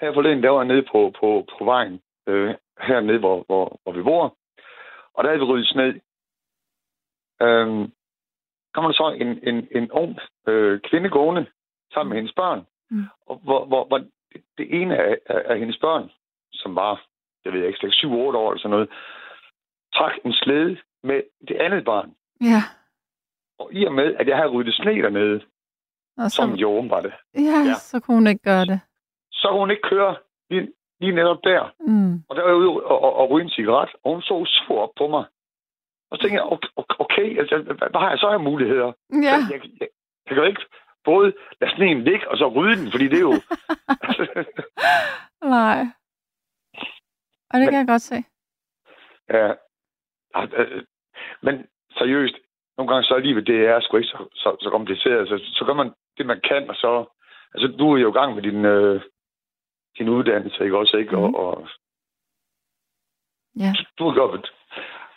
[0.00, 3.92] Her forleden, der var jeg nede på, på, på vejen, øh, hernede, hvor, hvor, hvor
[3.92, 4.36] vi bor.
[5.14, 6.00] Og der havde vi ryddet sne.
[7.42, 7.92] Øhm,
[8.74, 11.46] kommer der så en, en, en ung øh, kvinde gående
[11.92, 12.66] sammen med hendes børn.
[12.90, 13.04] Mm.
[13.26, 13.98] Og hvor, hvor, hvor
[14.58, 16.10] det, ene af, af, af hendes børn,
[16.52, 17.06] som var,
[17.44, 18.88] jeg ved ikke, 7-8 år eller sådan noget,
[19.94, 22.14] trak en slæde med det andet barn.
[22.40, 22.62] Ja.
[23.58, 25.40] Og i og med, at jeg havde ryddet sne dernede,
[26.18, 27.74] Og som så, jo åbenbart det, ja, ja.
[27.74, 28.80] så kunne hun ikke gøre det.
[29.32, 30.16] så kunne hun ikke køre
[30.50, 31.72] lige, lige netop der.
[31.80, 32.14] Mm.
[32.28, 34.80] Og der var jeg ude og, og, og ryge en cigaret, og hun så sur
[34.82, 35.24] op på mig.
[36.10, 36.68] Og så tænkte jeg, okay,
[36.98, 38.92] okay altså, hvad, har jeg så af muligheder?
[39.12, 39.88] Ja, Jeg, jeg, jeg,
[40.26, 40.64] jeg kan ikke
[41.12, 41.28] både
[41.60, 43.34] lade sneen ligge, og så rydde den, fordi det er jo...
[45.58, 45.80] nej.
[47.50, 48.18] Og det Men- kan jeg godt se.
[49.30, 49.52] ja,
[50.34, 50.84] Ah, øh,
[51.42, 51.66] men
[51.98, 52.34] seriøst,
[52.76, 55.28] nogle gange så er livet, det er sgu ikke så, så, så kompliceret.
[55.28, 56.90] Så, så gør man det, man kan, og så...
[57.54, 59.02] Altså, du er jo i gang med din, øh,
[59.98, 61.16] din uddannelse, ikke også, ikke?
[61.16, 61.34] Mhm.
[61.34, 61.68] Og, og
[63.56, 63.72] Ja.
[63.98, 64.52] du har gjort,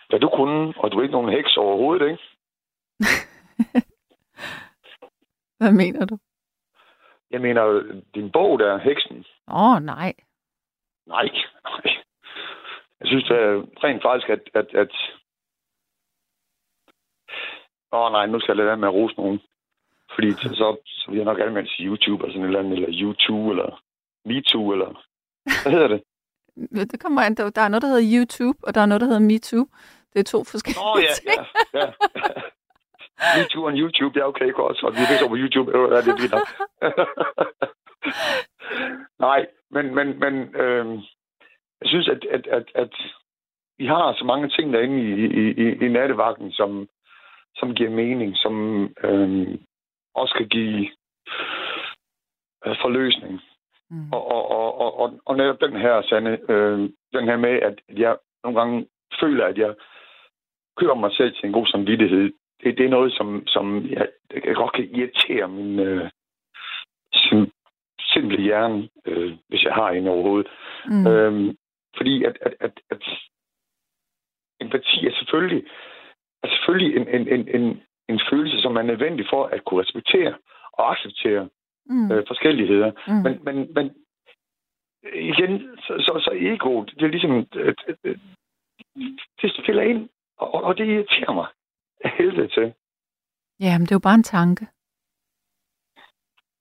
[0.10, 2.24] hvad du kunne, og du er ikke nogen heks overhovedet, ikke?
[5.62, 6.18] Hvad mener du?
[7.32, 7.64] Jeg mener,
[8.16, 10.14] din bog der, Heksen, Åh, oh, nej.
[11.08, 11.28] nej,
[11.64, 11.96] nej.
[13.00, 14.42] Jeg synes er rent faktisk, at...
[14.54, 14.92] at, at
[17.94, 19.40] Åh oh, nej, nu skal jeg lade være med at rose nogen.
[20.16, 23.02] Fordi så, så, vil jeg nok gerne sige YouTube eller sådan et eller andet, eller
[23.02, 23.84] YouTube, eller
[24.26, 25.06] MeToo, eller...
[25.64, 26.02] Hvad hedder det?
[26.92, 27.36] Det kommer an.
[27.36, 29.66] Der er noget, der hedder YouTube, og der er noget, der hedder MeToo.
[30.14, 31.28] Det er to forskellige oh, ja, ting.
[31.74, 31.92] ja, ja.
[33.38, 36.31] MeToo on YouTube, det er okay godt, så vi er på YouTube, det er det
[36.31, 36.48] nok.
[39.27, 40.85] Nej, men, men, men øh,
[41.81, 42.93] jeg synes, at, at, at, at
[43.77, 45.11] vi har så mange ting derinde i,
[45.41, 46.88] i, i, i nattevagten, som,
[47.56, 49.57] som giver mening, som øh,
[50.15, 50.89] også kan give
[52.65, 53.41] øh, forløsning.
[53.89, 54.14] Mm.
[54.14, 56.80] Og, og, og, og, og, og netop den her, Sanne, øh,
[57.14, 58.88] den her med, at jeg nogle gange
[59.22, 59.76] føler, at jeg
[60.77, 62.34] kører mig selv til en god samvittighed.
[62.64, 64.08] Det, det er noget, som, som jeg,
[64.46, 66.10] jeg godt kan irritere min øh,
[67.14, 67.52] sim,
[68.02, 70.52] simple hjerne, øh, hvis jeg har en overhovedet.
[70.86, 71.08] Mm.
[71.08, 71.58] Øhm,
[71.98, 73.04] fordi at, at, at, at
[74.62, 75.64] empati er selvfølgelig,
[76.44, 80.34] er selvfølgelig en, en, en, en, en følelse, som er nødvendig for at kunne respektere
[80.74, 81.50] og acceptere
[81.86, 82.12] mm.
[82.12, 82.92] øh, forskelligheder.
[83.08, 83.14] Mm.
[83.24, 83.96] Men, men, men
[85.14, 87.76] igen, så, så, så ego, det er ligesom, øh,
[89.42, 91.48] det spiller ind, og, og det irriterer mig
[92.18, 92.73] helvede til.
[93.60, 94.68] Ja, men det er jo bare en tanke.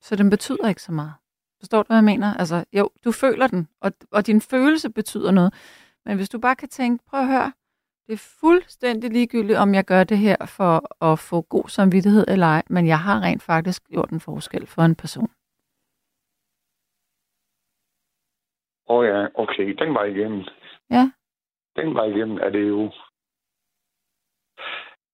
[0.01, 1.15] Så den betyder ikke så meget.
[1.59, 2.35] Forstår du, hvad jeg mener?
[2.35, 5.53] Altså, jo, du føler den, og, og din følelse betyder noget.
[6.05, 7.53] Men hvis du bare kan tænke, prøv at høre,
[8.07, 12.47] det er fuldstændig ligegyldigt, om jeg gør det her for at få god samvittighed eller
[12.47, 15.31] ej, men jeg har rent faktisk gjort en forskel for en person.
[18.89, 20.43] Åh oh ja, okay, den var igennem.
[20.91, 21.11] Ja.
[21.77, 22.93] Den var igennem, er det jo...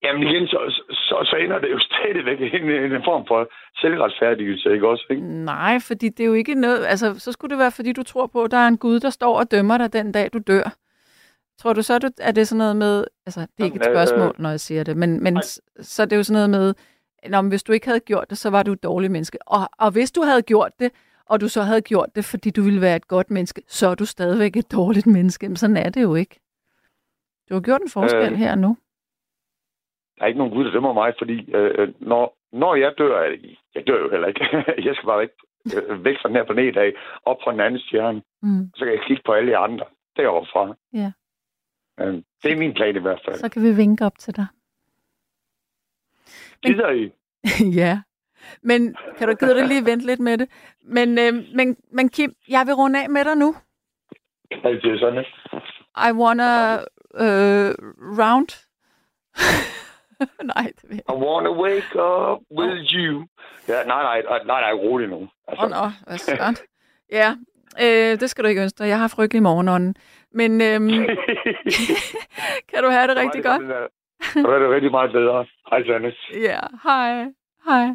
[0.06, 0.58] Jamen igen, så,
[0.90, 3.48] så, så ender det jo stadigvæk i en, en form for
[3.80, 5.06] selvretfærdigelse, ikke også?
[5.10, 5.22] Ikke?
[5.44, 6.86] Nej, fordi det er jo ikke noget...
[6.86, 9.10] Altså, så skulle det være, fordi du tror på, at der er en Gud, der
[9.10, 10.76] står og dømmer dig den dag, du dør.
[11.58, 13.04] Tror du så, er det sådan noget med...
[13.26, 15.42] Altså, det er ikke et spørgsmål, når jeg siger det, men, men
[15.80, 16.74] så er det jo sådan noget med...
[17.30, 19.38] Når, hvis du ikke havde gjort det, så var du et dårligt menneske.
[19.46, 20.92] Og, og hvis du havde gjort det,
[21.26, 23.94] og du så havde gjort det, fordi du ville være et godt menneske, så er
[23.94, 25.48] du stadigvæk et dårligt menneske.
[25.48, 26.40] Men sådan er det jo ikke.
[27.48, 28.76] Du har gjort en forskel øh, her nu.
[30.16, 33.22] Der er ikke nogen Gud, der dømmer mig, fordi øh, øh når, når jeg dør,
[33.74, 34.44] jeg dør jo heller ikke,
[34.86, 35.30] jeg skal bare væk,
[35.76, 36.92] øh, væk fra den her planet af,
[37.24, 38.70] op på en anden stjerne, mm.
[38.74, 39.86] så kan jeg kigge på alle de andre
[40.16, 40.74] derovre fra.
[40.92, 41.12] Ja.
[42.00, 43.36] Øh, det er min plan i hvert fald.
[43.36, 44.46] Så kan vi vinke op til dig.
[46.62, 47.12] Gider I?
[47.80, 48.00] ja.
[48.62, 50.48] Men kan du give dig lige vente lidt med det?
[50.82, 53.54] Men, øh, men, men Kim, jeg vil runde af med dig nu.
[54.64, 55.24] Altid sådan.
[56.08, 56.74] I wanna
[57.14, 57.70] uh,
[58.20, 58.50] round.
[60.54, 63.26] nej, det ved jeg I wanna wake up with you.
[63.68, 65.28] Ja, nej, nej, nej, nej, rolig nu.
[65.48, 65.64] Altså.
[65.64, 66.62] Oh, nå, hvad skønt.
[67.12, 67.36] ja,
[67.82, 68.88] øh, det skal du ikke ønske dig.
[68.88, 69.94] Jeg har frygtelig morgenånden.
[70.32, 70.88] Men øhm,
[72.70, 73.62] kan du have det rigtig godt?
[74.32, 75.46] Så er det rigtig meget bedre.
[75.70, 76.12] Hej, Sanne.
[76.34, 77.24] Ja, hej.
[77.64, 77.86] Hej.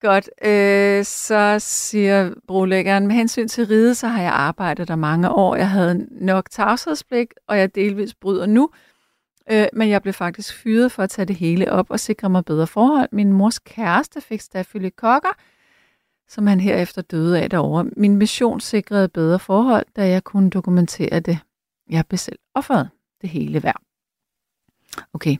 [0.00, 0.30] Godt.
[0.44, 5.56] Øh, så siger brolæggeren, med hensyn til ride, så har jeg arbejdet der mange år.
[5.56, 8.70] Jeg havde nok tavshedspligt, og jeg delvis bryder nu.
[9.50, 12.44] Øh, men jeg blev faktisk fyret for at tage det hele op og sikre mig
[12.44, 13.08] bedre forhold.
[13.12, 15.32] Min mors kæreste fik stafylokokker,
[16.28, 17.84] som han herefter døde af derovre.
[17.84, 21.38] Min mission sikrede bedre forhold, da jeg kunne dokumentere det.
[21.90, 23.82] Jeg blev selv offeret det hele værd.
[25.12, 25.36] Okay,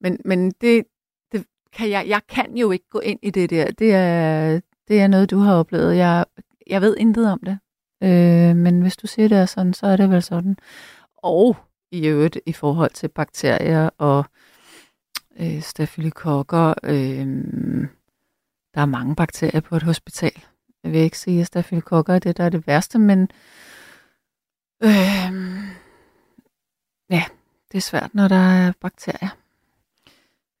[0.00, 0.84] men, men det,
[1.32, 3.70] det kan jeg, jeg kan jo ikke gå ind i det der.
[3.70, 5.96] Det er, det er noget, du har oplevet.
[5.96, 6.24] Jeg,
[6.66, 7.58] jeg ved intet om det.
[8.02, 10.56] Øh, men hvis du siger det er sådan, så er det vel sådan.
[11.16, 11.56] Og
[11.92, 14.24] i øvrigt i forhold til bakterier og
[15.40, 17.26] øh, stafylokokker, øh,
[18.74, 20.44] der er mange bakterier på et hospital.
[20.84, 23.28] Jeg vil ikke sige, at stafylokokker er det, der er det værste, men
[24.82, 25.32] øh,
[27.10, 27.24] ja,
[27.72, 29.36] det er svært, når der er bakterier.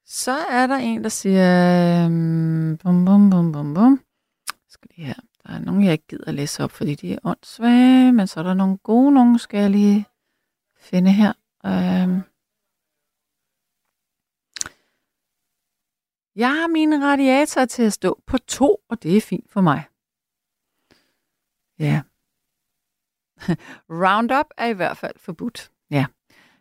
[0.06, 1.48] Så er der en, der siger,
[2.04, 4.00] øh, bum, bum, bum, bum, bum.
[4.68, 5.14] Skal lige her.
[5.46, 8.44] Der er nogen, jeg ikke gider læse op, fordi de er åndssvage, men så er
[8.44, 10.06] der nogle gode, nogle skal jeg lige
[10.82, 11.32] finde her.
[11.66, 12.22] Øh,
[16.36, 19.84] Jeg har min radiator til at stå på to, og det er fint for mig.
[21.78, 22.02] Ja.
[24.04, 25.70] Roundup er i hvert fald forbudt.
[25.90, 26.06] Ja.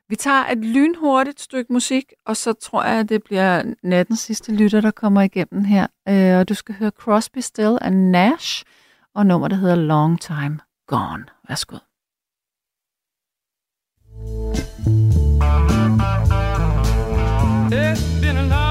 [0.08, 4.56] Vi tager et lynhurtigt stykke musik, og så tror jeg, at det bliver nattens sidste
[4.56, 5.88] lytter, der kommer igennem her.
[6.10, 8.66] Øh, og du skal høre Crosby, Still and Nash,
[9.14, 11.26] og nummer, der hedder Long Time Gone.
[11.48, 11.78] Værsgo.
[17.74, 18.71] It's been a long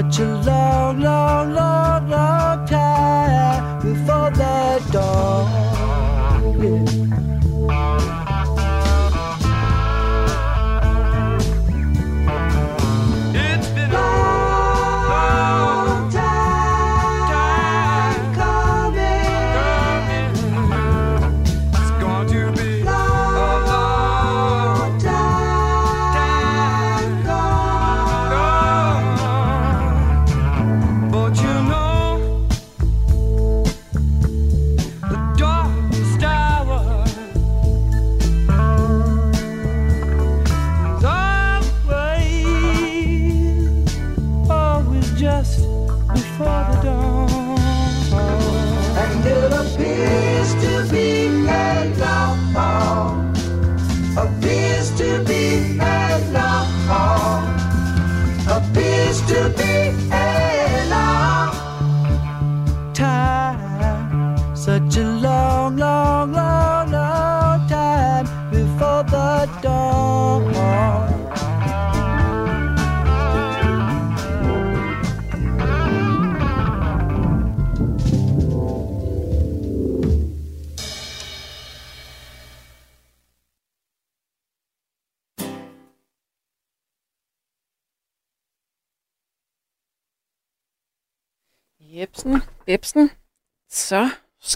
[0.00, 1.19] such a long, long,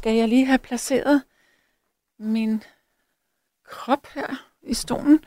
[0.05, 1.25] skal jeg lige have placeret
[2.19, 2.63] min
[3.63, 5.25] krop her i stolen.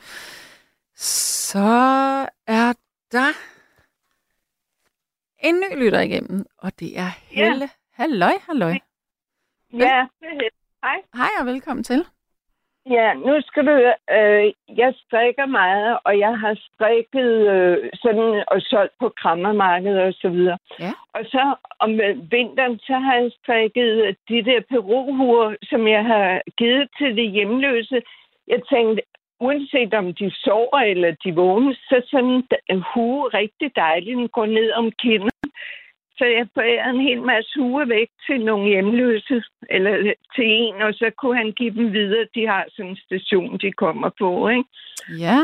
[0.96, 1.60] Så
[2.48, 2.74] er
[3.12, 3.34] der
[5.40, 7.64] en ny lytter igennem, og det er Helle.
[7.64, 7.70] Ja.
[7.92, 8.78] Halløj, halløj.
[9.74, 10.56] Ja, det er helt.
[10.84, 11.02] Hej.
[11.14, 12.06] Hej og velkommen til.
[12.90, 13.76] Ja, nu skal du...
[14.18, 20.14] Øh, jeg strikker meget, og jeg har strikket øh, sådan og solgt på krammermarkedet og
[20.14, 20.58] så videre.
[20.80, 20.92] Ja.
[21.14, 26.42] Og så om øh, vinteren, så har jeg strikket de der peruhuer, som jeg har
[26.58, 28.02] givet til de hjemløse.
[28.48, 29.04] Jeg tænkte,
[29.40, 34.16] uanset om de sover eller de vågner, så sådan en hue rigtig dejlig.
[34.16, 35.32] Den går ned om kinden.
[36.18, 40.94] Så jeg forærede en hel masse huer væk til nogle hjemløse, eller til en, og
[40.94, 42.28] så kunne han give dem videre.
[42.36, 44.64] De har sådan en station, de kommer på, ikke?
[45.20, 45.38] Ja.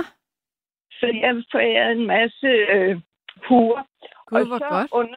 [0.91, 2.99] Så jeg forærede en masse øh,
[3.47, 3.83] huer.
[4.25, 4.87] Gud, og hvor så godt.
[4.91, 5.15] Under,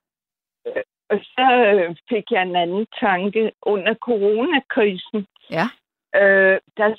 [0.66, 3.52] øh, og så øh, fik jeg en anden tanke.
[3.62, 5.66] Under coronakrisen, Ja.
[6.22, 6.94] øh, der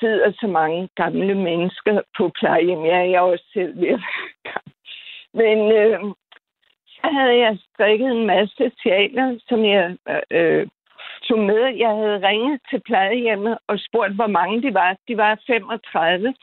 [0.00, 2.84] sidder så mange gamle mennesker på plejehjem.
[2.84, 4.00] Ja, jeg er også selv ved at.
[5.34, 6.00] Men øh,
[7.02, 9.96] så havde jeg strikket en masse teater, som jeg
[10.30, 10.66] øh,
[11.22, 11.62] tog med.
[11.84, 14.96] Jeg havde ringet til plejehjemmet og spurgt, hvor mange de var.
[15.08, 16.34] De var 35.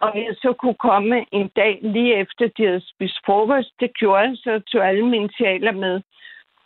[0.00, 3.72] Og jeg så kunne komme en dag lige efter, de havde spist frokost.
[3.80, 6.00] Det gjorde jeg, så tog alle mine teater med.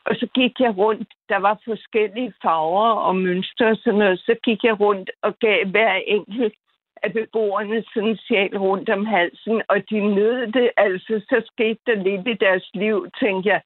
[0.05, 1.09] Og så gik jeg rundt.
[1.29, 4.19] Der var forskellige farver og mønstre og sådan noget.
[4.19, 6.55] Så gik jeg rundt og gav hver enkelt
[7.03, 9.63] af beboerne sådan en sjal rundt om halsen.
[9.69, 10.71] Og de nød det.
[10.77, 13.63] Altså, så skete der lidt i deres liv, tænkte jeg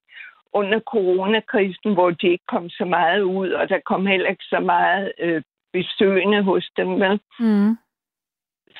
[0.52, 4.60] under coronakrisen, hvor de ikke kom så meget ud, og der kom heller ikke så
[4.60, 5.42] meget øh,
[5.72, 7.00] besøgende hos dem.
[7.00, 7.20] Vel?
[7.40, 7.76] Mm.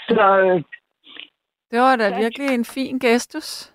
[0.09, 0.63] Så øh,
[1.71, 3.73] Det var da virkelig en fin gestus.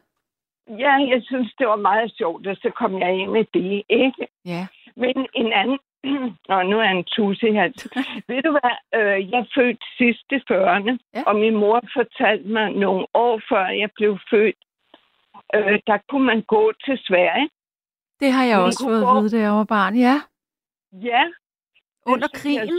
[0.67, 4.27] ja, jeg synes, det var meget sjovt, og så kom jeg ind med det, ikke?
[4.45, 4.67] Ja.
[4.95, 5.79] Men en anden...
[6.49, 7.67] Nå, nu er en tusse her.
[8.29, 8.75] Ved du hvad?
[8.99, 11.23] Øh, jeg født sidst i 40'erne, ja.
[11.27, 14.55] og min mor fortalte mig nogle år før jeg blev født,
[15.55, 17.49] øh, der kunne man gå til Sverige.
[18.19, 19.95] Det har jeg Vi også fået gå- at vide, da jeg var barn.
[19.95, 20.21] Ja.
[20.93, 21.23] Ja.
[22.05, 22.69] Under krigen?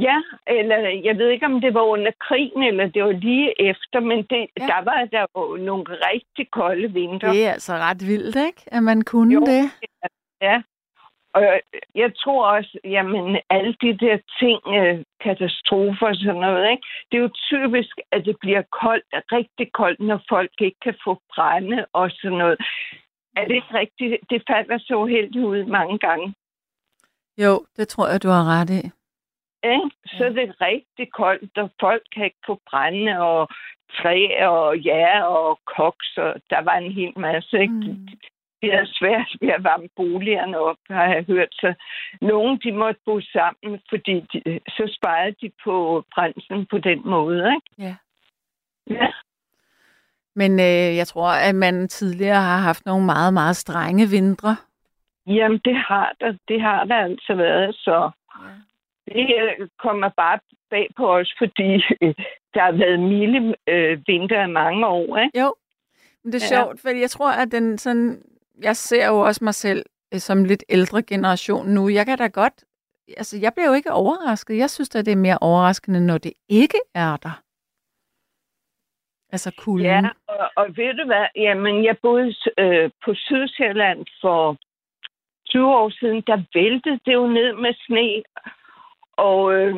[0.00, 0.16] Ja,
[0.46, 4.18] eller jeg ved ikke, om det var under krigen, eller det var lige efter, men
[4.18, 4.66] det, ja.
[4.66, 7.28] der var der jo nogle rigtig kolde vintre.
[7.28, 8.62] Det er altså ret vildt, ikke?
[8.66, 9.62] At man kunne Jo, det.
[10.42, 10.62] Ja.
[11.34, 11.42] Og
[11.94, 16.86] jeg tror også, jamen alle de der ting, øh, katastrofer og sådan noget, ikke?
[17.08, 21.12] det er jo typisk, at det bliver koldt, rigtig koldt, når folk ikke kan få
[21.34, 22.58] brænde og sådan noget.
[23.36, 24.16] Er det ikke rigtigt?
[24.30, 26.34] Det falder så uheldigt ud mange gange.
[27.38, 28.82] Jo, det tror jeg, du har ret i.
[29.74, 29.90] Ikke?
[30.06, 33.48] Så er det rigtig koldt, og folk kan ikke få brænde og
[33.98, 37.60] træ og ja og koks, og der var en hel masse.
[37.60, 37.74] Ikke?
[37.74, 38.08] Mm.
[38.64, 41.48] Det er svært ved at varme boligerne op, har jeg hørt.
[41.52, 41.74] Så
[42.20, 47.54] nogle de måtte bo sammen, fordi de, så sparede de på brændslen på den måde.
[47.56, 47.70] Ikke?
[47.88, 47.94] Ja.
[48.90, 49.06] Ja.
[50.34, 54.56] Men øh, jeg tror, at man tidligere har haft nogle meget, meget strenge vintre.
[55.26, 58.10] Jamen, det har der, det har der altså været, så
[59.08, 59.26] det
[59.58, 60.38] øh, kommer bare
[60.70, 62.14] bag på os, fordi øh,
[62.54, 65.40] der har været milde øh, vinter i mange år, ikke?
[65.40, 65.54] Jo,
[66.24, 66.56] men det er Ja.
[66.62, 68.22] sjovt, for jeg tror, at den sådan...
[68.62, 71.88] Jeg ser jo også mig selv øh, som lidt ældre generation nu.
[71.88, 72.64] Jeg kan da godt...
[73.16, 74.58] Altså, jeg bliver jo ikke overrasket.
[74.58, 77.40] Jeg synes da, det er mere overraskende, når det ikke er der.
[79.32, 79.86] Altså kulden.
[79.86, 81.26] Ja, og, og ved du hvad?
[81.36, 84.56] Jamen, jeg boede øh, på Sydsjælland for
[85.48, 86.22] 20 år siden.
[86.26, 88.22] Der væltede det jo ned med sne.
[89.16, 89.74] Og øh,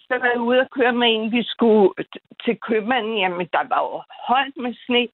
[0.00, 3.18] så var jeg ude og køre med en, vi skulle t- til købmanden.
[3.18, 5.08] Jamen, der var jo højt med sne.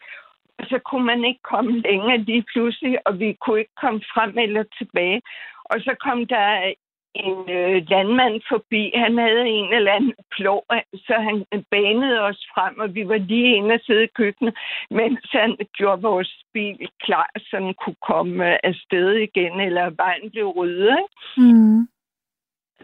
[0.59, 4.39] Og så kunne man ikke komme længere lige pludselig, og vi kunne ikke komme frem
[4.39, 5.22] eller tilbage.
[5.64, 6.72] Og så kom der
[7.14, 8.93] en øh, landmand forbi.
[8.94, 10.64] Han havde en eller anden plov,
[10.94, 14.55] så han banede os frem, og vi var lige inde og sidde i køkkenet,
[14.90, 20.30] mens han gjorde vores bil klar, så den kunne komme øh, afsted igen, eller vejen
[20.30, 20.98] blev ryddet.
[21.36, 21.89] Mm.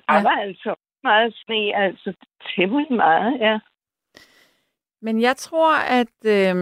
[0.09, 2.13] Der var altså meget sne, altså
[2.57, 3.59] temmelig meget, ja.
[5.03, 6.57] Men jeg tror, at øh,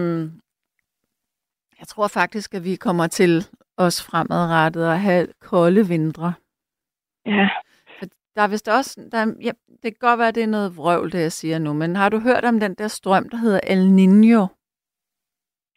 [1.83, 3.45] jeg tror faktisk, at vi kommer til
[3.77, 6.33] os fremadrettet at have kolde vintre.
[7.25, 7.49] Ja.
[8.35, 10.77] Der er vist også, der, er- ja, det kan godt være, at det er noget
[10.77, 13.59] vrøvl, det jeg siger nu, men har du hørt om den der strøm, der hedder
[13.63, 14.47] El Niño?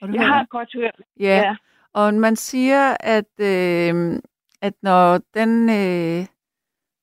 [0.00, 1.00] Har du Jeg hørt har godt hørt.
[1.20, 1.56] Ja, ja.
[1.92, 4.20] og man siger, at, øh,
[4.60, 5.70] at når den...
[5.70, 6.26] Øh,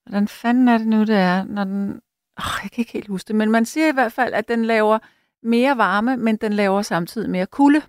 [0.05, 1.43] hvordan fanden er det nu, det er?
[1.43, 2.01] Når den,
[2.37, 4.65] oh, jeg kan ikke helt huske det, men man siger i hvert fald, at den
[4.65, 4.99] laver
[5.43, 7.81] mere varme, men den laver samtidig mere kulde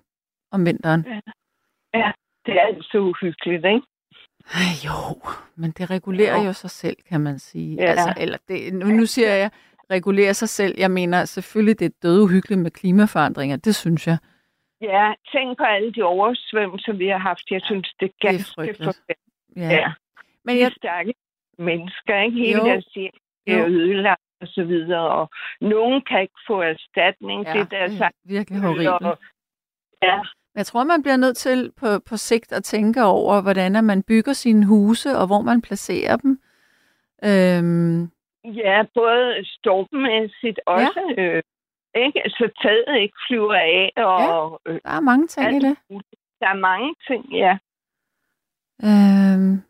[0.51, 1.05] om vinteren.
[1.07, 1.19] Ja,
[1.99, 2.11] ja
[2.45, 3.81] det er altså uhyggeligt, ikke?
[4.53, 5.21] Ej, jo,
[5.55, 6.45] men det regulerer Jo.
[6.45, 7.75] jo sig selv, kan man sige.
[7.75, 7.85] Ja.
[7.85, 9.51] Altså, eller det, nu, nu siger jeg,
[9.91, 10.75] regulerer sig selv.
[10.77, 13.57] Jeg mener selvfølgelig, det er døduhyggeligt med klimaforandringer.
[13.57, 14.17] Det synes jeg.
[14.81, 17.51] Ja, tænk på alle de oversvømmelser, vi har haft.
[17.51, 18.83] Jeg synes, det er ganske frygteligt.
[18.83, 19.19] forfærdeligt.
[19.55, 19.69] Ja.
[19.69, 19.93] Ja.
[20.45, 21.13] Men De jeg, stærke
[21.57, 22.37] mennesker, ikke?
[22.37, 22.65] Hele Jo.
[22.65, 23.11] deres hjem
[23.47, 25.29] er ødelagt og så videre, og
[25.61, 27.43] nogen kan ikke få erstatning.
[27.45, 28.89] Ja, det er deres det er virkelig horribelt.
[28.89, 29.19] og-
[30.05, 30.19] Ja,
[30.55, 34.33] Jeg tror, man bliver nødt til på, på sigt at tænke over, hvordan man bygger
[34.33, 36.39] sine huse, og hvor man placerer dem.
[37.23, 38.01] Øhm,
[38.61, 41.23] ja både stormmæssigt også, ja.
[41.23, 41.43] øh,
[41.95, 42.21] ikke?
[42.27, 44.61] Så taget ikke flyver af, og...
[44.65, 45.77] Ja, der er mange ting i det.
[46.39, 47.57] Der er mange ting, ja.
[48.87, 49.61] øhm,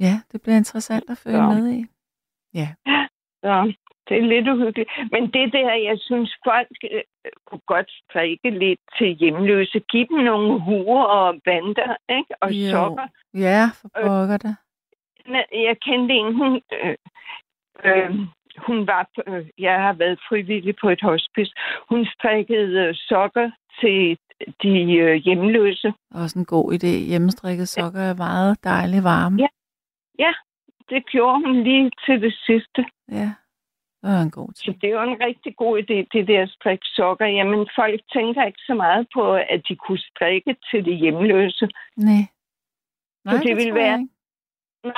[0.00, 1.48] ja, det bliver interessant at følge Ja.
[1.54, 1.86] med i.
[2.54, 2.68] Ja.
[3.44, 3.72] Så
[4.08, 4.90] det er lidt uhyggeligt.
[5.12, 7.02] Men det der, jeg synes, folk øh,
[7.46, 9.80] kunne godt strikke lidt til hjemløse.
[9.80, 12.34] Giv dem nogle huer og bander, ikke?
[12.42, 12.70] Og Jo.
[12.70, 13.06] sokker.
[13.34, 14.56] Ja, for pokker det.
[15.52, 16.96] Jeg kendte en, hun, øh,
[17.84, 18.10] øh,
[18.66, 21.52] hun var, øh, jeg har været frivillig på et hospice.
[21.88, 23.50] Hun strikkede øh, sokker
[23.80, 24.18] til
[24.62, 25.92] de øh, hjemløse.
[26.14, 26.92] Også en god idé.
[27.10, 29.38] Hjemmestrikket sokker er meget dejligt varme.
[29.38, 29.48] Ja,
[30.18, 30.32] ja
[30.90, 32.84] det gjorde hun lige til det sidste.
[33.12, 33.30] Ja,
[34.02, 37.26] det var en god Så det var en rigtig god idé, det der strik sokker.
[37.26, 41.68] Jamen, folk tænker ikke så meget på, at de kunne strikke til det hjemløse.
[41.96, 42.24] Nej.
[43.24, 44.08] Nej, det, det ville være, ikke.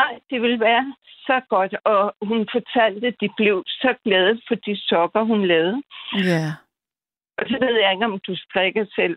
[0.01, 0.94] nej, det ville være
[1.26, 1.74] så godt.
[1.85, 5.82] Og hun fortalte, at de blev så glade for de sokker, hun lavede.
[6.14, 6.47] Ja.
[7.39, 9.16] Og så ved jeg ikke, om du strikker selv.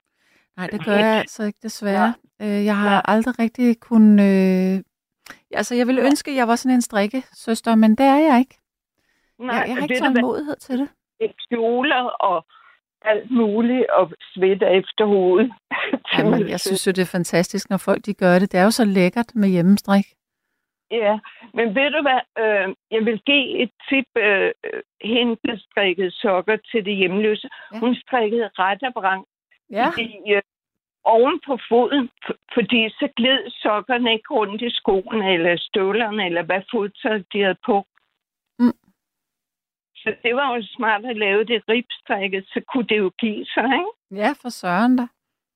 [0.57, 2.13] Nej, det gør jeg altså ikke, desværre.
[2.41, 4.23] Øh, Jeg har aldrig rigtig kunnet...
[4.77, 4.83] Øh...
[5.53, 8.55] Altså, jeg ville ønske, at jeg var sådan en strikkesøster, men det er jeg ikke.
[9.39, 10.13] Nej, jeg, jeg har ikke hvad?
[10.15, 10.89] tålmodighed til det.
[11.49, 12.45] Kjoler og
[13.01, 15.51] alt muligt, og svætte efter hovedet.
[16.17, 18.51] Jamen, jeg synes jo, det er fantastisk, når folk de gør det.
[18.51, 20.05] Det er jo så lækkert med hjemmestrik.
[20.91, 21.19] Ja,
[21.53, 22.21] men ved du hvad?
[22.43, 24.05] Øh, jeg vil give et tip.
[24.15, 24.51] Øh,
[25.01, 27.49] hende der strikkede sokker til det hjemløse.
[27.73, 27.79] Ja.
[27.79, 29.25] Hun strikkede ret og brang.
[29.71, 29.85] Ja.
[29.89, 30.41] Fordi, øh,
[31.03, 32.09] oven på foden,
[32.53, 37.61] fordi så gled sokkerne ikke rundt i skoene, eller støvlerne, eller hvad fodtøj de havde
[37.65, 37.85] på.
[40.07, 43.63] Så det var jo smart at lave det ribstrikket, så kunne det jo give sig,
[43.63, 44.21] ikke?
[44.21, 45.05] Ja, for søren da.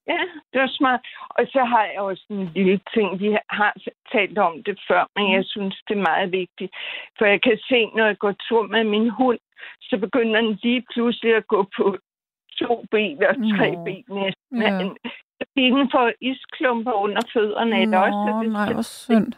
[0.07, 1.02] Ja, det var smart.
[1.30, 3.73] Og så har jeg også en lille ting, vi har
[4.11, 6.72] talt om det før, men jeg synes, det er meget vigtigt.
[7.18, 9.40] For jeg kan se, når jeg går tur med min hund,
[9.82, 11.98] så begynder den lige pludselig at gå på
[12.60, 13.84] to ben og tre Nå.
[13.84, 14.57] ben næsten.
[14.61, 14.72] Ja.
[15.56, 17.86] Den får isklumper under fødderne.
[17.86, 19.34] Nå, også, så det, nej, hvor synd.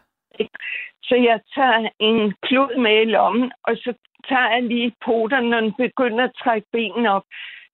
[1.04, 3.94] Så jeg tager en klud med i lommen, og så
[4.30, 7.24] tager jeg lige poterne, når den begynder at trække benene op.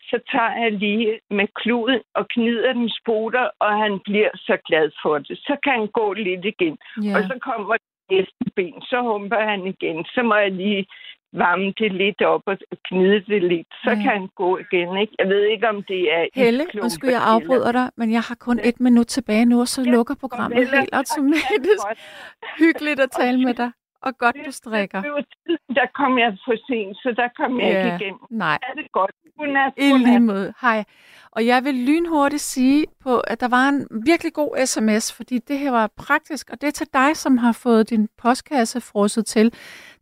[0.09, 4.91] Så tager jeg lige med kluden og knider den spoter, og han bliver så glad
[5.01, 5.37] for det.
[5.37, 6.77] Så kan han gå lidt igen.
[7.03, 7.17] Ja.
[7.17, 7.75] Og så kommer
[8.11, 10.05] næste ben, så humper han igen.
[10.05, 10.85] Så må jeg lige
[11.33, 12.57] varme det lidt op og
[12.87, 13.67] knide det lidt.
[13.83, 13.95] Så Ja.
[13.95, 14.97] kan han gå igen.
[14.97, 15.13] Ikke?
[15.19, 18.59] Jeg ved ikke, om det er Helle, undskyld, jeg afbryder dig, men jeg har kun
[18.63, 21.85] et minut tilbage nu, og så lukker programmet Helle, helt automatisk.
[22.59, 23.71] Hyggeligt at tale med dig,
[24.01, 25.01] og godt du strikker.
[25.01, 28.19] Det var tiden, der kom jeg for sent, så der kom jeg ikke igennem.
[28.29, 28.57] nej.
[28.69, 29.11] Er det godt?
[29.37, 30.07] Godnat, I godnat.
[30.07, 30.53] lige måde.
[30.61, 30.83] Hej.
[31.31, 35.59] Og jeg vil lynhurtigt sige, på, at der var en virkelig god sms, fordi det
[35.59, 39.53] her var praktisk, og det er til dig, som har fået din postkasse frosset til.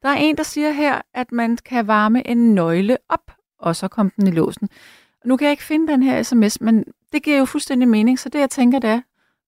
[0.02, 3.88] Der er en, der siger her, at man kan varme en nøgle op, og så
[3.88, 4.69] kom den i låsen.
[5.26, 8.30] Nu kan jeg ikke finde den her sms, men det giver jo fuldstændig mening, så
[8.30, 9.02] det jeg tænker, det er,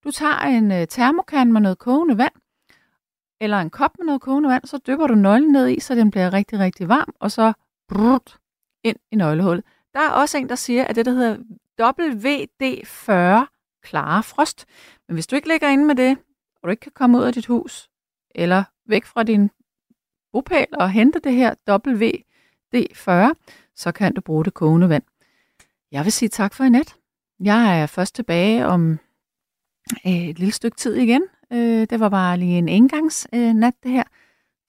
[0.04, 2.34] du tager en øh, termokan med noget kogende vand,
[3.42, 6.12] eller en kop med noget kogende vand, så dypper du nøglen ned i, så den
[6.12, 7.54] bliver rigtig, rigtig varm, og så
[7.88, 8.40] brrrt,
[8.84, 9.66] ind i nøglehullet.
[9.94, 11.38] Der er også en, der siger, at det, der hedder
[11.82, 13.46] WD-40
[13.84, 14.66] klare frost.
[15.08, 16.18] Men hvis du ikke ligger inde med det,
[16.56, 17.90] og du ikke kan komme ud af dit hus,
[18.36, 19.50] eller væk fra din
[20.32, 23.34] bopæl og hente det her WD-40,
[23.76, 25.04] så kan du bruge det kogende vand.
[25.92, 26.96] Jeg vil sige tak for i nat.
[27.40, 28.92] Jeg er først tilbage om
[30.06, 31.22] øh, et lille stykke tid igen.
[31.54, 34.04] Øh, det var bare lige en engangsnat, øh, nat, det her.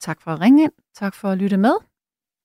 [0.01, 0.71] Tak for at ringe ind.
[0.95, 1.73] Tak for at lytte med.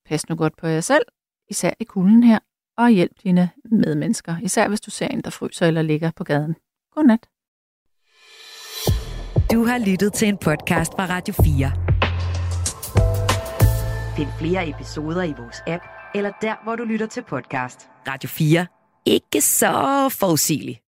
[0.09, 1.03] Pas nu godt på jer selv,
[1.51, 2.39] især i kulden her,
[2.77, 6.57] og hjælp dine medmennesker, især hvis du ser en, der fryser eller ligger på gaden.
[6.95, 7.29] Godnat.
[9.53, 11.73] Du har lyttet til en podcast fra Radio 4.
[14.17, 15.85] Find flere episoder i vores app,
[16.15, 17.89] eller der, hvor du lytter til podcast.
[18.09, 18.67] Radio 4.
[19.07, 20.86] Ikke så forudsigeligt.